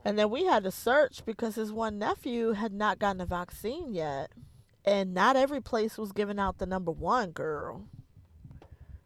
And 0.05 0.19
then 0.19 0.29
we 0.29 0.45
had 0.45 0.63
to 0.63 0.71
search 0.71 1.25
because 1.25 1.55
his 1.55 1.71
one 1.71 1.97
nephew 1.97 2.51
had 2.51 2.71
not 2.71 2.99
gotten 2.99 3.21
a 3.21 3.25
vaccine 3.25 3.93
yet. 3.93 4.31
And 4.85 5.13
not 5.13 5.35
every 5.35 5.61
place 5.61 5.97
was 5.97 6.11
giving 6.11 6.39
out 6.39 6.59
the 6.59 6.65
number 6.65 6.91
one 6.91 7.31
girl. 7.31 7.87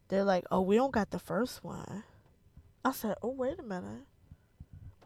They're 0.10 0.24
like, 0.24 0.46
oh, 0.52 0.62
we 0.62 0.76
don't 0.76 0.92
got 0.92 1.12
the 1.12 1.20
first 1.20 1.64
one. 1.64 2.04
I 2.88 2.92
said, 2.94 3.16
oh, 3.22 3.32
wait 3.32 3.60
a 3.60 3.64
minute. 3.64 4.06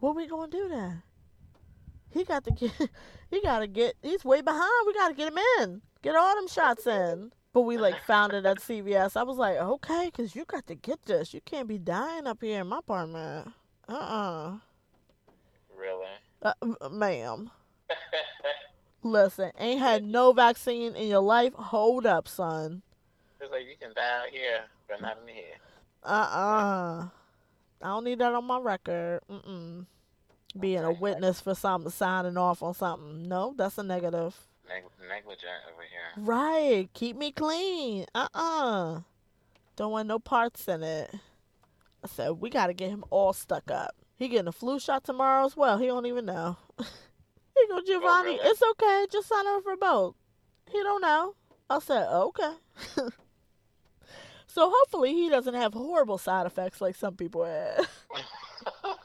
What 0.01 0.15
we 0.15 0.27
gonna 0.27 0.51
do 0.51 0.69
then? 0.69 1.01
He 2.11 2.23
got 2.23 2.43
to 2.43 2.51
get, 2.51 2.71
he 3.31 3.41
got 3.41 3.59
to 3.59 3.67
get, 3.67 3.95
he's 4.03 4.23
way 4.23 4.41
behind. 4.41 4.69
We 4.85 4.93
got 4.93 5.07
to 5.07 5.15
get 5.15 5.29
him 5.33 5.39
in. 5.59 5.81
Get 6.03 6.15
all 6.15 6.35
them 6.35 6.47
shots 6.47 6.85
in. 6.85 7.31
But 7.53 7.61
we 7.61 7.77
like 7.79 7.99
found 8.03 8.33
it 8.33 8.45
at 8.45 8.59
CVS. 8.59 9.17
I 9.17 9.23
was 9.23 9.37
like, 9.37 9.57
okay, 9.57 10.05
because 10.11 10.35
you 10.35 10.45
got 10.45 10.67
to 10.67 10.75
get 10.75 11.03
this. 11.05 11.33
You 11.33 11.41
can't 11.43 11.67
be 11.67 11.79
dying 11.79 12.27
up 12.27 12.41
here 12.41 12.61
in 12.61 12.67
my 12.67 12.77
apartment. 12.79 13.49
Uh 13.89 13.93
uh 13.93 14.53
Really? 15.75 16.05
uh. 16.43 16.89
Ma'am. 16.89 17.49
Listen, 19.03 19.51
ain't 19.57 19.79
had 19.79 20.03
no 20.03 20.33
vaccine 20.33 20.95
in 20.95 21.07
your 21.07 21.21
life? 21.21 21.53
Hold 21.55 22.05
up, 22.05 22.27
son. 22.27 22.83
it's 23.39 23.51
like 23.51 23.63
you 23.65 23.75
can 23.81 23.91
die 23.95 24.19
out 24.23 24.29
here, 24.31 24.61
but 24.87 25.01
not 25.01 25.17
in 25.27 25.33
here. 25.33 25.57
Uh 26.03 26.07
uh 26.07 27.20
I 27.83 27.87
don't 27.87 28.03
need 28.03 28.19
that 28.19 28.33
on 28.33 28.45
my 28.45 28.59
record. 28.59 29.21
Mm-mm. 29.29 29.85
Being 30.59 30.83
a 30.83 30.91
witness 30.91 31.39
for 31.39 31.55
something, 31.55 31.91
signing 31.91 32.37
off 32.37 32.61
on 32.61 32.73
something. 32.73 33.27
No, 33.27 33.53
that's 33.57 33.77
a 33.77 33.83
negative. 33.83 34.35
Neg- 34.67 34.83
negligent 35.07 35.61
over 35.71 35.81
here. 35.81 36.23
Right. 36.25 36.89
Keep 36.93 37.17
me 37.17 37.31
clean. 37.31 38.05
Uh 38.13 38.27
uh 38.33 38.99
Don't 39.75 39.91
want 39.91 40.07
no 40.07 40.19
parts 40.19 40.67
in 40.67 40.83
it. 40.83 41.13
I 42.03 42.07
said, 42.07 42.31
we 42.31 42.49
got 42.49 42.67
to 42.67 42.73
get 42.73 42.89
him 42.89 43.03
all 43.09 43.31
stuck 43.31 43.69
up. 43.69 43.95
He 44.17 44.27
getting 44.27 44.47
a 44.47 44.51
flu 44.51 44.79
shot 44.79 45.03
tomorrow 45.03 45.45
as 45.45 45.55
well. 45.55 45.77
He 45.77 45.87
don't 45.87 46.05
even 46.05 46.25
know. 46.25 46.57
he 46.77 47.67
go, 47.69 47.81
Giovanni, 47.85 48.31
really? 48.31 48.39
it's 48.43 48.61
okay. 48.71 49.05
Just 49.11 49.27
sign 49.29 49.47
up 49.47 49.63
for 49.63 49.77
both. 49.77 50.15
He 50.69 50.79
don't 50.81 51.01
know. 51.01 51.35
I 51.69 51.79
said, 51.79 52.07
okay. 52.07 52.53
so 54.53 54.71
hopefully 54.73 55.13
he 55.13 55.29
doesn't 55.29 55.53
have 55.53 55.73
horrible 55.73 56.17
side 56.17 56.45
effects 56.45 56.81
like 56.81 56.95
some 56.95 57.15
people 57.15 57.43
have. 57.45 57.87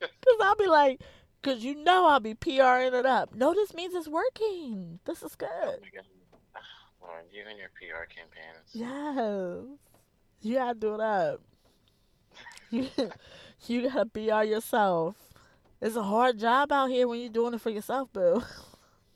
Because 0.00 0.38
I'll 0.42 0.56
be 0.56 0.66
like, 0.66 1.00
because 1.42 1.64
you 1.64 1.74
know 1.74 2.06
I'll 2.06 2.20
be 2.20 2.34
PRing 2.34 2.94
it 2.94 3.06
up. 3.06 3.34
No, 3.34 3.52
this 3.54 3.74
means 3.74 3.94
it's 3.94 4.06
working. 4.08 5.00
This 5.04 5.22
is 5.22 5.32
Oh 5.42 5.46
good. 5.46 5.80
my 5.82 5.88
God. 5.94 6.04
You 7.32 7.42
and 7.48 7.58
your 7.58 7.70
PR 7.70 8.04
campaigns. 8.04 8.70
Yes. 8.72 9.64
You 10.42 10.54
gotta 10.54 10.78
do 10.78 10.94
it 10.94 11.00
up. 11.00 11.40
You, 12.70 12.88
you 13.66 13.88
gotta 13.90 14.06
PR 14.06 14.44
yourself. 14.44 15.16
It's 15.80 15.96
a 15.96 16.02
hard 16.02 16.38
job 16.38 16.70
out 16.70 16.90
here 16.90 17.08
when 17.08 17.20
you're 17.20 17.30
doing 17.30 17.54
it 17.54 17.60
for 17.60 17.70
yourself, 17.70 18.12
boo. 18.12 18.42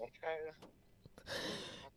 Okay. 0.01 0.51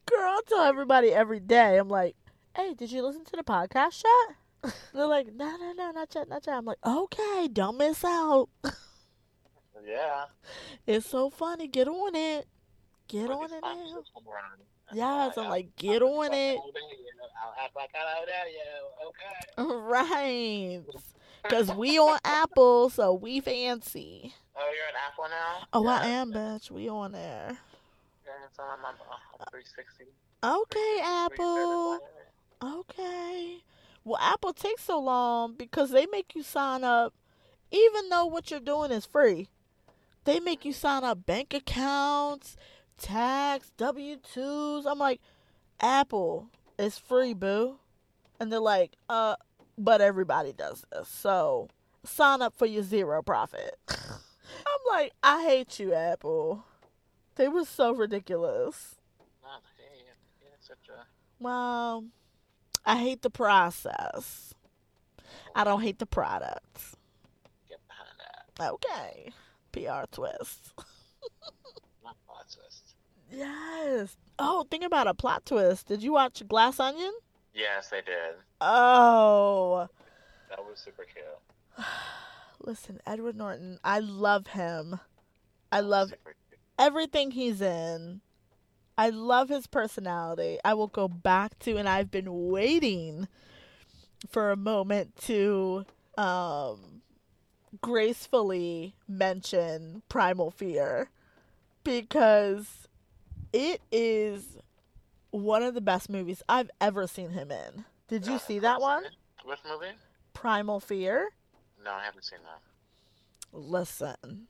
Girl, 0.05 0.19
I 0.19 0.41
tell 0.47 0.61
everybody 0.61 1.11
every 1.11 1.39
day, 1.39 1.77
I'm 1.77 1.89
like, 1.89 2.15
hey, 2.57 2.73
did 2.73 2.91
you 2.91 3.03
listen 3.05 3.23
to 3.25 3.35
the 3.37 3.43
podcast 3.43 4.03
chat? 4.03 4.73
They're 4.93 5.05
like, 5.07 5.33
no, 5.33 5.55
no, 5.57 5.71
no, 5.73 5.91
not 5.91 6.13
yet, 6.13 6.27
not 6.27 6.45
yet. 6.45 6.57
I'm 6.57 6.65
like, 6.65 6.79
okay, 6.85 7.47
don't 7.51 7.77
miss 7.77 8.03
out. 8.03 8.49
Yeah. 9.87 10.25
It's 10.85 11.07
so 11.07 11.29
funny. 11.29 11.67
Get 11.67 11.87
on 11.87 12.13
it. 12.13 12.45
Get 13.07 13.29
on 13.29 13.45
it 13.45 13.61
now. 13.61 13.99
It's. 13.99 14.09
Yes, 14.91 15.37
I'm 15.37 15.49
like, 15.49 15.73
get 15.77 16.01
I'll 16.01 16.19
on 16.19 16.33
it. 16.33 16.55
like 16.55 16.75
I 16.75 16.91
you 16.91 17.13
know, 17.15 17.27
I'll 17.41 17.55
act 17.63 17.75
like 17.75 17.91
yeah, 19.55 19.63
okay. 19.63 19.73
Right. 19.87 20.81
Because 21.43 21.71
we 21.71 21.97
on 21.99 22.19
Apple, 22.25 22.89
so 22.89 23.13
we 23.13 23.39
fancy. 23.39 24.33
Oh, 24.57 24.69
you're 24.75 24.87
an 24.87 24.95
Apple 25.09 25.25
now? 25.29 25.67
Oh, 25.71 25.87
I 25.87 26.07
am, 26.07 26.33
bitch. 26.33 26.69
We 26.69 26.89
on 26.89 27.13
there. 27.13 27.57
Yeah, 28.25 28.31
so 28.57 28.63
I'm 28.63 28.83
on 28.83 28.95
uh, 29.39 29.45
360. 29.51 30.05
Okay, 30.43 30.97
360 30.99 31.01
Apple. 31.03 31.99
Okay. 32.63 33.57
Well, 34.03 34.19
Apple 34.21 34.53
takes 34.53 34.83
so 34.83 34.99
long 34.99 35.55
because 35.55 35.91
they 35.91 36.05
make 36.05 36.33
you 36.35 36.43
sign 36.43 36.83
up, 36.83 37.13
even 37.71 38.09
though 38.09 38.25
what 38.25 38.49
you're 38.49 38.59
doing 38.59 38.91
is 38.91 39.05
free. 39.05 39.47
They 40.23 40.39
make 40.39 40.65
you 40.65 40.73
sign 40.73 41.03
up 41.03 41.25
bank 41.25 41.53
accounts, 41.53 42.57
tax, 42.97 43.71
W 43.77 44.17
2s. 44.17 44.85
I'm 44.85 44.99
like, 44.99 45.21
Apple, 45.79 46.49
it's 46.79 46.97
free, 46.97 47.33
boo. 47.33 47.79
And 48.39 48.51
they're 48.51 48.59
like, 48.59 48.93
uh, 49.09 49.35
but 49.77 50.01
everybody 50.01 50.53
does 50.53 50.85
this. 50.91 51.07
So 51.07 51.69
sign 52.03 52.41
up 52.41 52.55
for 52.57 52.65
your 52.65 52.83
zero 52.83 53.21
profit. 53.21 53.75
I'm 53.89 54.81
like, 54.91 55.13
I 55.21 55.43
hate 55.43 55.79
you, 55.79 55.93
Apple. 55.93 56.65
They 57.35 57.47
were 57.47 57.65
so 57.65 57.93
ridiculous. 57.93 58.95
No, 61.39 62.05
I 62.87 62.95
hate 62.95 63.21
the 63.21 63.29
process. 63.29 64.53
I 65.53 65.65
don't 65.65 65.81
hate 65.81 65.99
the 65.99 66.05
product. 66.05 66.95
Get 67.67 67.79
behind 67.85 68.15
that. 68.57 68.71
Okay. 68.71 69.33
PR 69.73 70.05
twist. 70.09 70.71
Not 72.01 72.15
plot 72.25 72.45
twist. 72.49 72.95
Yes. 73.29 74.15
Oh, 74.39 74.65
think 74.71 74.85
about 74.85 75.07
a 75.07 75.13
plot 75.13 75.45
twist. 75.45 75.87
Did 75.87 76.01
you 76.01 76.13
watch 76.13 76.47
Glass 76.47 76.79
Onion? 76.79 77.11
Yes, 77.53 77.89
they 77.89 77.97
did. 77.97 78.35
Oh. 78.61 79.89
That 80.49 80.59
was 80.59 80.79
super 80.79 81.03
cute. 81.03 81.25
Listen, 82.61 83.01
Edward 83.05 83.35
Norton, 83.35 83.79
I 83.83 83.99
love 83.99 84.47
him. 84.47 85.01
I 85.73 85.81
love 85.81 86.13
everything 86.79 87.31
he's 87.31 87.61
in. 87.61 88.21
I 88.97 89.09
love 89.09 89.49
his 89.49 89.67
personality. 89.67 90.57
I 90.65 90.73
will 90.73 90.87
go 90.87 91.07
back 91.07 91.59
to, 91.59 91.77
and 91.77 91.87
I've 91.87 92.09
been 92.09 92.49
waiting 92.49 93.27
for 94.27 94.51
a 94.51 94.55
moment 94.55 95.15
to 95.23 95.85
um, 96.17 97.01
gracefully 97.81 98.95
mention 99.07 100.01
Primal 100.09 100.49
Fear 100.49 101.09
because 101.83 102.87
it 103.53 103.81
is 103.91 104.57
one 105.29 105.61
of 105.61 105.75
the 105.75 105.81
best 105.81 106.09
movies 106.09 106.41
I've 106.49 106.71
ever 106.81 107.05
seen 107.05 107.31
him 107.31 107.51
in. 107.51 107.85
Did 108.07 108.25
you 108.25 108.39
see 108.39 108.59
that 108.59 108.81
one? 108.81 109.03
Which 109.45 109.59
movie? 109.69 109.93
Primal 110.33 110.79
Fear? 110.79 111.29
No, 111.83 111.91
I 111.91 112.03
haven't 112.03 112.25
seen 112.25 112.39
that. 112.43 112.61
Listen, 113.57 114.47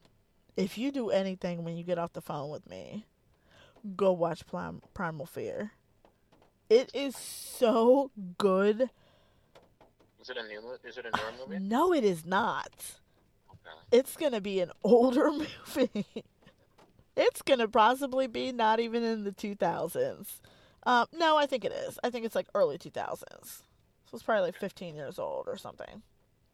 if 0.56 0.78
you 0.78 0.92
do 0.92 1.10
anything 1.10 1.64
when 1.64 1.76
you 1.76 1.84
get 1.84 1.98
off 1.98 2.14
the 2.14 2.22
phone 2.22 2.50
with 2.50 2.68
me, 2.70 3.06
go 3.96 4.12
watch 4.12 4.46
Prim- 4.48 4.82
Primal 4.94 5.26
Fear. 5.26 5.72
It 6.70 6.92
is 6.94 7.16
so 7.16 8.12
good. 8.38 8.90
Is 10.22 10.30
it 10.30 10.38
a 10.38 10.44
new? 10.48 10.62
Is 10.84 10.98
it 10.98 11.06
a 11.06 11.16
newer 11.16 11.48
movie? 11.48 11.60
No, 11.60 11.94
it 11.94 12.04
is 12.04 12.26
not. 12.26 12.72
Okay. 13.50 13.78
It's 13.92 14.16
going 14.18 14.34
to 14.34 14.42
be 14.42 14.60
an 14.60 14.72
older 14.84 15.32
movie. 15.76 16.06
it's 17.16 17.42
going 17.42 17.60
to 17.60 17.68
possibly 17.68 18.28
be 18.28 18.52
not 18.52 18.80
even 18.80 19.04
in 19.04 19.24
the 19.24 19.32
2000s. 19.32 20.42
Um, 20.84 21.06
no, 21.14 21.38
I 21.38 21.46
think 21.46 21.66
it 21.66 21.72
is. 21.72 22.00
I 22.04 22.10
think 22.10 22.26
it's 22.26 22.36
like 22.36 22.48
early 22.56 22.78
2000s. 22.78 23.24
So 23.44 23.62
it's 24.14 24.24
probably 24.24 24.44
like 24.48 24.56
15 24.56 24.96
years 24.96 25.20
old 25.20 25.48
or 25.48 25.58
something. 25.58 26.02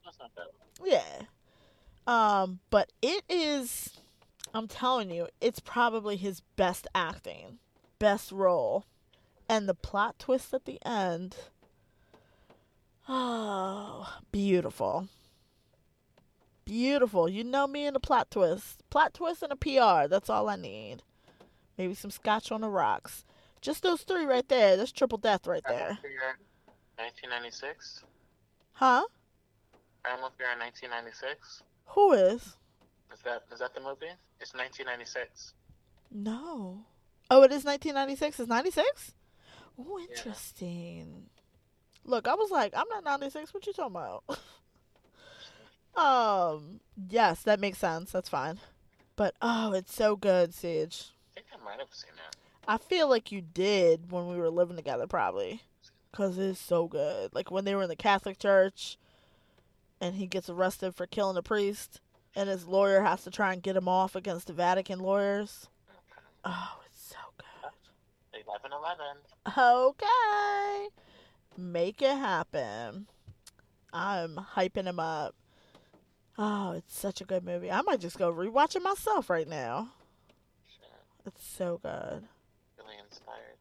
That's 0.04 0.18
not 0.20 0.32
bad. 0.36 0.46
Yeah. 0.84 1.26
Um, 2.06 2.60
but 2.70 2.92
it 3.02 3.24
is 3.30 3.98
I'm 4.54 4.68
telling 4.68 5.10
you, 5.10 5.28
it's 5.42 5.60
probably 5.60 6.16
his 6.16 6.42
best 6.56 6.88
acting, 6.94 7.60
best 8.00 8.32
role. 8.32 8.86
And 9.50 9.68
the 9.68 9.74
plot 9.74 10.20
twist 10.20 10.54
at 10.54 10.66
the 10.66 10.80
end. 10.86 11.36
Oh, 13.10 14.20
beautiful. 14.32 15.10
Beautiful. 16.66 17.28
You 17.28 17.44
know 17.44 17.68
me 17.68 17.86
and 17.86 17.96
a 17.96 18.00
plot 18.00 18.32
twist. 18.32 18.84
Plot 18.90 19.14
twist 19.14 19.44
and 19.44 19.52
a 19.52 19.56
PR. 19.56 20.08
That's 20.08 20.30
all 20.30 20.48
I 20.48 20.56
need. 20.56 21.04
Maybe 21.78 21.94
some 21.94 22.12
scotch 22.12 22.52
on 22.52 22.62
the 22.62 22.70
rocks. 22.70 23.26
Just 23.60 23.84
those 23.84 24.04
three 24.04 24.26
right 24.26 24.48
there. 24.48 24.78
That's 24.78 24.92
triple 24.92 25.18
death 25.18 25.48
right 25.48 25.64
there. 25.68 25.98
Fear, 26.02 26.38
1996. 26.98 28.04
Huh? 28.74 29.04
Primal 30.04 30.32
Fear 30.38 30.52
in 30.54 30.60
1996. 30.60 31.64
Who 31.88 32.12
is? 32.14 32.58
Is 33.14 33.20
that 33.22 33.44
is 33.52 33.60
that 33.60 33.74
the 33.74 33.82
movie? 33.82 34.08
It's 34.40 34.54
1996. 34.54 35.54
No. 36.12 36.86
Oh, 37.30 37.44
it 37.44 37.52
is 37.52 37.64
1996. 37.64 38.40
It's 38.40 38.50
96? 38.50 39.14
Oh, 39.80 39.98
Yeah. 39.98 40.06
interesting. 40.10 41.30
Look, 42.06 42.28
I 42.28 42.36
was 42.36 42.52
like, 42.52 42.74
I'm 42.76 42.88
not 42.90 43.04
96. 43.04 43.54
What 43.54 43.66
you 43.66 43.74
talking 43.74 43.96
about? 43.96 44.24
um, 45.96 46.80
yes, 47.10 47.42
that 47.44 47.60
makes 47.60 47.78
sense. 47.78 48.12
That's 48.12 48.30
fine. 48.30 48.60
But 49.16 49.36
oh, 49.42 49.74
it's 49.74 49.94
so 49.94 50.16
good, 50.16 50.54
Sage. 50.54 51.12
I 51.32 51.36
think 51.36 51.48
I 51.54 51.64
might 51.64 51.80
have 51.80 51.94
seen 51.94 52.12
that. 52.16 52.36
I 52.68 52.78
feel 52.78 53.10
like 53.10 53.32
you 53.32 53.42
did 53.42 54.12
when 54.12 54.28
we 54.28 54.38
were 54.38 54.50
living 54.50 54.76
together, 54.76 55.08
probably. 55.08 55.62
Because 56.12 56.38
it's 56.38 56.60
so 56.60 56.88
good. 56.88 57.34
Like 57.34 57.52
when 57.52 57.66
they 57.66 57.76
were 57.76 57.84
in 57.84 57.90
the 57.90 57.96
Catholic 57.96 58.38
Church 58.40 58.98
and 60.00 60.16
he 60.16 60.28
gets 60.28 60.50
arrested 60.50 60.96
for 60.96 61.06
killing 61.08 61.38
a 61.38 61.42
priest 61.42 62.00
and 62.36 62.50
his 62.50 62.66
lawyer 62.68 63.02
has 63.02 63.24
to 63.24 63.32
try 63.32 63.54
and 63.54 63.62
get 63.62 63.76
him 63.76 63.88
off 63.88 64.16
against 64.16 64.48
the 64.48 64.54
Vatican 64.54 65.00
lawyers. 65.00 65.68
Oh, 66.46 66.80
it's 66.86 67.10
so 67.10 67.18
good. 67.38 68.44
11 68.46 68.72
11. 68.72 69.88
Okay. 69.88 70.88
Make 71.58 72.02
it 72.02 72.18
happen. 72.18 73.08
I'm 73.94 74.36
hyping 74.56 74.86
him 74.86 75.00
up. 75.00 75.36
Oh, 76.38 76.72
it's 76.72 76.98
such 76.98 77.22
a 77.22 77.26
good 77.26 77.46
movie. 77.46 77.70
I 77.70 77.82
might 77.82 78.00
just 78.00 78.18
go 78.18 78.34
rewatch 78.34 78.76
it 78.76 78.82
myself 78.82 79.30
right 79.30 79.48
now. 79.48 79.90
Sure. 80.66 80.88
It's 81.28 81.46
so 81.46 81.80
good. 81.84 82.24
Really 82.78 82.96
inspired. 83.06 83.58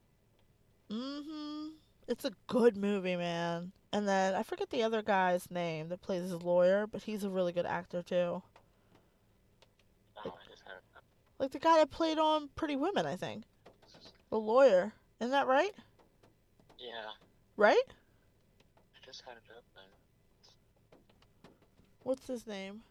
Mm-hmm. 0.90 1.68
It's 2.08 2.24
a 2.24 2.32
good 2.46 2.76
movie, 2.76 3.16
man. 3.16 3.72
And 3.92 4.08
then 4.08 4.34
I 4.34 4.42
forget 4.42 4.70
the 4.70 4.82
other 4.82 5.02
guy's 5.02 5.50
name 5.50 5.88
that 5.90 6.00
plays 6.00 6.22
his 6.22 6.42
lawyer, 6.42 6.86
but 6.86 7.02
he's 7.02 7.24
a 7.24 7.30
really 7.30 7.52
good 7.52 7.66
actor 7.66 8.02
too. 8.02 8.42
Oh, 10.16 10.24
I 10.24 10.50
just 10.50 10.62
had 10.64 10.76
Like 11.42 11.50
the 11.50 11.58
guy 11.58 11.78
that 11.78 11.90
played 11.90 12.18
on 12.18 12.50
Pretty 12.54 12.76
Woman, 12.76 13.04
I 13.04 13.16
think. 13.16 13.42
The 14.30 14.38
lawyer. 14.38 14.92
Isn't 15.18 15.32
that 15.32 15.48
right? 15.48 15.72
Yeah, 16.78 17.10
Right? 17.56 17.82
I 18.94 18.98
just 19.04 19.22
had 19.26 19.34
it 19.34 19.42
open. 19.50 19.90
What's 22.04 22.28
his 22.28 22.46
name? 22.46 22.82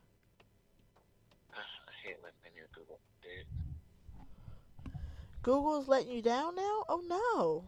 Ugh, 1.55 1.63
I 1.63 1.91
hate 2.03 2.17
living 2.19 2.43
in 2.43 2.51
your 2.53 2.67
Google, 2.75 2.99
dude. 3.23 3.47
Google's 5.43 5.87
letting 5.87 6.11
you 6.11 6.21
down 6.21 6.55
now? 6.55 6.83
Oh 6.89 7.01
no. 7.07 7.63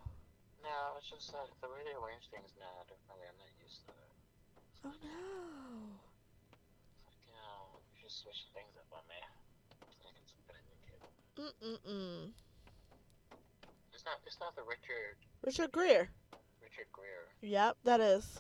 No, 0.68 1.00
it's 1.00 1.10
just 1.10 1.32
that 1.32 1.48
the 1.62 1.68
way 1.70 1.80
they 1.88 1.96
arrange 1.96 2.28
things 2.28 2.52
now 2.60 2.84
differently. 2.92 3.24
I'm 3.32 3.40
not 3.40 3.56
used 3.64 3.88
to 3.88 3.92
it. 3.96 4.12
Oh 4.84 4.96
no. 5.00 5.96
It's 7.00 7.08
like, 7.08 7.24
you 7.24 7.32
know, 7.40 7.80
you 7.96 8.04
just 8.04 8.20
switch 8.20 8.52
things 8.52 8.76
up 8.76 8.92
on 8.92 9.04
me. 9.08 9.16
Like 10.04 10.16
it's 10.20 10.36
been 10.48 10.56
a 10.56 10.64
new 10.68 10.80
kid. 10.88 11.00
Mm-mm-mm. 11.40 12.30
It's 13.94 14.06
not. 14.06 14.16
It's 14.26 14.40
not 14.40 14.56
the 14.56 14.62
Richard 14.64 15.16
Richard 15.44 15.72
Gere. 15.72 16.10
Richard 16.62 16.88
Gere. 16.96 17.50
Yep, 17.50 17.78
that 17.84 18.00
is. 18.00 18.40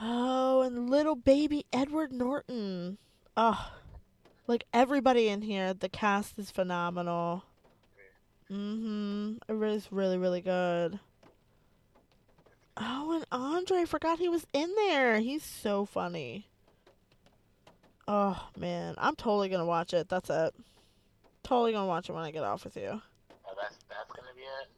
Oh, 0.00 0.62
and 0.62 0.88
little 0.88 1.16
baby 1.16 1.66
Edward 1.72 2.12
Norton. 2.12 2.98
Oh, 3.36 3.72
like 4.46 4.64
everybody 4.72 5.28
in 5.28 5.42
here, 5.42 5.74
the 5.74 5.88
cast 5.88 6.38
is 6.38 6.50
phenomenal. 6.50 7.44
Mm-hmm. 8.50 9.34
It 9.48 9.68
is 9.72 9.92
really, 9.92 10.18
really 10.18 10.40
good. 10.40 10.98
Oh, 12.76 13.12
and 13.12 13.26
Andre, 13.30 13.82
I 13.82 13.84
forgot 13.84 14.18
he 14.18 14.28
was 14.28 14.46
in 14.52 14.74
there. 14.74 15.20
He's 15.20 15.44
so 15.44 15.84
funny. 15.84 16.48
Oh, 18.08 18.48
man. 18.56 18.94
I'm 18.98 19.14
totally 19.14 19.50
gonna 19.50 19.66
watch 19.66 19.92
it. 19.92 20.08
That's 20.08 20.30
it. 20.30 20.54
Totally 21.42 21.72
gonna 21.72 21.86
watch 21.86 22.08
it 22.08 22.12
when 22.12 22.24
I 22.24 22.30
get 22.30 22.44
off 22.44 22.64
with 22.64 22.76
you. 22.76 23.00
Oh, 23.30 23.54
that's 23.60 23.76
that's 23.88 24.12
gonna 24.12 24.34
be 24.34 24.42
it. 24.42 24.68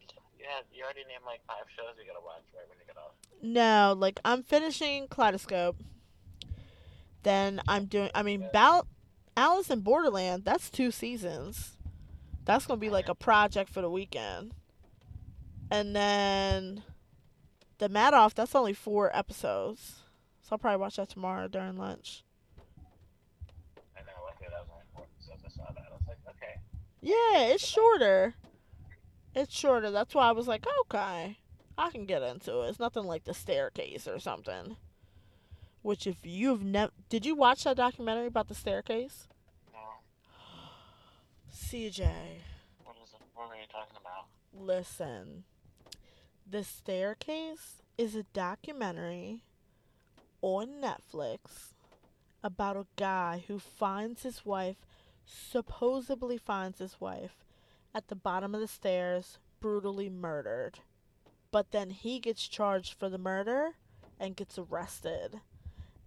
You 0.74 0.84
already 0.84 1.04
named 1.08 1.24
like 1.24 1.40
five 1.46 1.64
shows 1.76 1.94
you 1.98 2.06
gotta 2.06 2.24
watch 2.24 2.42
right 2.54 2.68
when 2.68 2.78
you 2.78 2.84
get 2.86 2.96
off. 2.96 3.12
No, 3.42 3.94
like 3.98 4.20
I'm 4.24 4.42
finishing 4.42 5.06
Kaleidoscope. 5.08 5.76
Then 7.22 7.60
I'm 7.68 7.86
doing. 7.86 8.10
I 8.14 8.22
mean, 8.22 8.48
Bal- 8.52 8.86
Alice 9.36 9.70
in 9.70 9.80
Borderland. 9.80 10.44
That's 10.44 10.68
two 10.70 10.90
seasons. 10.90 11.76
That's 12.44 12.66
gonna 12.66 12.78
be 12.80 12.90
like 12.90 13.08
a 13.08 13.14
project 13.14 13.70
for 13.70 13.80
the 13.80 13.90
weekend. 13.90 14.52
And 15.70 15.94
then 15.96 16.82
the 17.78 17.88
Madoff. 17.88 18.34
That's 18.34 18.54
only 18.54 18.74
four 18.74 19.14
episodes. 19.16 20.02
So 20.42 20.48
I'll 20.52 20.58
probably 20.58 20.80
watch 20.80 20.96
that 20.96 21.08
tomorrow 21.08 21.48
during 21.48 21.76
lunch. 21.78 22.24
I 23.96 24.00
know, 24.00 24.12
luckily 24.24 24.48
that 24.50 24.60
was 24.60 24.68
only 24.72 24.84
four 24.92 25.04
episodes. 25.04 25.42
I 25.46 25.48
saw 25.56 25.72
that. 25.72 25.84
I 25.88 25.94
was 25.94 26.02
like, 26.08 26.18
okay. 26.36 26.58
Yeah, 27.02 27.48
it's 27.48 27.66
shorter. 27.66 28.34
It's 29.34 29.52
shorter. 29.52 29.90
That's 29.90 30.14
why 30.14 30.28
I 30.28 30.32
was 30.32 30.48
like, 30.48 30.64
okay, 30.82 31.36
I 31.76 31.90
can 31.90 32.06
get 32.06 32.22
into 32.22 32.60
it. 32.62 32.68
It's 32.68 32.78
nothing 32.78 33.04
like 33.04 33.24
the 33.24 33.34
staircase 33.34 34.06
or 34.06 34.18
something. 34.18 34.76
Which, 35.82 36.06
if 36.06 36.18
you've 36.22 36.62
never, 36.62 36.92
did 37.08 37.26
you 37.26 37.34
watch 37.34 37.64
that 37.64 37.76
documentary 37.76 38.26
about 38.26 38.46
the 38.48 38.54
staircase? 38.54 39.26
No, 39.72 39.80
CeeJae, 41.52 42.38
what 42.84 42.96
is 43.02 43.12
it? 43.12 43.20
What 43.34 43.48
were 43.48 43.56
you 43.56 43.66
talking 43.70 43.96
about? 44.00 44.26
listen. 44.54 45.44
The 46.48 46.64
staircase 46.64 47.82
is 47.96 48.14
a 48.14 48.24
documentary 48.24 49.42
on 50.40 50.80
Netflix 50.82 51.72
about 52.42 52.76
a 52.76 52.86
guy 52.96 53.44
who 53.46 53.58
finds 53.58 54.22
his 54.22 54.44
wife, 54.44 54.76
supposedly 55.24 56.38
finds 56.38 56.78
his 56.78 57.00
wife, 57.00 57.44
at 57.94 58.08
the 58.08 58.14
bottom 58.14 58.54
of 58.54 58.60
the 58.60 58.68
stairs, 58.68 59.38
brutally 59.60 60.08
murdered. 60.08 60.80
But 61.50 61.70
then 61.70 61.90
he 61.90 62.18
gets 62.18 62.48
charged 62.48 62.94
for 62.94 63.08
the 63.08 63.18
murder 63.18 63.72
and 64.18 64.36
gets 64.36 64.58
arrested. 64.58 65.40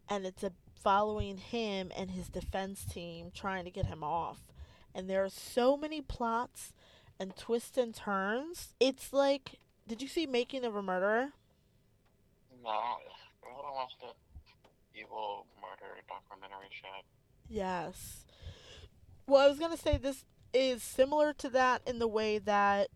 And 0.09 0.25
it's 0.25 0.43
a 0.43 0.51
following 0.73 1.37
him 1.37 1.91
and 1.95 2.11
his 2.11 2.29
defense 2.29 2.85
team 2.85 3.31
trying 3.33 3.65
to 3.65 3.71
get 3.71 3.87
him 3.87 4.03
off. 4.03 4.39
And 4.93 5.09
there 5.09 5.23
are 5.23 5.29
so 5.29 5.75
many 5.75 6.01
plots 6.01 6.73
and 7.19 7.35
twists 7.35 7.77
and 7.77 7.93
turns. 7.93 8.73
It's 8.79 9.11
like, 9.11 9.59
did 9.87 10.01
you 10.01 10.07
see 10.07 10.25
Making 10.25 10.63
of 10.63 10.75
a 10.75 10.81
Murderer? 10.81 11.29
No, 12.63 12.69
I 12.69 12.99
want 13.51 13.67
to 13.67 13.73
watch 13.73 13.93
the 13.99 14.99
evil 14.99 15.45
murder 15.61 15.93
documentary 16.07 16.69
shit. 16.71 17.05
Yes. 17.49 18.24
Well, 19.27 19.41
I 19.41 19.47
was 19.47 19.57
going 19.57 19.71
to 19.71 19.81
say 19.81 19.97
this 19.97 20.23
is 20.53 20.83
similar 20.83 21.33
to 21.33 21.49
that 21.49 21.81
in 21.87 21.97
the 21.97 22.07
way 22.07 22.37
that 22.37 22.89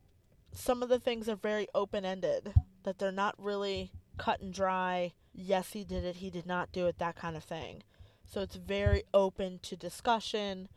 some 0.54 0.84
of 0.84 0.90
the 0.90 1.00
things 1.00 1.28
are 1.28 1.36
very 1.36 1.68
open 1.74 2.06
ended, 2.06 2.54
that 2.84 3.00
they're 3.00 3.12
not 3.12 3.36
really 3.38 3.92
cut 4.18 4.40
and 4.40 4.54
dry. 4.54 5.14
Yes, 5.34 5.72
he 5.74 5.84
did 5.84 6.06
it, 6.06 6.18
he 6.18 6.30
did 6.30 6.46
not 6.46 6.72
do 6.72 6.86
it, 6.86 7.00
that 7.00 7.16
kind 7.16 7.36
of 7.36 7.44
thing. 7.44 7.82
So 8.26 8.42
it's 8.42 8.58
very 8.58 9.04
open 9.12 9.60
to 9.64 9.76
discussion, 9.76 10.70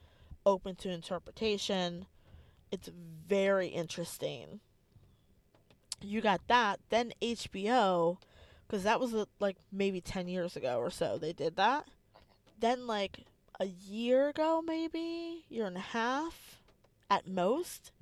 open 0.47 0.75
to 0.77 0.91
interpretation. 0.91 2.07
It's 2.71 2.89
very 3.29 3.69
interesting. 3.69 4.61
You 6.01 6.23
got 6.23 6.41
that. 6.49 6.81
Then 6.89 7.13
HBO, 7.21 8.17
because 8.67 8.85
that 8.85 9.01
was 9.01 9.13
uh, 9.15 9.27
like 9.39 9.59
maybe 9.71 10.01
10 10.01 10.29
years 10.29 10.57
ago 10.57 10.79
or 10.79 10.91
so, 10.91 11.19
they 11.19 11.35
did 11.35 11.57
that. 11.57 11.87
Then, 12.59 12.87
like 12.87 13.27
a 13.61 13.67
year 13.67 14.29
ago, 14.29 14.63
maybe, 14.65 15.45
year 15.49 15.67
and 15.67 15.77
a 15.77 15.81
half 15.81 16.61
at 17.11 17.27
most, 17.27 17.93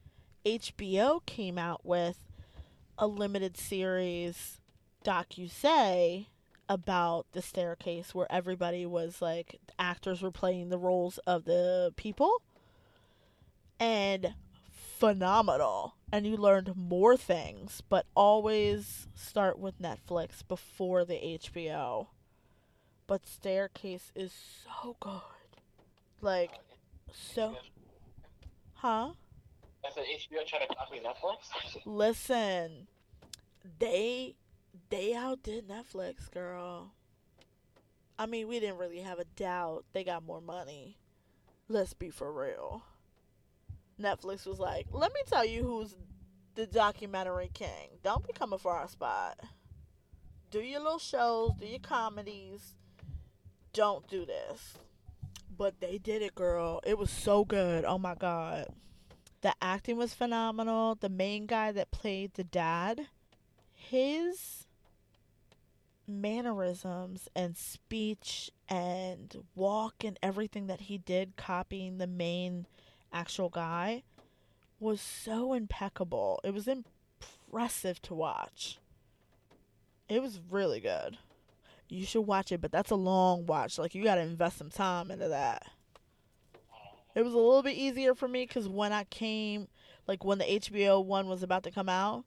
HBO 0.46 1.24
came 1.26 1.58
out 1.58 1.84
with 1.84 2.16
a 2.98 3.06
limited 3.06 3.56
series 3.56 4.60
docu 5.04 5.50
say 5.50 6.28
about 6.68 7.26
the 7.32 7.42
staircase 7.42 8.14
where 8.14 8.30
everybody 8.30 8.86
was 8.86 9.20
like 9.20 9.58
actors 9.78 10.22
were 10.22 10.30
playing 10.30 10.68
the 10.68 10.78
roles 10.78 11.18
of 11.26 11.44
the 11.44 11.92
people. 11.96 12.42
And 13.78 14.34
phenomenal. 14.98 15.94
And 16.12 16.26
you 16.26 16.36
learned 16.36 16.76
more 16.76 17.16
things 17.16 17.82
but 17.88 18.06
always 18.14 19.08
start 19.14 19.58
with 19.58 19.80
Netflix 19.80 20.46
before 20.46 21.04
the 21.04 21.14
HBO 21.14 22.08
but 23.10 23.26
staircase 23.26 24.12
is 24.14 24.32
so 24.64 24.96
good 25.00 25.39
like 26.22 26.50
so 27.12 27.56
huh 28.74 29.10
I 29.84 29.90
said 29.94 30.04
HBO 30.04 30.46
tried 30.46 30.66
to 30.66 30.74
copy 30.74 31.00
Netflix. 31.00 31.80
Listen, 31.86 32.86
they 33.78 34.36
they 34.90 35.14
outdid 35.14 35.68
Netflix, 35.68 36.30
girl. 36.30 36.92
I 38.18 38.26
mean, 38.26 38.48
we 38.48 38.60
didn't 38.60 38.78
really 38.78 39.00
have 39.00 39.18
a 39.18 39.24
doubt. 39.24 39.84
They 39.92 40.04
got 40.04 40.24
more 40.24 40.42
money. 40.42 40.98
Let's 41.68 41.94
be 41.94 42.10
for 42.10 42.32
real. 42.32 42.82
Netflix 43.98 44.46
was 44.46 44.58
like, 44.58 44.86
"Let 44.92 45.12
me 45.14 45.20
tell 45.26 45.44
you 45.44 45.62
who's 45.62 45.96
the 46.54 46.66
documentary 46.66 47.50
king. 47.54 47.98
Don't 48.02 48.26
be 48.26 48.32
coming 48.32 48.58
for 48.58 48.72
our 48.72 48.88
spot. 48.88 49.38
Do 50.50 50.60
your 50.60 50.80
little 50.80 50.98
shows, 50.98 51.52
do 51.58 51.66
your 51.66 51.78
comedies. 51.78 52.74
Don't 53.72 54.06
do 54.08 54.26
this." 54.26 54.76
But 55.60 55.80
they 55.80 55.98
did 55.98 56.22
it, 56.22 56.34
girl. 56.34 56.80
It 56.86 56.96
was 56.96 57.10
so 57.10 57.44
good. 57.44 57.84
Oh 57.84 57.98
my 57.98 58.14
god. 58.14 58.68
The 59.42 59.52
acting 59.60 59.98
was 59.98 60.14
phenomenal. 60.14 60.94
The 60.94 61.10
main 61.10 61.44
guy 61.44 61.70
that 61.70 61.90
played 61.90 62.32
the 62.32 62.44
dad, 62.44 63.08
his 63.74 64.66
mannerisms 66.08 67.28
and 67.36 67.58
speech 67.58 68.50
and 68.70 69.44
walk 69.54 70.02
and 70.02 70.18
everything 70.22 70.66
that 70.68 70.80
he 70.80 70.96
did 70.96 71.36
copying 71.36 71.98
the 71.98 72.06
main 72.06 72.64
actual 73.12 73.50
guy 73.50 74.02
was 74.78 74.98
so 74.98 75.52
impeccable. 75.52 76.40
It 76.42 76.54
was 76.54 76.68
impressive 76.68 78.00
to 78.00 78.14
watch. 78.14 78.78
It 80.08 80.22
was 80.22 80.40
really 80.50 80.80
good. 80.80 81.18
You 81.90 82.06
should 82.06 82.22
watch 82.22 82.52
it, 82.52 82.60
but 82.60 82.70
that's 82.72 82.90
a 82.90 82.96
long 82.96 83.46
watch. 83.46 83.78
Like 83.78 83.94
you 83.94 84.04
got 84.04 84.14
to 84.14 84.20
invest 84.20 84.58
some 84.58 84.70
time 84.70 85.10
into 85.10 85.28
that. 85.28 85.66
It 87.14 87.22
was 87.22 87.34
a 87.34 87.38
little 87.38 87.62
bit 87.62 87.76
easier 87.76 88.14
for 88.14 88.28
me 88.28 88.46
because 88.46 88.68
when 88.68 88.92
I 88.92 89.04
came, 89.04 89.66
like 90.06 90.24
when 90.24 90.38
the 90.38 90.44
HBO 90.44 91.04
one 91.04 91.28
was 91.28 91.42
about 91.42 91.64
to 91.64 91.70
come 91.70 91.88
out, 91.88 92.24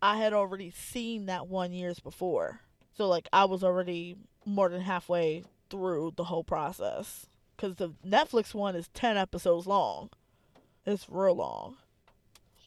I 0.00 0.18
had 0.18 0.32
already 0.32 0.70
seen 0.70 1.26
that 1.26 1.48
one 1.48 1.72
years 1.72 1.98
before. 1.98 2.60
So 2.96 3.08
like 3.08 3.28
I 3.32 3.44
was 3.44 3.64
already 3.64 4.16
more 4.44 4.68
than 4.68 4.82
halfway 4.82 5.44
through 5.70 6.14
the 6.16 6.24
whole 6.24 6.44
process. 6.44 7.26
Because 7.56 7.74
the 7.74 7.90
Netflix 8.06 8.54
one 8.54 8.76
is 8.76 8.88
10 8.94 9.16
episodes 9.16 9.66
long. 9.66 10.10
It's 10.86 11.06
real 11.08 11.34
long. 11.34 11.76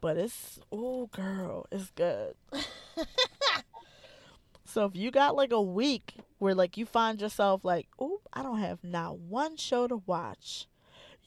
But 0.01 0.17
it's 0.17 0.59
oh 0.71 1.07
girl, 1.07 1.67
it's 1.71 1.91
good. 1.91 2.35
so 4.71 4.85
if 4.85 4.95
you 4.95 5.11
got 5.11 5.35
like 5.35 5.51
a 5.51 5.61
week 5.61 6.15
where 6.39 6.55
like 6.55 6.77
you 6.77 6.85
find 6.85 7.21
yourself 7.21 7.63
like, 7.65 7.87
oh, 7.99 8.21
I 8.33 8.41
don't 8.43 8.59
have 8.59 8.83
not 8.83 9.19
one 9.19 9.57
show 9.57 9.87
to 9.87 9.97
watch, 10.05 10.67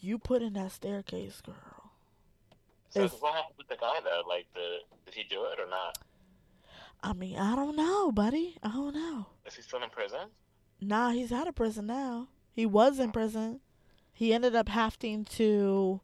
you 0.01 0.19
put 0.19 0.43
in 0.43 0.55
that 0.55 0.73
staircase, 0.73 1.41
girl. 1.41 1.93
So 2.91 3.05
It's- 3.05 3.21
what 3.21 3.35
happened 3.35 3.55
with 3.59 3.69
the 3.69 3.77
guy 3.77 4.01
though? 4.03 4.23
Like, 4.29 4.47
the 4.55 4.79
did 5.07 5.15
he 5.15 5.25
do 5.25 5.45
it 5.45 5.59
or 5.61 5.69
not? 5.69 5.99
I 7.03 7.13
mean, 7.13 7.39
I 7.39 7.55
don't 7.55 7.77
know, 7.77 8.11
buddy. 8.11 8.57
I 8.63 8.69
don't 8.71 8.95
know. 8.95 9.27
Is 9.47 9.55
he 9.57 9.63
still 9.63 9.83
in 9.83 9.91
prison? 9.91 10.29
Nah, 10.81 11.11
he's 11.11 11.33
out 11.33 11.47
of 11.49 11.55
prison 11.55 11.87
now. 11.87 12.29
He 12.53 12.65
was 12.67 12.99
in 12.99 13.13
prison. 13.13 13.61
He 14.13 14.33
ended 14.33 14.55
up 14.55 14.69
having 14.71 15.25
to, 15.27 16.01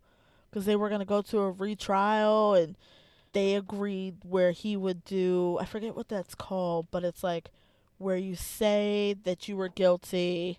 because 0.50 0.66
they 0.66 0.76
were 0.76 0.88
going 0.88 0.98
to 1.00 1.06
go 1.06 1.22
to 1.22 1.38
a 1.38 1.50
retrial 1.50 2.54
and 2.54 2.76
they 3.32 3.54
agreed 3.54 4.16
where 4.22 4.50
he 4.52 4.76
would 4.76 5.04
do, 5.04 5.58
I 5.60 5.64
forget 5.64 5.94
what 5.96 6.08
that's 6.08 6.34
called, 6.34 6.88
but 6.90 7.04
it's 7.04 7.22
like 7.22 7.50
where 7.98 8.16
you 8.16 8.34
say 8.34 9.14
that 9.24 9.48
you 9.48 9.56
were 9.56 9.68
guilty 9.68 10.58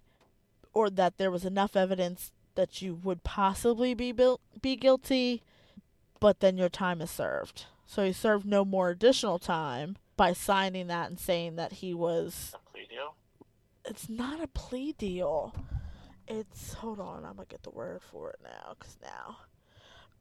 or 0.74 0.90
that 0.90 1.18
there 1.18 1.32
was 1.32 1.44
enough 1.46 1.76
evidence 1.76 2.32
that 2.56 2.82
you 2.82 2.94
would 2.96 3.24
possibly 3.24 3.94
be 3.94 4.12
built, 4.12 4.42
be 4.62 4.76
guilty, 4.76 5.42
but 6.20 6.40
then 6.40 6.58
your 6.58 6.70
time 6.70 7.02
is 7.02 7.10
served. 7.10 7.66
So 7.86 8.06
he 8.06 8.14
served 8.14 8.46
no 8.46 8.64
more 8.64 8.90
additional 8.90 9.40
time 9.40 9.98
by 10.16 10.34
signing 10.34 10.88
that 10.88 11.10
and 11.10 11.20
saying 11.20 11.56
that 11.58 11.74
he 11.74 11.94
was 11.94 12.54
A 12.54 12.72
plea 12.72 12.86
deal? 12.90 13.16
it's 13.86 14.08
not 14.08 14.42
a 14.42 14.48
plea 14.48 14.94
deal. 14.94 15.56
It's 16.28 16.74
hold 16.74 17.00
on, 17.00 17.26
I'm 17.26 17.34
gonna 17.36 17.48
get 17.50 17.64
the 17.64 17.72
word 17.72 18.02
for 18.02 18.30
it 18.30 18.40
now, 18.44 18.76
cause 18.80 18.98
now 19.02 19.38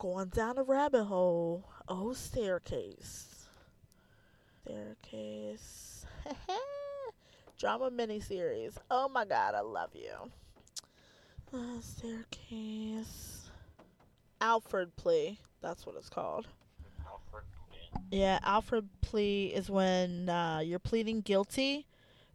going 0.00 0.28
down 0.28 0.56
a 0.56 0.62
rabbit 0.62 1.04
hole. 1.04 1.62
Oh, 1.86 2.14
staircase, 2.14 3.48
staircase, 4.64 6.06
drama 7.58 7.90
miniseries. 7.90 8.72
Oh 8.90 9.08
my 9.10 9.26
god, 9.26 9.54
I 9.54 9.60
love 9.60 9.90
you. 9.94 10.30
Uh, 11.52 11.80
staircase, 11.82 13.50
Alford 14.40 14.96
plea. 14.96 15.38
That's 15.60 15.84
what 15.84 15.96
it's 15.96 16.08
called. 16.08 16.48
Alford. 17.06 17.44
Yeah, 18.10 18.38
Alford 18.42 18.88
plea 19.02 19.52
is 19.54 19.68
when 19.68 20.30
uh, 20.30 20.60
you're 20.64 20.78
pleading 20.78 21.20
guilty, 21.20 21.86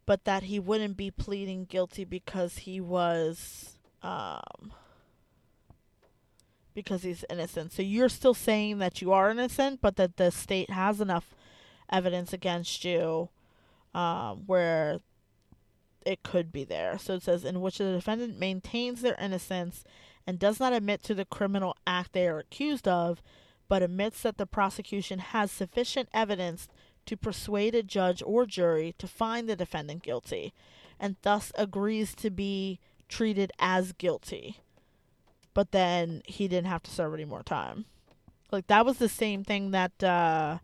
but 0.05 0.25
that 0.25 0.43
he 0.43 0.59
wouldn't 0.59 0.97
be 0.97 1.09
pleading 1.09 1.65
guilty 1.65 2.05
because 2.05 2.59
he 2.59 2.79
was 2.79 3.77
um 4.03 4.71
because 6.75 7.01
he's 7.01 7.25
innocent. 7.29 7.71
So 7.71 7.81
you're 7.81 8.09
still 8.09 8.35
saying 8.35 8.77
that 8.79 9.01
you 9.01 9.11
are 9.11 9.31
innocent, 9.31 9.79
but 9.81 9.95
that 9.95 10.17
the 10.17 10.29
state 10.29 10.69
has 10.69 11.01
enough 11.01 11.33
evidence 11.89 12.33
against 12.33 12.83
you 12.83 13.29
um, 13.95 14.43
where 14.45 14.99
it 16.05 16.21
could 16.21 16.51
be 16.51 16.63
there. 16.63 16.99
So 16.99 17.15
it 17.15 17.23
says 17.23 17.43
in 17.45 17.61
which 17.61 17.79
the 17.79 17.93
defendant 17.93 18.37
maintains 18.37 19.01
their 19.01 19.15
innocence 19.19 19.83
and 20.27 20.37
does 20.37 20.59
not 20.59 20.73
admit 20.73 21.01
to 21.03 21.15
the 21.15 21.25
criminal 21.25 21.75
act 21.87 22.13
they 22.13 22.27
are 22.27 22.39
accused 22.39 22.87
of, 22.87 23.23
but 23.67 23.81
admits 23.81 24.21
that 24.21 24.37
the 24.37 24.45
prosecution 24.45 25.19
has 25.19 25.49
sufficient 25.51 26.09
evidence 26.13 26.67
to 27.05 27.17
persuade 27.17 27.73
a 27.73 27.83
judge 27.83 28.21
or 28.25 28.45
jury 28.45 28.93
to 28.97 29.07
find 29.07 29.47
the 29.47 29.55
defendant 29.55 30.03
guilty, 30.03 30.53
and 30.99 31.15
thus 31.21 31.51
agrees 31.55 32.15
to 32.15 32.29
be 32.29 32.79
treated 33.07 33.51
as 33.59 33.91
guilty. 33.93 34.59
But 35.55 35.71
then 35.71 36.21
he 36.27 36.47
didn't 36.47 36.67
have 36.67 36.83
to 36.83 36.91
serve 36.91 37.15
any 37.15 37.25
more 37.25 37.41
time. 37.41 37.85
Like 38.51 38.67
that 38.67 38.85
was 38.85 38.97
the 38.97 39.09
same 39.09 39.43
thing 39.43 39.71
that 39.71 40.03
uh, 40.03 40.59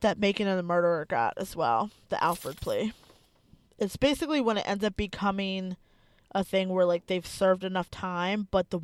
that 0.00 0.18
Macon 0.18 0.46
and 0.46 0.58
the 0.58 0.62
Murderer 0.62 1.06
got 1.08 1.38
as 1.38 1.56
well, 1.56 1.90
the 2.10 2.22
Alford 2.22 2.58
plea. 2.58 2.92
It's 3.78 3.96
basically 3.96 4.42
when 4.42 4.58
it 4.58 4.68
ends 4.68 4.84
up 4.84 4.96
becoming 4.96 5.76
a 6.34 6.44
thing 6.44 6.68
where 6.68 6.84
like 6.84 7.06
they've 7.06 7.26
served 7.26 7.64
enough 7.64 7.90
time, 7.90 8.48
but 8.50 8.68
the 8.68 8.80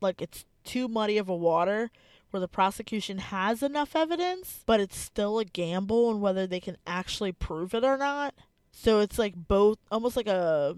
like 0.00 0.22
it's 0.22 0.46
too 0.64 0.88
muddy 0.88 1.18
of 1.18 1.28
a 1.28 1.36
water 1.36 1.90
where 2.30 2.40
the 2.40 2.48
prosecution 2.48 3.18
has 3.18 3.62
enough 3.62 3.94
evidence, 3.94 4.62
but 4.66 4.80
it's 4.80 4.98
still 4.98 5.38
a 5.38 5.44
gamble 5.44 6.06
on 6.06 6.20
whether 6.20 6.46
they 6.46 6.60
can 6.60 6.76
actually 6.86 7.32
prove 7.32 7.74
it 7.74 7.84
or 7.84 7.96
not. 7.96 8.34
So 8.72 9.00
it's 9.00 9.18
like 9.18 9.34
both 9.36 9.78
almost 9.90 10.16
like 10.16 10.26
a 10.26 10.76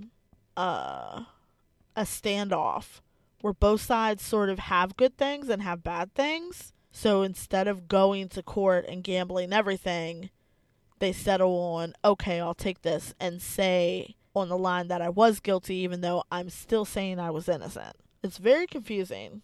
uh 0.56 1.22
a 1.94 2.02
standoff 2.02 3.00
where 3.46 3.52
both 3.52 3.80
sides 3.80 4.24
sort 4.24 4.48
of 4.48 4.58
have 4.58 4.96
good 4.96 5.16
things 5.16 5.48
and 5.48 5.62
have 5.62 5.84
bad 5.84 6.12
things. 6.16 6.72
So 6.90 7.22
instead 7.22 7.68
of 7.68 7.86
going 7.86 8.28
to 8.30 8.42
court 8.42 8.86
and 8.88 9.04
gambling 9.04 9.52
everything, 9.52 10.30
they 10.98 11.12
settle 11.12 11.56
on, 11.56 11.94
okay, 12.04 12.40
I'll 12.40 12.54
take 12.54 12.82
this 12.82 13.14
and 13.20 13.40
say 13.40 14.16
on 14.34 14.48
the 14.48 14.58
line 14.58 14.88
that 14.88 15.00
I 15.00 15.10
was 15.10 15.38
guilty 15.38 15.76
even 15.76 16.00
though 16.00 16.24
I'm 16.28 16.50
still 16.50 16.84
saying 16.84 17.20
I 17.20 17.30
was 17.30 17.48
innocent. 17.48 17.94
It's 18.20 18.38
very 18.38 18.66
confusing 18.66 19.42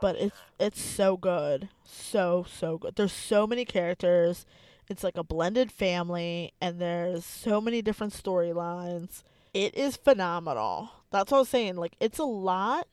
but 0.00 0.14
it's 0.14 0.36
it's 0.60 0.80
so 0.80 1.16
good. 1.16 1.68
So 1.84 2.46
so 2.48 2.78
good. 2.78 2.94
There's 2.94 3.12
so 3.12 3.44
many 3.44 3.64
characters. 3.64 4.46
It's 4.88 5.02
like 5.02 5.16
a 5.16 5.24
blended 5.24 5.72
family 5.72 6.52
and 6.60 6.78
there's 6.78 7.24
so 7.24 7.60
many 7.60 7.82
different 7.82 8.12
storylines. 8.12 9.24
It 9.52 9.74
is 9.74 9.96
phenomenal 9.96 10.90
that's 11.12 11.30
what 11.30 11.38
i 11.38 11.40
was 11.40 11.48
saying 11.48 11.76
like 11.76 11.94
it's 12.00 12.18
a 12.18 12.24
lot 12.24 12.88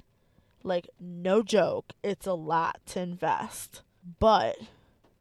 like 0.63 0.89
no 0.99 1.41
joke 1.41 1.93
it's 2.03 2.27
a 2.27 2.33
lot 2.33 2.79
to 2.85 2.99
invest 2.99 3.81
but 4.19 4.57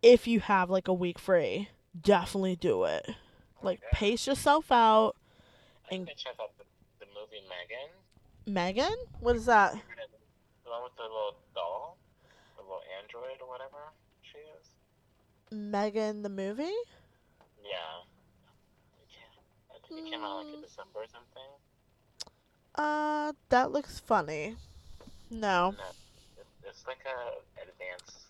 if 0.02 0.26
you 0.26 0.40
have 0.40 0.68
like 0.70 0.88
a 0.88 0.92
week 0.92 1.18
free 1.18 1.68
definitely 2.00 2.56
do 2.56 2.84
it 2.84 3.06
like 3.62 3.78
Okay. 3.78 3.88
pace 3.92 4.26
yourself 4.26 4.70
out 4.72 5.14
I 5.90 5.94
and- 5.96 6.06
checked 6.08 6.40
out 6.40 6.50
the, 6.58 6.64
the 7.00 7.06
movie 7.14 7.42
Megan. 7.48 7.88
megan 8.52 8.96
what 9.20 9.36
is 9.36 9.46
that 9.46 9.72
The 10.64 10.70
one 10.70 10.82
with 10.84 10.94
the 10.96 11.02
little 11.04 11.36
doll? 11.54 11.96
The 12.56 12.62
little 12.62 12.82
android 13.00 13.40
or 13.40 13.48
whatever 13.48 13.92
she 14.22 14.38
is? 14.38 14.66
megan 15.50 16.22
the 16.22 16.28
movie 16.28 16.64
Yeah. 17.64 18.02
It 19.00 19.08
came- 19.08 19.40
I 19.70 19.78
think 19.88 20.06
it 20.06 20.10
came 20.10 20.22
out 20.24 20.44
like 20.44 20.54
in 20.54 20.60
Mm. 20.60 20.62
December 20.62 21.00
or 21.00 21.06
something. 21.08 21.50
Uh 22.78 23.32
that 23.50 23.72
looks 23.72 24.00
funny 24.00 24.56
no 25.30 25.74
it's 26.68 26.86
like 26.86 27.04
a 27.04 27.62
advanced 27.62 28.28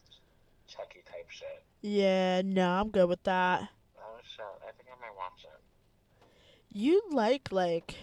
Chucky 0.68 1.00
type 1.10 1.26
shit. 1.28 1.62
Yeah, 1.80 2.42
no, 2.44 2.68
I'm 2.68 2.90
good 2.90 3.08
with 3.08 3.22
that. 3.24 3.68
Oh 3.98 4.18
shit, 4.22 4.44
I 4.62 4.70
think 4.72 4.88
I 4.94 5.00
might 5.00 5.16
watch 5.16 5.44
it. 5.44 5.60
You 6.70 7.02
like 7.10 7.50
like 7.50 7.94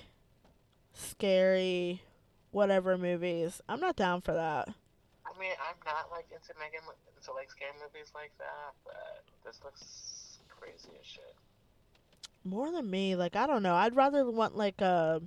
scary 0.93 2.01
whatever 2.51 2.97
movies. 2.97 3.61
I'm 3.69 3.79
not 3.79 3.95
down 3.95 4.21
for 4.21 4.33
that. 4.33 4.67
I 5.25 5.39
mean, 5.39 5.51
I'm 5.61 5.77
not 5.85 6.09
like 6.11 6.25
into 6.31 6.53
Megan 6.59 6.81
into 7.15 7.31
like 7.33 7.51
scary 7.51 7.71
movies 7.81 8.11
like 8.15 8.31
that, 8.39 8.73
but 8.83 9.23
this 9.45 9.61
looks 9.63 10.39
crazy 10.49 10.89
as 10.99 11.05
shit. 11.05 11.35
More 12.43 12.71
than 12.71 12.89
me, 12.89 13.15
like 13.15 13.35
I 13.35 13.45
don't 13.47 13.63
know. 13.63 13.75
I'd 13.75 13.95
rather 13.95 14.29
want 14.29 14.57
like 14.57 14.81
a 14.81 15.21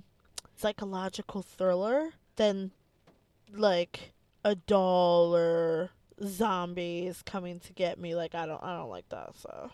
psychological 0.59 1.41
thriller 1.41 2.09
than 2.35 2.71
like 3.53 4.11
a 4.43 4.55
doll 4.55 5.35
or 5.35 5.91
zombies 6.23 7.21
coming 7.25 7.59
to 7.61 7.73
get 7.73 7.99
me. 7.99 8.15
Like 8.15 8.35
I 8.35 8.45
don't 8.45 8.61
I 8.63 8.75
don't 8.75 8.89
like 8.89 9.07
that. 9.09 9.35
So 9.37 9.71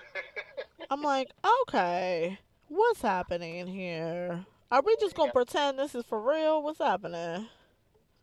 I'm 0.90 1.02
like, 1.02 1.30
okay, 1.62 2.38
what's 2.68 3.02
happening 3.02 3.66
here? 3.66 4.44
Are 4.70 4.82
we 4.82 4.96
just 5.00 5.16
gonna 5.16 5.32
pretend 5.32 5.78
this 5.78 5.94
is 5.94 6.04
for 6.04 6.20
real? 6.20 6.62
What's 6.62 6.78
happening? 6.78 7.48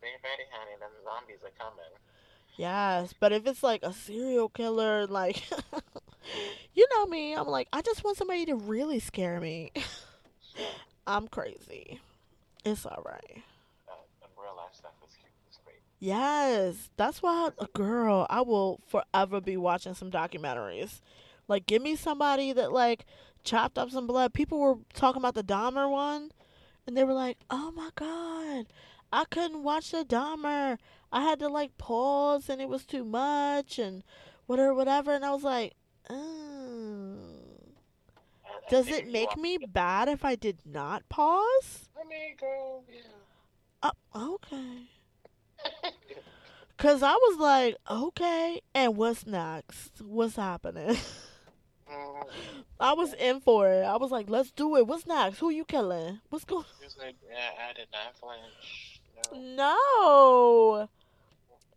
Be 0.00 0.08
ready, 0.08 0.44
honey. 0.50 0.76
Them 0.80 0.90
zombies 1.04 1.44
are 1.44 1.64
coming. 1.64 1.84
Yes, 2.56 3.14
but 3.18 3.32
if 3.32 3.46
it's 3.46 3.62
like 3.62 3.82
a 3.82 3.92
serial 3.92 4.48
killer, 4.48 5.06
like 5.06 5.42
you 6.74 6.86
know 6.94 7.06
me, 7.06 7.34
I'm 7.34 7.48
like, 7.48 7.68
I 7.72 7.82
just 7.82 8.02
want 8.02 8.16
somebody 8.16 8.46
to 8.46 8.56
really 8.56 8.98
scare 8.98 9.40
me. 9.40 9.72
I'm 11.06 11.28
crazy. 11.28 12.00
It's 12.64 12.86
all 12.86 13.02
right. 13.04 13.42
Uh, 13.88 13.94
the 14.20 14.76
stuff 14.76 14.92
is, 15.06 15.14
is 15.50 15.58
great. 15.64 15.80
Yes, 15.98 16.90
that's 16.96 17.22
why, 17.22 17.50
a 17.58 17.66
girl, 17.66 18.26
I 18.30 18.40
will 18.42 18.80
forever 18.86 19.40
be 19.40 19.56
watching 19.56 19.94
some 19.94 20.10
documentaries. 20.10 21.00
Like, 21.48 21.66
give 21.66 21.82
me 21.82 21.96
somebody 21.96 22.52
that 22.52 22.72
like 22.72 23.04
chopped 23.44 23.78
up 23.78 23.90
some 23.90 24.06
blood. 24.06 24.32
People 24.32 24.58
were 24.60 24.76
talking 24.94 25.20
about 25.20 25.34
the 25.34 25.42
Dahmer 25.42 25.90
one, 25.90 26.30
and 26.86 26.96
they 26.96 27.04
were 27.04 27.12
like, 27.12 27.38
"Oh 27.50 27.72
my 27.72 27.90
god, 27.96 28.66
I 29.12 29.24
couldn't 29.30 29.62
watch 29.64 29.90
the 29.90 30.04
Dahmer. 30.04 30.78
I 31.12 31.22
had 31.22 31.40
to 31.40 31.48
like 31.48 31.76
pause, 31.78 32.48
and 32.48 32.60
it 32.60 32.68
was 32.68 32.84
too 32.86 33.04
much, 33.04 33.78
and 33.78 34.04
whatever, 34.46 34.74
whatever." 34.74 35.12
And 35.12 35.24
I 35.24 35.32
was 35.32 35.42
like, 35.44 35.74
"Oh." 36.08 37.31
Does 38.70 38.88
it 38.88 39.10
make 39.10 39.36
me 39.36 39.58
bad 39.58 40.08
if 40.08 40.24
I 40.24 40.34
did 40.34 40.58
not 40.64 41.08
pause? 41.08 41.88
I 41.98 42.08
mean, 42.08 42.36
girl, 42.38 42.84
yeah. 42.88 43.00
Uh, 43.82 43.90
okay. 44.16 44.88
Cause 46.78 47.02
I 47.02 47.12
was 47.12 47.38
like, 47.38 47.76
okay, 47.88 48.60
and 48.74 48.96
what's 48.96 49.26
next? 49.26 50.00
What's 50.00 50.36
happening? 50.36 50.96
I 52.80 52.94
was 52.94 53.12
in 53.14 53.40
for 53.40 53.70
it. 53.70 53.84
I 53.84 53.96
was 53.96 54.10
like, 54.10 54.28
let's 54.28 54.50
do 54.50 54.76
it. 54.76 54.86
What's 54.86 55.06
next? 55.06 55.38
Who 55.38 55.50
you 55.50 55.64
killing? 55.64 56.20
What's 56.30 56.44
going? 56.44 56.64
like, 56.98 57.14
yeah, 57.30 57.68
I 57.68 57.72
did 57.74 57.86
not 57.92 58.16
flinch. 58.16 59.00
No. 59.32 59.54
No. 59.56 60.88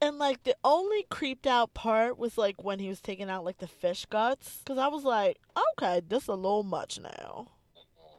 And 0.01 0.17
like 0.19 0.43
the 0.43 0.55
only 0.63 1.03
creeped 1.09 1.47
out 1.47 1.73
part 1.73 2.17
was 2.17 2.37
like 2.37 2.63
when 2.63 2.79
he 2.79 2.87
was 2.89 2.99
taking 3.01 3.29
out 3.29 3.45
like 3.45 3.57
the 3.59 3.67
fish 3.67 4.05
guts, 4.05 4.61
cause 4.65 4.77
I 4.77 4.87
was 4.87 5.03
like, 5.03 5.37
okay, 5.73 6.01
this 6.07 6.27
a 6.27 6.33
little 6.33 6.63
much 6.63 6.99
now. 6.99 7.47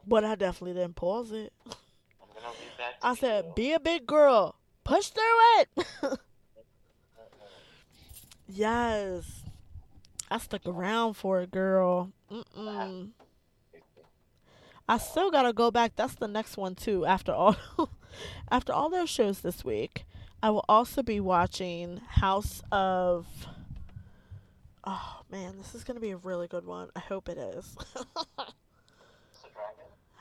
But 0.05 0.23
I 0.25 0.35
definitely 0.35 0.73
didn't 0.73 0.95
pause 0.95 1.31
it. 1.31 1.53
I'm 1.65 1.71
gonna 2.33 2.47
leave 2.49 2.77
that. 2.77 3.01
To 3.01 3.07
I 3.07 3.15
said, 3.15 3.45
you. 3.45 3.53
be 3.55 3.73
a 3.73 3.79
big 3.79 4.05
girl, 4.07 4.55
push 4.83 5.07
through 5.09 5.59
it. 5.59 6.19
Yes, 8.47 9.43
I 10.31 10.37
stuck 10.37 10.65
around 10.65 11.15
for 11.15 11.41
it, 11.41 11.51
girl. 11.51 12.11
Mm-mm. 12.31 13.09
I 14.89 14.97
still 14.97 15.31
gotta 15.31 15.51
go 15.51 15.69
back. 15.69 15.95
That's 15.95 16.15
the 16.15 16.29
next 16.29 16.55
one 16.55 16.75
too. 16.75 17.05
After 17.05 17.33
all, 17.33 17.57
after 18.51 18.71
all 18.71 18.89
those 18.89 19.09
shows 19.09 19.41
this 19.41 19.65
week, 19.65 20.05
I 20.41 20.49
will 20.51 20.65
also 20.69 21.03
be 21.03 21.19
watching 21.19 21.97
House 22.07 22.61
of. 22.71 23.27
Oh 24.83 25.21
man, 25.29 25.57
this 25.57 25.75
is 25.75 25.83
gonna 25.83 25.99
be 25.99 26.11
a 26.11 26.17
really 26.17 26.47
good 26.47 26.65
one. 26.65 26.89
I 26.95 26.99
hope 26.99 27.29
it 27.29 27.37
is. 27.37 27.75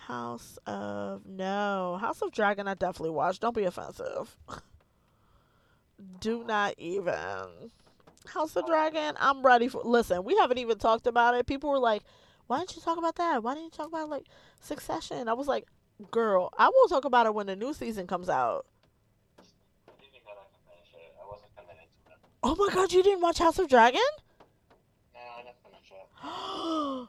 House 0.06 0.58
of 0.66 1.26
no 1.26 1.98
House 2.00 2.22
of 2.22 2.32
Dragon. 2.32 2.68
I 2.68 2.74
definitely 2.74 3.10
watched. 3.10 3.40
Don't 3.42 3.54
be 3.54 3.64
offensive. 3.64 4.36
Do 6.20 6.44
not 6.44 6.74
even. 6.78 7.70
House 8.26 8.56
of 8.56 8.66
Dragon. 8.66 9.14
I'm 9.18 9.44
ready 9.44 9.68
for. 9.68 9.82
Listen, 9.84 10.24
we 10.24 10.36
haven't 10.36 10.58
even 10.58 10.78
talked 10.78 11.06
about 11.06 11.34
it. 11.34 11.46
People 11.46 11.70
were 11.70 11.78
like, 11.78 12.02
"Why 12.46 12.58
didn't 12.58 12.76
you 12.76 12.82
talk 12.82 12.98
about 12.98 13.16
that? 13.16 13.42
Why 13.42 13.54
didn't 13.54 13.66
you 13.66 13.70
talk 13.70 13.88
about 13.88 14.08
like 14.10 14.26
Succession?" 14.60 15.28
I 15.28 15.32
was 15.34 15.46
like, 15.48 15.66
"Girl, 16.10 16.50
I 16.58 16.68
will 16.68 16.88
talk 16.88 17.04
about 17.04 17.26
it 17.26 17.34
when 17.34 17.46
the 17.46 17.56
new 17.56 17.72
season 17.72 18.06
comes 18.06 18.28
out." 18.28 18.66
I 19.88 19.92
didn't 20.00 20.24
go 20.24 20.34
back 20.34 20.48
and 20.52 20.62
finish 20.68 20.92
it. 20.94 21.14
I 21.22 21.26
wasn't 21.26 21.54
committed 21.56 21.88
to 22.06 22.12
it. 22.12 22.18
Oh 22.42 22.54
my 22.56 22.68
God, 22.72 22.92
you 22.92 23.02
didn't 23.02 23.22
watch 23.22 23.38
House 23.38 23.58
of 23.58 23.68
Dragon? 23.68 24.00
No, 25.14 25.20
I 25.20 25.42
didn't 25.42 25.56
finish 25.62 25.90
it. 25.90 26.06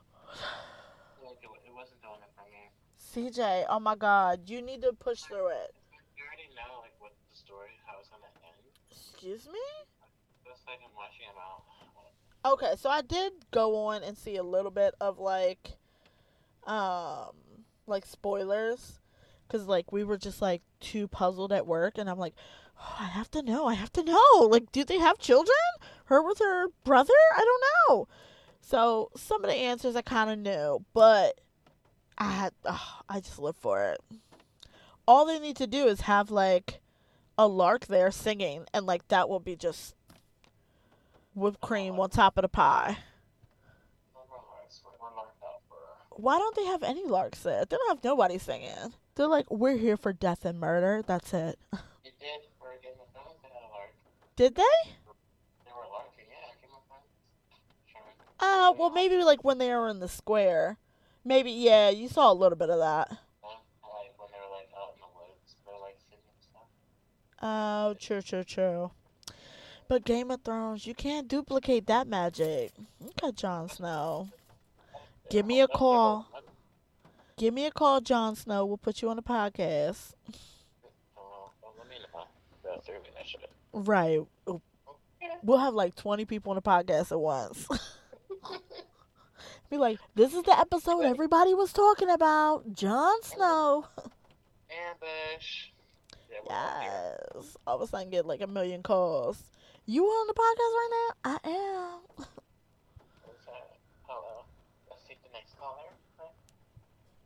Like 1.24 1.38
it, 1.44 1.50
it 1.68 1.74
wasn't 1.76 2.02
doing 2.02 2.22
it 2.22 2.32
for 2.36 2.46
me. 2.50 3.30
CeeJae, 3.30 3.66
oh 3.70 3.80
my 3.80 3.96
God, 3.96 4.50
you 4.50 4.62
need 4.62 4.82
to 4.82 4.94
push 4.94 5.22
through 5.22 5.48
it. 5.48 5.74
You 6.16 6.24
already 6.24 6.50
know 6.56 6.82
like 6.82 6.94
what 7.00 7.12
the 7.30 7.38
story, 7.38 7.72
how 7.86 8.00
it's 8.00 8.10
gonna 8.10 8.24
end. 8.46 8.56
Excuse 8.92 9.48
me? 9.48 9.60
Just 10.46 10.62
like 10.68 10.80
I'm 10.84 10.96
watching 10.96 11.26
about. 11.32 11.64
Okay, 12.54 12.76
so 12.78 12.90
I 12.90 13.02
did 13.02 13.34
go 13.52 13.76
on 13.88 14.04
and 14.04 14.18
see 14.18 14.38
a 14.38 14.44
little 14.44 14.72
bit 14.72 14.96
of 15.02 15.20
like, 15.20 15.72
um, 16.66 17.32
like 17.88 18.06
spoilers, 18.06 19.00
because 19.48 19.68
like 19.68 19.92
we 19.92 20.04
were 20.06 20.18
just 20.18 20.42
like 20.42 20.62
too 20.80 21.08
puzzled 21.10 21.52
at 21.52 21.68
work, 21.68 21.98
and 21.98 22.10
I'm 22.10 22.20
like, 22.20 22.36
oh, 22.80 22.96
I 23.00 23.06
have 23.06 23.30
to 23.32 23.42
know, 23.42 23.68
I 23.68 23.74
have 23.76 23.92
to 23.94 24.04
know. 24.04 24.48
Like, 24.50 24.72
do 24.72 24.84
they 24.84 25.00
have 25.00 25.18
children? 25.20 25.56
Her 26.06 26.22
with 26.22 26.40
her 26.40 26.68
brother? 26.84 27.14
I 27.36 27.44
don't 27.44 27.64
know. 27.90 28.08
So 28.62 29.10
some 29.16 29.44
of 29.44 29.50
the 29.50 29.56
answers 29.56 29.96
I 29.96 30.02
kind 30.02 30.30
of 30.30 30.40
knew, 30.40 30.86
but 30.94 31.40
I 32.18 32.32
had, 32.32 32.54
oh, 32.66 33.00
I 33.08 33.20
just 33.20 33.40
live 33.40 33.56
for 33.58 33.84
it. 33.92 34.02
All 35.08 35.26
they 35.26 35.40
need 35.40 35.56
to 35.58 35.68
do 35.68 35.88
is 35.88 36.02
have 36.02 36.32
like 36.32 36.82
a 37.38 37.48
lark 37.48 37.88
there 37.88 38.12
singing, 38.12 38.66
and 38.74 38.86
like 38.86 39.08
that 39.10 39.30
will 39.30 39.40
be 39.40 39.56
just 39.56 39.96
whipped 41.36 41.62
cream 41.62 42.00
on 42.00 42.10
top 42.10 42.38
of 42.38 42.42
the 42.42 42.50
pie. 42.50 42.98
Why 46.12 46.40
don't 46.40 46.56
they 46.56 46.66
have 46.66 46.82
any 46.82 47.06
larks 47.06 47.44
there? 47.44 47.64
They 47.64 47.78
don't 47.78 47.90
have 47.90 48.04
nobody 48.04 48.40
singing. 48.40 48.94
They're 49.16 49.28
like, 49.28 49.50
we're 49.52 49.78
here 49.78 49.98
for 49.98 50.14
death 50.14 50.46
and 50.46 50.60
murder. 50.60 51.04
That's 51.06 51.34
it. 51.34 51.60
You 52.04 52.12
did 52.20 52.48
for 52.58 52.70
Game 52.82 52.94
of 53.00 53.12
Thrones. 53.12 53.38
They 53.44 53.50
had 53.50 53.68
a 53.68 53.72
lark. 53.76 53.92
Did 54.38 54.54
they? 54.54 54.62
They 54.64 55.72
were. 55.76 55.84
Yeah, 56.16 56.52
of 56.78 56.84
Thrones. 56.88 57.04
Sure. 57.92 58.02
Uh, 58.40 58.72
well, 58.78 58.92
maybe 58.92 59.18
like 59.24 59.44
when 59.44 59.58
they 59.58 59.70
were 59.70 59.90
in 59.90 60.00
the 60.00 60.08
square. 60.08 60.78
Maybe, 61.26 61.52
yeah, 61.52 61.90
you 61.90 62.08
saw 62.08 62.32
a 62.32 62.36
little 62.36 62.56
bit 62.56 62.70
of 62.70 62.78
that. 62.78 63.10
Like 63.10 63.58
when 64.18 64.30
they 64.32 64.38
were 64.38 64.56
like 64.56 64.70
out 64.78 64.94
in 64.94 65.02
the 65.02 65.08
woods, 65.18 65.56
they 65.66 65.74
were 65.74 65.82
like 65.82 65.98
singing 66.08 66.38
stuff. 66.40 66.68
Oh, 67.42 67.96
true, 68.00 68.22
true, 68.22 68.44
true. 68.44 68.92
But 69.88 70.06
Game 70.06 70.30
of 70.30 70.44
Thrones, 70.44 70.86
you 70.86 70.94
can't 70.94 71.28
duplicate 71.28 71.88
that 71.88 72.08
magic. 72.08 72.74
Okay, 73.04 73.32
Jon 73.32 73.70
Snow. 73.70 74.30
Give 75.32 75.48
me 75.48 75.62
a 75.62 75.68
call. 75.68 76.28
Give 77.38 77.54
me 77.56 77.66
a 77.66 77.72
call, 77.72 78.02
Jon 78.02 78.36
Snow. 78.36 78.66
We'll 78.66 78.78
put 78.78 79.02
you 79.02 79.10
on 79.10 79.16
the 79.16 79.24
podcast. 79.24 80.14
Well, 83.86 83.98
let 83.98 84.08
me 84.08 84.18
know. 84.18 84.28
Go 84.46 84.54
through 84.54 85.28
that 85.28 85.28
shit. 85.28 85.30
Right. 85.30 85.40
We'll 85.44 85.58
have 85.58 85.74
like 85.74 85.96
20 85.96 86.26
people 86.26 86.52
on 86.52 86.56
the 86.56 86.62
podcast 86.62 87.12
at 87.12 87.20
once. 87.20 87.68
Be 89.70 89.78
like, 89.78 90.00
this 90.16 90.34
is 90.34 90.44
the 90.44 90.58
episode 90.58 91.02
everybody 91.02 91.54
was 91.54 91.74
talking 91.74 92.10
about. 92.10 92.74
Jon 92.74 93.22
Snow. 93.22 93.86
Ambush. 94.72 95.68
Yeah, 96.32 96.38
we're 96.46 96.56
all 96.56 96.82
here. 96.82 97.18
Yes. 97.36 97.58
All 97.68 97.76
of 97.76 97.82
a 97.82 97.88
sudden 97.88 98.10
get 98.10 98.26
like 98.26 98.42
a 98.42 98.48
million 98.48 98.82
calls. 98.82 99.44
You 99.86 100.06
on 100.06 100.28
the 100.28 100.34
podcast 100.34 100.74
right 100.74 100.90
now? 100.92 101.32
I 101.32 101.50
am. 101.50 102.26
Hello. 104.04 104.44
Let's 104.90 105.04
take 105.08 105.22
the 105.24 105.30
next 105.34 105.58
caller. 105.60 105.84
Right? 106.20 106.34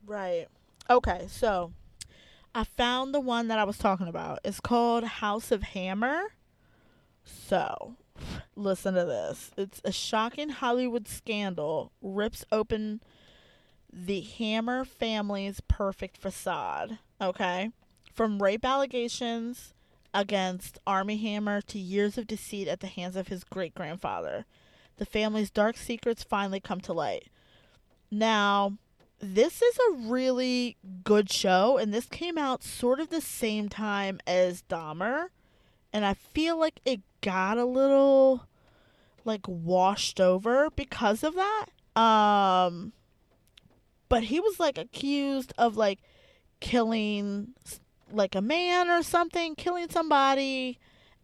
Right. 0.07 0.47
Okay, 0.89 1.25
so 1.27 1.71
I 2.53 2.63
found 2.63 3.13
the 3.13 3.19
one 3.19 3.47
that 3.49 3.59
I 3.59 3.63
was 3.63 3.77
talking 3.77 4.07
about. 4.07 4.39
It's 4.43 4.59
called 4.59 5.03
House 5.03 5.51
of 5.51 5.63
Hammer. 5.63 6.33
So, 7.23 7.95
listen 8.55 8.93
to 8.93 9.05
this. 9.05 9.51
It's 9.57 9.81
a 9.83 9.91
shocking 9.91 10.49
Hollywood 10.49 11.07
scandal 11.07 11.91
rips 12.01 12.45
open 12.51 13.01
the 13.91 14.21
Hammer 14.21 14.85
family's 14.85 15.61
perfect 15.67 16.17
facade. 16.17 16.99
Okay? 17.19 17.71
From 18.13 18.41
rape 18.41 18.65
allegations 18.65 19.73
against 20.13 20.79
Armie 20.85 21.17
Hammer 21.17 21.61
to 21.61 21.79
years 21.79 22.17
of 22.17 22.27
deceit 22.27 22.67
at 22.67 22.79
the 22.79 22.87
hands 22.87 23.15
of 23.15 23.27
his 23.29 23.43
great 23.43 23.73
grandfather. 23.75 24.45
The 24.97 25.05
family's 25.05 25.49
dark 25.49 25.77
secrets 25.77 26.23
finally 26.23 26.59
come 26.59 26.81
to 26.81 26.93
light. 26.93 27.29
Now, 28.09 28.77
this 29.19 29.61
is 29.61 29.77
a 29.77 30.09
really 30.09 30.77
good 31.03 31.31
show, 31.31 31.77
and 31.77 31.93
this 31.93 32.07
came 32.07 32.37
out 32.37 32.63
sort 32.63 32.99
of 32.99 33.09
the 33.09 33.21
same 33.21 33.69
time 33.69 34.19
as 34.27 34.63
Dahmer, 34.63 35.27
and 35.93 36.05
I 36.05 36.13
feel 36.13 36.57
like 36.57 36.81
it 36.85 37.01
got 37.21 37.57
a 37.57 37.65
little 37.65 38.47
like 39.25 39.47
washed 39.47 40.19
over 40.19 40.69
because 40.75 41.23
of 41.23 41.35
that. 41.35 41.65
Um, 41.99 42.93
but 44.09 44.23
he 44.23 44.39
was 44.39 44.59
like 44.59 44.77
accused 44.77 45.53
of 45.57 45.77
like 45.77 45.99
killing 46.59 47.53
like 48.11 48.35
a 48.35 48.41
man 48.41 48.89
or 48.89 49.03
something, 49.03 49.55
killing 49.55 49.89
somebody, 49.89 50.79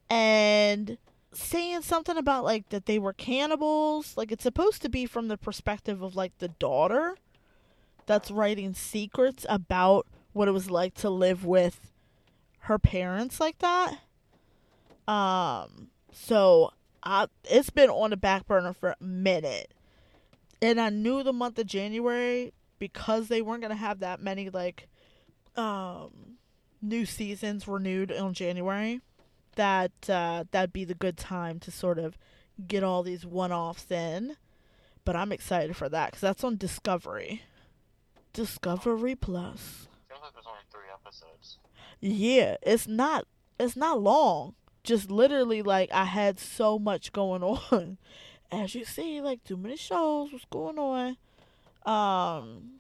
and 0.10 0.98
saying 1.34 1.82
something 1.82 2.18
about 2.18 2.44
like 2.44 2.70
that 2.70 2.86
they 2.86 3.00
were 3.00 3.14
cannibals. 3.14 4.16
Like 4.16 4.32
it's 4.32 4.44
supposed 4.44 4.82
to 4.84 4.90
be 4.90 5.06
from 5.06 5.28
the 5.28 5.38
perspective 5.38 6.02
of 6.02 6.16
like 6.16 6.38
the 6.38 6.50
daughter 6.50 7.18
that's 8.06 8.32
writing 8.32 8.74
secrets 8.74 9.46
about 9.50 10.08
what 10.34 10.48
it 10.48 10.52
was 10.52 10.70
like 10.70 10.94
to 10.96 11.10
live 11.10 11.46
with 11.46 11.92
her 12.62 12.80
parents 12.80 13.40
like 13.40 13.60
that. 13.60 14.00
Um 15.08 15.90
so 16.12 16.72
I 17.04 17.28
it's 17.46 17.70
been 17.70 17.90
on 17.90 18.10
the 18.10 18.18
back 18.18 18.48
burner 18.48 18.74
for 18.74 18.96
a 19.00 19.04
minute. 19.04 19.74
And 20.62 20.80
I 20.82 20.90
knew 20.90 21.24
the 21.24 21.34
month 21.34 21.60
of 21.60 21.68
January 21.68 22.54
because 22.80 23.28
they 23.28 23.42
weren't 23.42 23.62
going 23.62 23.72
to 23.72 23.78
have 23.78 24.00
that 24.00 24.22
many 24.22 24.50
like 24.50 24.88
um 25.56 26.38
new 26.82 27.06
seasons 27.06 27.68
renewed 27.68 28.12
in 28.12 28.34
January 28.34 29.02
that 29.56 29.92
uh 30.10 30.44
that'd 30.52 30.74
be 30.74 30.86
the 30.86 30.94
good 30.94 31.18
time 31.18 31.60
to 31.60 31.72
sort 31.72 31.98
of 31.98 32.18
get 32.68 32.84
all 32.84 33.04
these 33.04 33.26
one-offs 33.26 33.90
in. 33.92 34.36
But 35.06 35.16
I'm 35.16 35.32
excited 35.32 35.76
for 35.76 35.90
that 35.90 36.12
cuz 36.12 36.22
that's 36.22 36.44
on 36.44 36.58
Discovery. 36.58 37.44
Discovery 38.34 39.16
Plus. 39.16 39.88
Like 40.10 40.34
there's 40.34 40.46
only 40.46 40.60
three 40.72 40.90
episodes. 40.94 41.60
Yeah, 42.00 42.58
it's 42.62 42.88
not 42.88 43.26
it's 43.60 43.76
not 43.76 44.02
long. 44.02 44.56
Just 44.88 45.12
literally 45.12 45.62
like 45.62 45.92
I 45.92 46.06
had 46.06 46.40
so 46.40 46.80
much 46.80 47.12
going 47.12 47.44
on. 47.72 47.98
As 48.50 48.74
you 48.74 48.86
see, 48.86 49.20
like 49.20 49.44
too 49.44 49.58
many 49.58 49.76
shows, 49.76 50.32
what's 50.32 50.46
going 50.46 50.80
on. 50.80 51.18
Um 51.86 52.80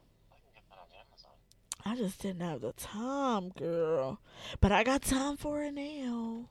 I 1.85 1.95
just 1.97 2.21
didn't 2.21 2.41
have 2.41 2.61
the 2.61 2.71
time, 2.71 3.49
girl. 3.49 4.21
But 4.61 4.71
I 4.71 4.85
got 4.85 5.01
time 5.01 5.35
for 5.35 5.61
it 5.63 5.73
now. 5.73 6.45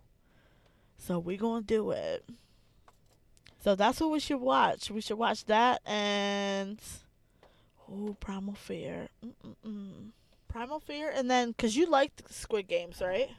So 0.99 1.19
we 1.19 1.39
gonna 1.39 1.63
do 1.63 1.91
it. 1.91 2.23
So 3.65 3.75
that's 3.75 3.99
what 3.99 4.11
we 4.11 4.21
should 4.21 4.41
watch. 4.41 4.91
We 4.91 5.01
should 5.01 5.17
watch 5.17 5.47
that 5.47 5.81
and 5.87 6.79
oh, 7.91 8.15
Primal 8.21 8.55
Fear. 8.55 9.09
Mm-mm-mm. 9.25 10.11
Primal 10.49 10.81
Fear, 10.81 11.13
and 11.15 11.31
then 11.31 11.49
because 11.53 11.77
you 11.77 11.87
liked 11.87 12.31
Squid 12.31 12.69
Games, 12.69 13.01
right? 13.01 13.31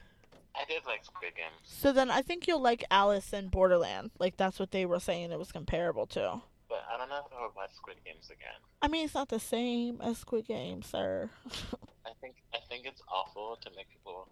I 0.59 0.65
did 0.65 0.85
like 0.85 1.05
Squid 1.05 1.35
Games. 1.35 1.53
So 1.63 1.91
then 1.91 2.09
I 2.09 2.21
think 2.21 2.47
you'll 2.47 2.61
like 2.61 2.83
Alice 2.89 3.31
in 3.33 3.49
Borderland. 3.49 4.11
Like 4.19 4.37
that's 4.37 4.59
what 4.59 4.71
they 4.71 4.85
were 4.85 4.99
saying 4.99 5.31
it 5.31 5.39
was 5.39 5.51
comparable 5.51 6.07
to. 6.07 6.41
But 6.69 6.83
I 6.91 6.97
don't 6.97 7.09
know 7.09 7.21
if 7.25 7.31
I 7.37 7.43
would 7.45 7.55
watch 7.55 7.71
Squid 7.75 7.97
Games 8.03 8.25
again. 8.29 8.59
I 8.81 8.87
mean, 8.87 9.05
it's 9.05 9.13
not 9.13 9.29
the 9.29 9.39
same 9.39 10.01
as 10.01 10.17
Squid 10.17 10.47
Game, 10.47 10.81
sir. 10.81 11.29
I 12.05 12.11
think 12.21 12.35
I 12.53 12.57
think 12.69 12.85
it's 12.85 13.01
awful 13.07 13.57
to 13.61 13.69
make 13.75 13.89
people 13.89 14.27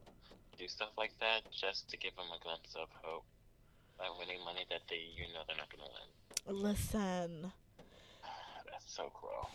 do 0.58 0.68
stuff 0.68 0.90
like 0.98 1.12
that 1.20 1.42
just 1.52 1.90
to 1.90 1.98
give 1.98 2.16
them 2.16 2.26
a 2.36 2.42
glimpse 2.44 2.76
of 2.76 2.88
hope 3.04 3.26
by 3.98 4.06
winning 4.20 4.44
money 4.44 4.66
that 4.70 4.82
they 4.90 5.08
you 5.16 5.32
know 5.34 5.42
they're 5.48 5.58
not 5.58 5.70
gonna 5.70 5.90
win. 5.90 6.62
Listen, 6.64 7.52
That's 8.72 8.94
so 8.94 9.12
cruel. 9.14 9.50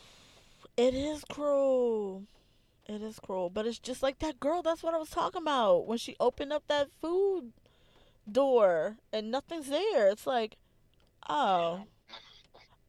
it 0.76 0.94
is 0.94 1.24
cruel. 1.24 2.24
It 2.90 3.02
is 3.02 3.20
cruel, 3.20 3.50
but 3.50 3.66
it's 3.66 3.78
just 3.78 4.02
like 4.02 4.18
that 4.18 4.40
girl. 4.40 4.62
That's 4.62 4.82
what 4.82 4.94
I 4.94 4.98
was 4.98 5.10
talking 5.10 5.42
about 5.42 5.86
when 5.86 5.96
she 5.96 6.16
opened 6.18 6.52
up 6.52 6.64
that 6.66 6.88
food 7.00 7.52
door 8.30 8.96
and 9.12 9.30
nothing's 9.30 9.68
there. 9.68 10.08
It's 10.08 10.26
like, 10.26 10.56
oh, 11.28 11.84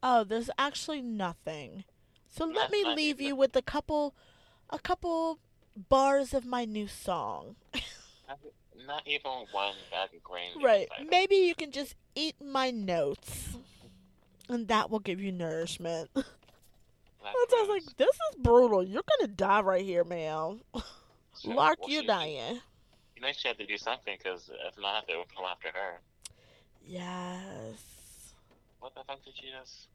oh, 0.02 0.24
there's 0.24 0.50
actually 0.58 1.04
nothing. 1.04 1.84
So 2.32 2.46
let 2.46 2.72
me 2.72 2.84
leave 2.84 3.22
you 3.22 3.36
with 3.36 3.56
a 3.56 3.62
couple, 3.62 4.16
a 4.72 4.80
couple 4.80 5.38
bars 5.76 6.34
of 6.34 6.48
my 6.48 6.66
new 6.66 6.88
song. 6.88 7.58
Not, 8.88 9.04
even 9.06 9.32
one 9.52 9.76
bag 9.92 10.10
of 10.16 10.24
grain. 10.24 10.64
Right. 10.64 10.90
Maybe 11.12 11.36
you 11.36 11.54
can 11.54 11.70
just 11.70 11.94
eat 12.16 12.36
my 12.44 12.72
notes, 12.72 13.56
and 14.50 14.68
that 14.68 14.90
will 14.90 15.00
give 15.00 15.22
you 15.22 15.32
nourishment. 15.32 16.10
That 17.24 17.34
I 17.36 17.62
was 17.62 17.70
like, 17.70 17.98
this 17.98 18.10
is 18.16 18.36
brutal. 18.40 18.84
You're 18.84 19.04
gonna 19.20 19.28
die 19.34 19.62
right 19.62 19.86
here, 19.86 20.04
ma'am. 20.04 20.62
So, 21.34 21.50
Lark, 21.52 21.80
well, 21.82 21.90
you 21.90 22.02
she- 22.02 22.08
dying. 22.08 22.62
You 23.16 23.22
know 23.22 23.32
she 23.34 23.48
had 23.48 23.58
to 23.60 23.66
do 23.68 23.78
something 23.78 24.16
because 24.18 24.50
if 24.68 24.80
not, 24.80 25.08
they 25.08 25.16
would 25.16 25.34
come 25.36 25.46
after 25.46 25.70
her. 25.74 26.00
Yes. 26.86 28.34
What 28.80 28.96
the 28.96 29.02
fuck 29.08 29.24
did 29.24 29.36
she 29.36 29.48
just? 29.60 29.88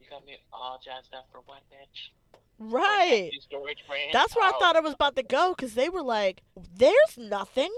You 0.00 0.06
got 0.10 0.26
me 0.26 0.36
all 0.52 0.80
jazzed 0.84 1.14
up 1.14 1.28
for 1.30 1.40
what, 1.46 1.60
bitch? 1.70 2.10
Right. 2.58 3.24
Empty 3.26 3.40
Storage 3.40 3.84
brain? 3.88 4.10
That's 4.12 4.34
where 4.34 4.44
I 4.46 4.52
Oh, 4.54 4.58
thought 4.58 4.76
it 4.76 4.82
was 4.82 4.94
about 4.94 5.16
to 5.16 5.22
go 5.22 5.54
because 5.56 5.74
they 5.74 5.88
were 5.88 6.02
like, 6.02 6.42
there's 6.76 7.16
nothing 7.16 7.70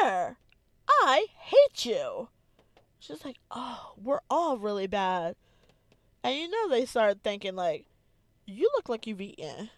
there. 0.00 0.36
I 0.88 1.26
hate 1.38 1.86
you. 1.86 2.28
She's 2.98 3.24
like, 3.24 3.36
oh, 3.50 3.94
we're 4.02 4.20
all 4.30 4.58
really 4.58 4.86
bad. 4.86 5.36
And 6.22 6.34
you 6.36 6.50
know, 6.50 6.68
they 6.68 6.84
started 6.86 7.22
thinking, 7.22 7.54
like, 7.54 7.86
you 8.46 8.70
look 8.76 8.88
like 8.88 9.06
you've 9.06 9.20
eaten. 9.20 9.70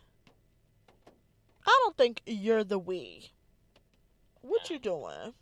I 1.67 1.81
don't 1.83 1.97
think 1.97 2.23
you're 2.27 2.65
the 2.65 2.79
we. 2.79 3.31
What 4.41 4.71
you 4.71 4.79
doing? 4.79 5.35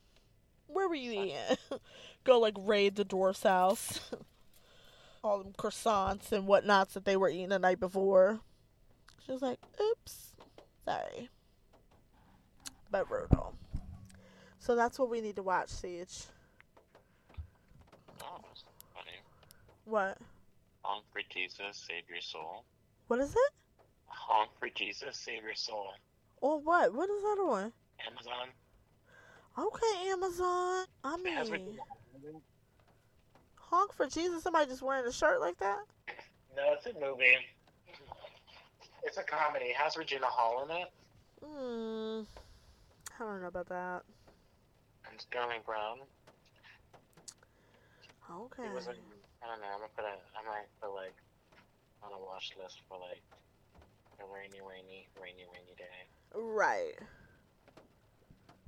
Where 0.67 0.89
were 0.89 0.95
you 0.95 1.13
eating? 1.13 1.59
Go, 2.25 2.41
like, 2.41 2.55
raid 2.59 2.97
the 2.97 3.05
dwarf's 3.05 3.43
house. 3.43 4.01
all 5.25 5.39
them 5.39 5.55
croissants 5.59 6.31
and 6.31 6.47
whatnots 6.47 6.95
that 6.95 7.07
they 7.07 7.17
were 7.17 7.31
eating 7.31 7.49
the 7.49 7.59
night 7.59 7.81
before. 7.81 8.41
She 9.25 9.33
was 9.33 9.41
like, 9.41 9.59
oops. 9.81 10.35
Sorry. 10.85 11.31
But 12.91 13.09
brutal. 13.09 13.55
So 14.59 14.77
that's 14.77 14.99
what 14.99 15.11
we 15.11 15.23
need 15.23 15.37
to 15.37 15.43
watch, 15.43 15.69
CeeJae. 15.69 16.27
Oh. 18.23 18.39
What? 19.87 20.19
Honk 20.83 21.05
for 21.13 21.23
Jesus, 21.31 21.85
save 21.89 22.09
your 22.09 22.21
soul. 22.21 22.65
What 23.09 23.21
is 23.21 23.31
it? 23.33 23.53
Honk 24.07 24.51
for 24.59 24.69
Jesus, 24.75 25.17
save 25.17 25.43
your 25.43 25.55
soul. 25.55 25.89
Or 26.41 26.59
what? 26.61 26.95
What 26.95 27.11
is 27.11 27.23
that 27.23 27.39
on? 27.41 27.73
Amazon. 28.07 28.49
Okay, 29.59 30.11
Amazon. 30.11 30.87
I 31.05 31.17
mean, 31.17 31.79
honk 33.57 33.93
for 33.93 34.07
Jesus. 34.07 34.43
Somebody 34.43 34.67
just 34.71 34.83
wearing 34.83 35.07
a 35.07 35.13
shirt 35.13 35.41
like 35.41 35.59
that? 35.59 35.79
No, 36.57 36.73
it's 36.73 36.87
a 36.87 36.93
movie. 37.01 37.37
It's 39.05 39.19
a 39.19 39.23
comedy. 39.23 39.67
It 39.67 39.77
has 39.77 39.97
Regina 39.97 40.27
Hall 40.27 40.65
in 40.65 40.77
it 40.77 40.89
Hmm. 41.45 42.23
I 43.21 43.25
don't 43.25 43.43
know 43.43 43.49
about 43.49 43.69
that. 43.69 44.03
and 45.11 45.21
Sterling 45.21 45.61
Brown. 45.67 45.99
Okay. 48.31 48.65
It 48.65 48.73
was. 48.73 48.87
A, 48.87 48.91
I 48.91 49.47
don't 49.47 49.61
know. 49.61 49.67
I'm 49.73 49.81
gonna 49.81 49.93
put 49.95 50.05
a. 50.05 50.17
I 50.35 50.43
might 50.49 50.67
put 50.81 50.95
like 50.95 51.15
on 52.05 52.13
a 52.13 52.21
watch 52.21 52.53
list 52.61 52.83
for 52.89 52.99
like 52.99 53.23
a 54.21 54.25
rainy, 54.33 54.61
rainy, 54.61 55.09
rainy, 55.21 55.45
rainy 55.53 55.75
day. 55.77 55.99
Right. 56.35 56.99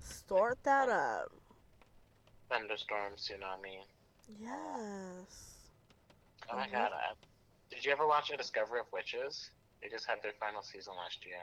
Start 0.00 0.58
that 0.64 0.88
up. 0.88 1.32
Thunderstorm, 2.48 3.14
tsunami. 3.16 3.84
Yes. 4.28 5.70
Oh 6.50 6.56
my 6.56 6.66
Mhm. 6.66 6.72
god. 6.72 6.92
I, 6.92 7.14
did 7.70 7.84
you 7.84 7.92
ever 7.92 8.06
watch 8.06 8.30
A 8.30 8.36
Discovery 8.36 8.80
of 8.80 8.86
Witches? 8.92 9.50
They 9.82 9.88
just 9.88 10.06
had 10.06 10.22
their 10.22 10.32
final 10.40 10.62
season 10.62 10.94
last 10.96 11.24
year. 11.26 11.42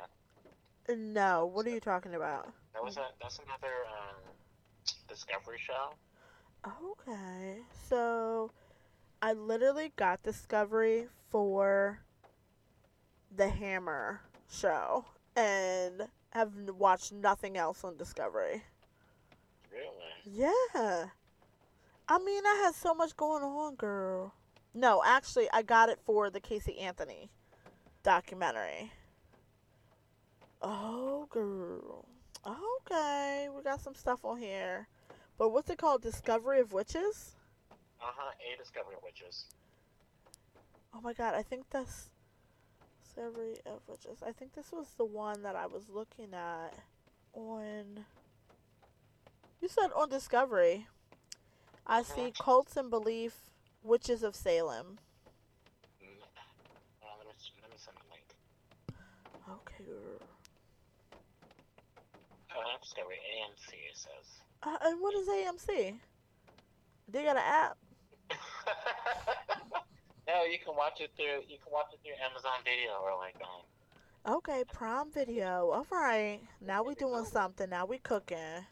No, 0.98 1.46
what 1.46 1.66
are 1.66 1.70
you 1.70 1.80
talking 1.80 2.16
about? 2.16 2.54
That 2.74 2.84
was 2.84 2.98
a. 2.98 3.08
That's 3.22 3.40
another 3.40 3.86
um, 3.88 4.34
Discovery 5.08 5.60
show. 5.60 5.94
Okay. 6.66 7.60
So 7.90 8.52
I 9.24 9.32
literally 9.32 9.94
got 9.96 10.22
Discovery 10.22 11.08
for 11.30 12.02
the 13.34 13.48
Hammer 13.48 14.20
show 14.52 15.06
and 15.38 16.10
have 16.32 16.52
watched 16.78 17.14
nothing 17.14 17.56
else 17.56 17.86
on 17.86 17.96
Discovery. 17.96 18.64
Really? 19.72 19.90
Yeah. 20.26 21.06
I 22.10 22.20
mean, 22.20 22.46
I 22.46 22.64
had 22.66 22.76
so 22.76 22.94
much 22.94 23.16
going 23.16 23.44
on, 23.44 23.76
girl. 23.76 24.34
No, 24.74 25.02
actually, 25.06 25.48
I 25.54 25.62
got 25.62 25.88
it 25.88 26.00
for 26.06 26.30
the 26.30 26.42
Casey 26.42 26.78
Anthony 26.80 27.30
documentary. 28.04 28.92
Oh, 30.62 31.28
girl. 31.30 32.04
Okay, 32.46 33.48
we 33.56 33.64
got 33.64 33.80
some 33.80 33.96
stuff 33.96 34.26
on 34.26 34.40
here. 34.40 34.90
But 35.38 35.54
what's 35.54 35.70
it 35.70 35.78
called? 35.78 36.02
Discovery 36.02 36.60
of 36.60 36.74
Witches? 36.74 37.38
Uh 38.04 38.12
huh. 38.16 38.32
A 38.54 38.58
Discovery 38.58 38.96
of 38.96 39.04
Witches. 39.04 39.46
Oh 40.94 41.02
my 41.02 41.14
god, 41.14 41.34
I 41.34 41.42
think 41.42 41.66
that's 41.70 42.10
Discovery 43.04 43.58
of 43.66 43.82
Witches. 43.88 44.22
I 44.26 44.32
think 44.32 44.54
this 44.54 44.72
was 44.72 44.88
the 44.98 45.06
one 45.06 45.42
that 45.44 45.56
I 45.56 45.66
was 45.68 45.90
looking 45.90 46.34
at 46.34 46.74
on. 47.34 48.06
You 49.62 49.68
said 49.70 49.92
on 49.96 50.10
Discovery. 50.10 50.88
I 51.88 52.02
see 52.04 52.32
Mhm. 52.32 52.38
Cults 52.38 52.78
and 52.78 52.90
Belief, 52.90 53.50
Witches 53.82 54.24
of 54.24 54.36
Salem. 54.36 55.00
Mm. 56.02 56.22
Uh, 57.02 57.08
let 57.18 57.28
me 57.28 57.34
let 57.62 57.72
me 57.72 57.78
send 57.78 57.98
a 57.98 58.12
link. 58.12 58.36
Okay. 59.50 60.20
Oh, 62.56 62.78
Discovery. 62.82 63.20
AMC 63.38 63.74
it 63.90 63.98
says. 63.98 64.42
Uh, 64.62 64.78
and 64.82 65.02
what 65.02 65.14
is 65.16 65.28
AMC? 65.28 66.00
They 67.08 67.24
got 67.24 67.36
an 67.36 67.44
app. 67.44 67.78
no, 70.28 70.44
you 70.44 70.58
can 70.64 70.76
watch 70.76 71.00
it 71.00 71.12
through. 71.16 71.42
You 71.48 71.58
can 71.64 71.72
watch 71.72 71.88
it 71.94 72.00
through 72.04 72.14
Amazon 72.24 72.64
Video 72.64 72.92
or 73.04 73.18
like 73.18 73.36
um. 73.42 74.36
Okay, 74.38 74.64
Prime 74.72 75.12
Video. 75.12 75.70
All 75.72 75.86
right, 75.92 76.40
now 76.62 76.84
we 76.84 76.96
doing 76.96 77.26
something. 77.26 77.70
Now 77.70 77.86
we 77.86 77.98
cooking. 77.98 78.66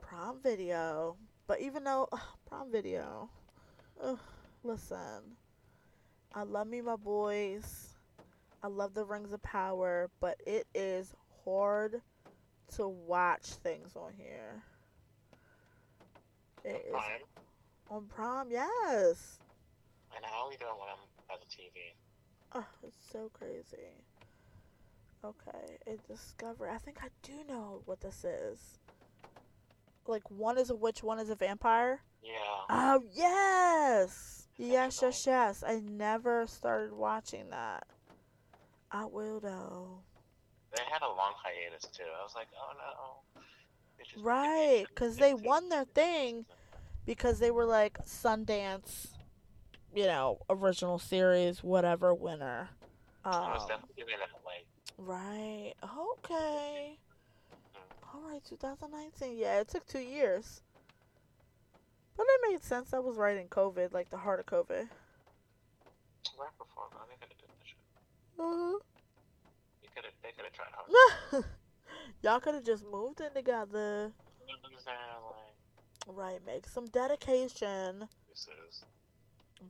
Prime 0.00 0.36
Video. 0.42 1.16
But 1.46 1.60
even 1.60 1.84
though 1.84 2.08
ugh, 2.10 2.20
Prime 2.48 2.72
Video, 2.72 3.28
ugh, 4.02 4.18
listen, 4.62 5.36
I 6.34 6.42
love 6.42 6.66
me 6.66 6.80
my 6.80 6.96
boys. 6.96 7.94
I 8.62 8.68
love 8.68 8.94
the 8.94 9.04
Rings 9.04 9.34
of 9.34 9.42
Power, 9.42 10.10
but 10.20 10.40
it 10.46 10.66
is 10.74 11.12
hard 11.44 12.00
to 12.76 12.88
watch 12.88 13.46
things 13.62 13.94
on 13.94 14.12
here. 14.16 14.62
It 16.64 16.86
is 16.88 16.94
on 17.94 18.06
Prime, 18.06 18.50
yes. 18.50 19.38
and 20.16 20.24
I 20.24 20.42
only 20.42 20.56
do 20.56 20.64
it 20.64 20.78
when 20.78 20.88
I'm 20.90 21.32
at 21.32 21.40
the 21.40 21.46
TV. 21.46 21.94
Oh, 22.52 22.66
it's 22.82 22.98
so 23.12 23.30
crazy. 23.32 24.02
Okay, 25.24 25.78
a 25.86 25.96
discovery. 26.12 26.70
I 26.72 26.78
think 26.78 26.98
I 27.02 27.08
do 27.22 27.44
know 27.48 27.82
what 27.86 28.00
this 28.00 28.24
is. 28.24 28.78
Like 30.06 30.28
one 30.30 30.58
is 30.58 30.70
a 30.70 30.74
witch, 30.74 31.02
one 31.02 31.18
is 31.18 31.30
a 31.30 31.36
vampire. 31.36 32.02
Yeah. 32.22 32.32
Oh 32.68 33.02
yes, 33.14 34.48
yes, 34.58 35.00
yes, 35.00 35.26
yes. 35.26 35.64
I 35.66 35.80
never 35.80 36.46
started 36.46 36.92
watching 36.92 37.50
that. 37.50 37.84
I 38.90 39.04
will 39.06 39.40
though. 39.40 40.00
They 40.74 40.82
had 40.90 41.02
a 41.02 41.08
long 41.08 41.34
hiatus 41.42 41.88
too. 41.90 42.02
I 42.02 42.22
was 42.24 42.34
like, 42.34 42.48
oh 42.56 42.72
no. 42.76 44.22
Right, 44.22 44.86
'cause 44.94 45.16
they 45.16 45.34
won 45.34 45.68
their 45.70 45.84
thing. 45.84 46.46
Because 47.06 47.38
they 47.38 47.50
were 47.50 47.64
like 47.66 47.98
Sundance, 48.04 49.08
you 49.94 50.06
know, 50.06 50.38
original 50.48 50.98
series, 50.98 51.62
whatever 51.62 52.14
winner. 52.14 52.70
Um, 53.24 53.58
right. 54.98 55.72
Okay. 55.82 56.98
All 58.12 58.20
right, 58.30 58.44
2019. 58.44 59.36
Yeah, 59.36 59.60
it 59.60 59.68
took 59.68 59.86
two 59.86 59.98
years. 60.00 60.62
But 62.16 62.26
it 62.28 62.50
made 62.50 62.62
sense. 62.62 62.90
That 62.90 63.02
was 63.02 63.16
right 63.16 63.36
in 63.36 63.48
COVID, 63.48 63.92
like 63.92 64.10
the 64.10 64.18
heart 64.18 64.40
of 64.40 64.46
COVID. 64.46 64.88
right 66.38 66.58
before. 66.58 66.84
I 66.92 67.06
think 67.08 67.20
I 67.22 67.26
did 67.26 67.38
the 67.40 67.64
show. 67.64 68.44
Uh-huh. 68.44 68.78
You 69.82 69.88
could 69.94 70.04
have. 70.04 70.14
They 70.22 70.30
could 70.30 70.44
have 70.44 70.52
tried 70.52 70.70
hard. 70.72 71.44
Y'all 72.22 72.40
could 72.40 72.54
have 72.54 72.64
just 72.64 72.84
moved 72.90 73.20
in 73.20 73.30
that, 74.84 74.94
like, 75.24 75.43
Right, 76.06 76.40
make 76.46 76.66
some 76.66 76.86
dedication. 76.86 78.08
this 78.28 78.48
is. 78.68 78.84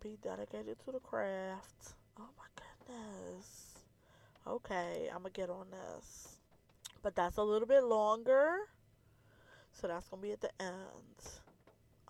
Be 0.03 0.19
dedicated 0.23 0.79
to 0.85 0.93
the 0.93 0.99
craft. 0.99 1.95
Oh 2.19 2.29
my 2.37 2.47
goodness. 2.57 3.75
Okay, 4.47 5.09
I'm 5.11 5.19
gonna 5.19 5.31
get 5.31 5.51
on 5.51 5.67
this. 5.71 6.39
But 7.03 7.15
that's 7.15 7.37
a 7.37 7.43
little 7.43 7.69
bit 7.69 7.85
longer. 7.85 8.57
So 9.73 9.87
that's 9.87 10.09
gonna 10.09 10.23
be 10.23 10.33
at 10.33 10.41
the 10.41 10.51
end. 10.61 10.75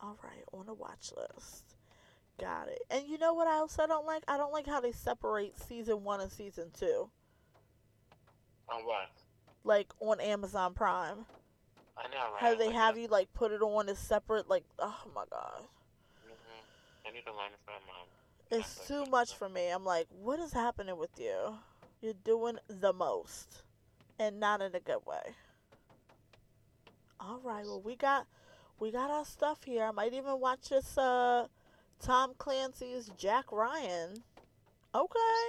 Alright, 0.02 0.44
on 0.52 0.66
the 0.66 0.74
watch 0.74 1.12
list. 1.16 1.76
Got 2.40 2.68
it. 2.68 2.82
And 2.90 3.06
you 3.06 3.18
know 3.18 3.34
what 3.34 3.46
I 3.46 3.56
also 3.56 3.86
don't 3.86 4.06
like? 4.06 4.24
I 4.26 4.36
don't 4.36 4.52
like 4.52 4.66
how 4.66 4.80
they 4.80 4.92
separate 4.92 5.58
season 5.58 6.02
one 6.02 6.20
and 6.20 6.32
season 6.32 6.70
two. 6.78 7.08
On 8.68 8.84
what? 8.84 9.10
Like 9.62 9.92
on 10.00 10.20
Amazon 10.20 10.74
Prime. 10.74 11.26
I 11.96 12.08
know, 12.08 12.32
right? 12.34 12.40
How 12.40 12.54
they 12.54 12.66
Like, 12.66 12.74
have 12.74 12.96
uh, 12.96 12.98
you 12.98 13.08
like 13.08 13.32
put 13.34 13.52
it 13.52 13.62
on 13.62 13.88
as 13.88 13.98
separate 13.98 14.48
like 14.48 14.64
oh 14.78 15.02
my 15.14 15.24
god. 15.30 15.62
mhm. 16.24 16.64
I 17.06 17.10
need 17.10 17.24
to 17.24 17.32
learn 17.34 17.52
from 17.64 17.82
um. 17.90 18.08
It's 18.50 18.86
too 18.86 19.04
much 19.06 19.34
for 19.34 19.48
me. 19.50 19.68
I'm 19.70 19.84
like, 19.84 20.08
what 20.10 20.40
is 20.40 20.52
happening 20.54 20.96
with 20.96 21.18
you? 21.18 21.58
You're 22.00 22.14
doing 22.14 22.58
the 22.68 22.92
most, 22.92 23.62
and 24.18 24.40
not 24.40 24.62
in 24.62 24.74
a 24.74 24.80
good 24.80 25.04
way. 25.06 25.34
All 27.20 27.40
right, 27.42 27.64
well 27.64 27.80
we 27.80 27.96
got 27.96 28.26
we 28.78 28.90
got 28.92 29.10
our 29.10 29.24
stuff 29.24 29.64
here. 29.64 29.84
I 29.84 29.90
might 29.92 30.12
even 30.14 30.40
watch 30.40 30.68
this 30.70 30.96
uh 30.98 31.48
Tom 32.00 32.34
Clancy's 32.38 33.10
Jack 33.16 33.52
Ryan. 33.52 34.24
Okay. 34.94 35.44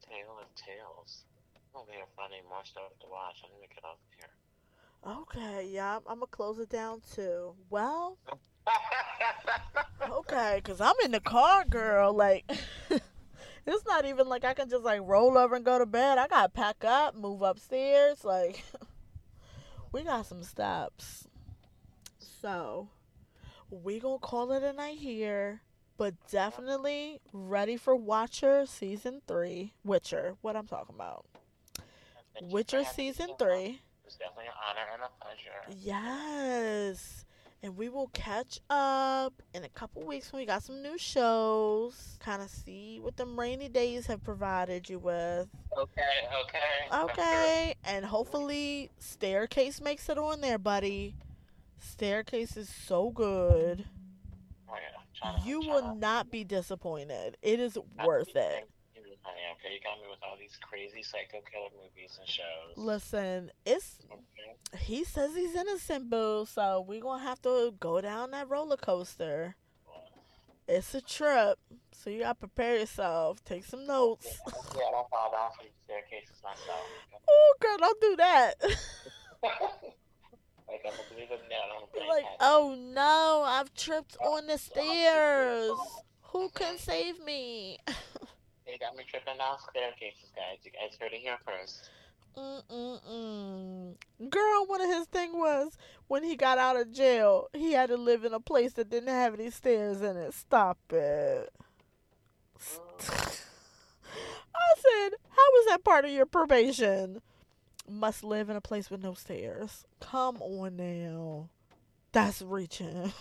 Tale 0.00 0.38
of 0.40 0.54
Tales. 0.54 1.24
Oh, 1.74 1.84
they 1.86 1.96
are 1.96 2.06
finding 2.16 2.44
more 2.48 2.64
stuff 2.64 2.92
to 3.00 3.06
watch. 3.08 3.42
I 3.44 3.48
need 3.48 3.66
to 3.68 3.74
get 3.74 3.84
off 3.84 3.98
here. 4.16 4.30
Okay, 5.06 5.68
yeah, 5.70 5.96
I'm 6.06 6.20
gonna 6.20 6.26
close 6.26 6.58
it 6.58 6.70
down 6.70 7.02
too. 7.14 7.54
Well, 7.68 8.16
okay, 10.10 10.62
cause 10.64 10.80
I'm 10.80 10.94
in 11.04 11.10
the 11.10 11.20
car, 11.20 11.66
girl. 11.68 12.14
Like, 12.14 12.50
it's 13.66 13.84
not 13.86 14.06
even 14.06 14.28
like 14.28 14.44
I 14.44 14.54
can 14.54 14.70
just 14.70 14.82
like 14.82 15.02
roll 15.04 15.36
over 15.36 15.56
and 15.56 15.64
go 15.64 15.78
to 15.78 15.84
bed. 15.84 16.16
I 16.16 16.26
gotta 16.26 16.48
pack 16.48 16.84
up, 16.84 17.14
move 17.14 17.42
upstairs. 17.42 18.24
Like, 18.24 18.64
we 19.92 20.04
got 20.04 20.24
some 20.24 20.42
steps. 20.42 21.28
So, 22.18 22.88
we 23.70 24.00
gonna 24.00 24.18
call 24.18 24.52
it 24.52 24.62
a 24.62 24.72
night 24.72 24.98
here, 24.98 25.60
but 25.98 26.14
definitely 26.30 27.20
ready 27.30 27.76
for 27.76 27.94
Watcher 27.94 28.64
season 28.64 29.20
three. 29.28 29.74
Witcher, 29.84 30.36
what 30.40 30.56
I'm 30.56 30.66
talking 30.66 30.94
about. 30.94 31.26
Thank 31.74 31.86
you 32.40 32.48
for 32.48 32.54
Witcher 32.54 32.84
season 32.84 33.28
three. 33.38 33.82
Definitely 34.18 34.46
an 34.46 34.52
honor 34.68 34.86
and 34.92 35.02
a 35.02 35.24
pleasure. 35.24 35.80
Yes. 35.82 37.24
And 37.62 37.76
we 37.78 37.88
will 37.88 38.08
catch 38.08 38.60
up 38.68 39.32
in 39.54 39.64
a 39.64 39.68
couple 39.70 40.02
weeks 40.04 40.30
when 40.32 40.40
we 40.40 40.46
got 40.46 40.62
some 40.62 40.82
new 40.82 40.98
shows. 40.98 42.18
Kind 42.20 42.42
of 42.42 42.50
see 42.50 42.98
what 43.00 43.16
them 43.16 43.38
rainy 43.40 43.70
days 43.70 44.06
have 44.06 44.22
provided 44.22 44.90
you 44.90 44.98
with. 44.98 45.48
Okay, 45.76 46.02
okay. 46.42 47.02
Okay. 47.04 47.74
And 47.84 48.04
hopefully, 48.04 48.90
Staircase 48.98 49.80
makes 49.80 50.08
it 50.10 50.18
on 50.18 50.42
there, 50.42 50.58
buddy. 50.58 51.14
Staircase 51.78 52.56
is 52.58 52.68
so 52.68 53.10
good. 53.10 53.86
Oh, 54.68 54.74
yeah. 55.24 55.36
You 55.44 55.60
will 55.60 55.94
not 55.94 56.30
be 56.30 56.44
disappointed. 56.44 57.38
It 57.40 57.60
is 57.60 57.78
worth 58.04 58.32
think- 58.32 58.66
it. 59.24 59.28
Honey, 59.28 59.40
okay, 59.58 59.74
you 59.74 59.80
got 59.80 59.98
me 60.00 60.06
with 60.10 60.18
all 60.22 60.36
these 60.38 60.56
crazy 60.60 61.02
psycho 61.02 61.42
killer 61.50 61.70
movies 61.82 62.18
and 62.18 62.28
shows. 62.28 62.76
Listen, 62.76 63.50
it's 63.64 63.98
Okay. 64.10 64.78
he 64.78 65.04
says 65.04 65.34
he's 65.34 65.54
innocent, 65.54 66.10
boo. 66.10 66.46
So 66.46 66.84
we're 66.86 67.00
gonna 67.00 67.22
have 67.22 67.40
to 67.42 67.74
go 67.80 68.00
down 68.00 68.32
that 68.32 68.48
roller 68.48 68.76
coaster. 68.76 69.56
It's 70.66 70.94
a 70.94 71.02
trip, 71.02 71.58
so 71.92 72.08
you 72.08 72.20
gotta 72.20 72.36
prepare 72.36 72.78
yourself. 72.78 73.44
Take 73.44 73.64
some 73.64 73.86
notes. 73.86 74.40
Yeah, 74.46 74.52
I 74.88 74.90
don't 74.92 75.10
fall 75.10 75.30
down 75.30 75.50
from 75.56 75.66
staircases 75.84 76.40
myself. 76.42 76.80
Oh, 77.28 77.54
girl, 77.60 77.76
don't 77.78 78.00
do 78.00 78.16
that. 78.16 78.54
like, 78.62 78.72
I'm 79.42 80.78
gonna 80.82 81.02
believe 81.10 81.30
it 81.30 81.42
now. 81.50 81.56
I'm 81.76 82.00
You're 82.00 82.08
like, 82.08 82.24
oh 82.40 82.74
no, 82.78 83.44
I've 83.46 83.74
tripped 83.74 84.16
on 84.24 84.46
the 84.46 84.56
stairs. 84.56 85.72
Who 86.32 86.48
can 86.54 86.78
save 86.78 87.22
me? 87.22 87.78
They 88.66 88.78
got 88.78 88.96
me 88.96 89.04
tripping 89.06 89.38
down 89.38 89.58
staircases, 89.70 90.30
guys. 90.34 90.58
You 90.62 90.70
guys 90.70 90.96
heard 90.98 91.12
it 91.12 91.20
here 91.20 91.36
first. 91.44 91.90
Mm-mm-mm. 92.36 93.94
Girl, 94.30 94.66
one 94.66 94.80
of 94.80 94.88
his 94.88 95.06
thing 95.06 95.38
was 95.38 95.76
when 96.08 96.24
he 96.24 96.34
got 96.34 96.58
out 96.58 96.76
of 96.76 96.92
jail, 96.92 97.48
he 97.52 97.72
had 97.72 97.90
to 97.90 97.96
live 97.96 98.24
in 98.24 98.32
a 98.32 98.40
place 98.40 98.72
that 98.72 98.90
didn't 98.90 99.12
have 99.12 99.34
any 99.34 99.50
stairs 99.50 100.02
in 100.02 100.16
it. 100.16 100.34
Stop 100.34 100.78
it. 100.90 101.52
Oh. 102.60 103.34
I 104.56 104.74
said, 104.76 105.12
how 105.28 105.50
was 105.52 105.66
that 105.68 105.84
part 105.84 106.04
of 106.04 106.10
your 106.10 106.26
probation? 106.26 107.20
Must 107.88 108.24
live 108.24 108.48
in 108.48 108.56
a 108.56 108.60
place 108.60 108.90
with 108.90 109.02
no 109.02 109.14
stairs. 109.14 109.84
Come 110.00 110.40
on 110.40 110.76
now. 110.76 111.50
That's 112.12 112.40
reaching. 112.40 113.12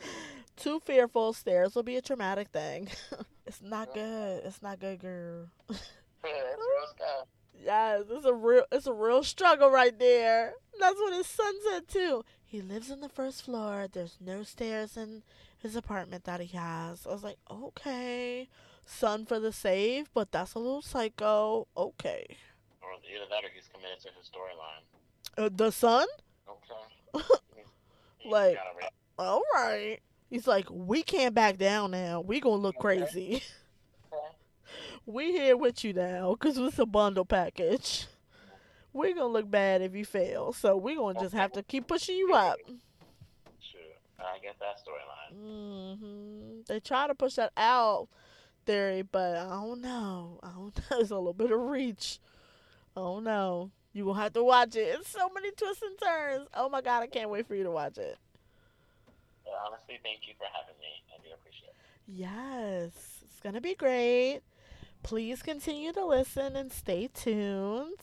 Too 0.56 0.80
fearful. 0.80 1.32
Stairs 1.34 1.74
will 1.74 1.82
be 1.82 1.96
a 1.96 2.02
traumatic 2.02 2.48
thing. 2.48 2.88
it's 3.46 3.62
not 3.62 3.92
good. 3.94 4.42
It's 4.44 4.62
not 4.62 4.78
good, 4.80 5.00
girl. 5.00 5.46
That's 5.68 5.82
real 6.22 6.86
stuff. 6.94 7.26
Yes, 7.64 8.02
it's 8.10 8.26
a 8.26 8.34
real 8.34 8.64
it's 8.70 8.86
a 8.86 8.92
real 8.92 9.22
struggle 9.22 9.70
right 9.70 9.98
there. 9.98 10.52
That's 10.78 10.96
what 10.98 11.14
his 11.14 11.26
son 11.26 11.54
said 11.70 11.88
too. 11.88 12.24
He 12.44 12.60
lives 12.60 12.90
on 12.90 13.00
the 13.00 13.08
first 13.08 13.42
floor. 13.44 13.86
There's 13.90 14.18
no 14.20 14.42
stairs 14.42 14.96
in 14.96 15.22
his 15.58 15.74
apartment 15.74 16.24
that 16.24 16.40
he 16.40 16.56
has. 16.56 17.06
I 17.06 17.10
was 17.12 17.24
like, 17.24 17.38
okay, 17.50 18.48
son 18.84 19.24
for 19.26 19.40
the 19.40 19.52
save, 19.52 20.12
but 20.14 20.30
that's 20.32 20.54
a 20.54 20.58
little 20.58 20.82
psycho. 20.82 21.66
Okay, 21.76 22.36
Or 22.82 22.88
either 23.10 23.24
that 23.30 23.42
or 23.44 23.48
he's 23.54 23.68
committed 23.72 24.00
to 24.00 24.08
his 24.18 24.28
storyline. 24.28 25.44
uh, 25.44 25.48
the 25.52 25.70
son. 25.72 26.06
Okay. 26.48 27.24
Like- 28.28 28.58
All 29.18 29.42
right. 29.54 29.98
He's 30.30 30.46
like, 30.46 30.66
we 30.70 31.02
can't 31.02 31.34
back 31.34 31.56
down 31.56 31.92
now. 31.92 32.20
We 32.20 32.40
gonna 32.40 32.56
look 32.56 32.76
crazy. 32.78 33.42
Okay. 34.12 34.36
we 35.04 35.32
here 35.32 35.56
with 35.56 35.82
you 35.84 35.92
now 35.92 36.32
because 36.38 36.56
it's 36.58 36.78
a 36.78 36.86
bundle 36.86 37.24
package. 37.24 38.06
We're 38.92 39.14
gonna 39.14 39.26
look 39.26 39.50
bad 39.50 39.82
if 39.82 39.94
you 39.94 40.04
fail, 40.04 40.52
so 40.52 40.76
we're 40.76 40.96
gonna 40.96 41.20
just 41.20 41.34
have 41.34 41.52
to 41.52 41.62
keep 41.62 41.86
pushing 41.88 42.16
you 42.16 42.32
up. 42.34 42.56
Shoot. 43.60 43.80
I 44.18 44.38
get 44.38 44.56
that 44.60 44.78
storyline. 44.78 45.36
hmm 45.36 46.60
They 46.68 46.80
try 46.80 47.06
to 47.08 47.14
push 47.14 47.34
that 47.34 47.52
out 47.56 48.08
theory, 48.64 49.02
but 49.02 49.36
I 49.36 49.50
don't 49.50 49.80
know. 49.80 50.38
I 50.42 50.48
don't 50.50 50.76
know. 50.90 50.98
It's 50.98 51.10
a 51.10 51.16
little 51.16 51.32
bit 51.34 51.50
of 51.50 51.60
reach. 51.60 52.18
I 52.96 53.00
don't 53.00 53.24
know. 53.24 53.70
You 53.92 54.04
will 54.04 54.14
have 54.14 54.32
to 54.34 54.42
watch 54.44 54.76
it. 54.76 54.96
It's 54.98 55.10
so 55.10 55.28
many 55.34 55.50
twists 55.52 55.82
and 55.82 55.98
turns. 55.98 56.48
Oh 56.54 56.68
my 56.68 56.80
god, 56.80 57.02
I 57.02 57.06
can't 57.06 57.30
wait 57.30 57.46
for 57.46 57.54
you 57.54 57.64
to 57.64 57.70
watch 57.70 57.98
it. 57.98 58.18
Honestly, 59.66 59.98
thank 60.02 60.26
you 60.26 60.34
for 60.38 60.46
having 60.52 60.78
me. 60.80 61.02
I 61.14 61.22
do 61.22 61.34
appreciate 61.34 61.70
it. 61.70 61.76
Yes, 62.06 63.24
it's 63.24 63.40
gonna 63.40 63.60
be 63.60 63.74
great. 63.74 64.40
Please 65.02 65.42
continue 65.42 65.92
to 65.92 66.04
listen 66.04 66.56
and 66.56 66.72
stay 66.72 67.08
tuned. 67.12 68.00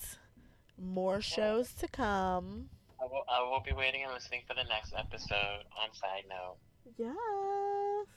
More 0.78 1.22
shows 1.22 1.74
to 1.74 1.88
come. 1.88 2.70
I 3.02 3.06
will, 3.06 3.24
I 3.30 3.42
will 3.42 3.62
be 3.62 3.74
waiting 3.74 4.04
and 4.04 4.14
listening 4.14 4.42
for 4.48 4.54
the 4.54 4.64
next 4.64 4.94
episode 4.98 5.66
on 5.82 5.94
Side 5.94 6.24
Note. 6.30 6.58
Yes. 6.98 8.08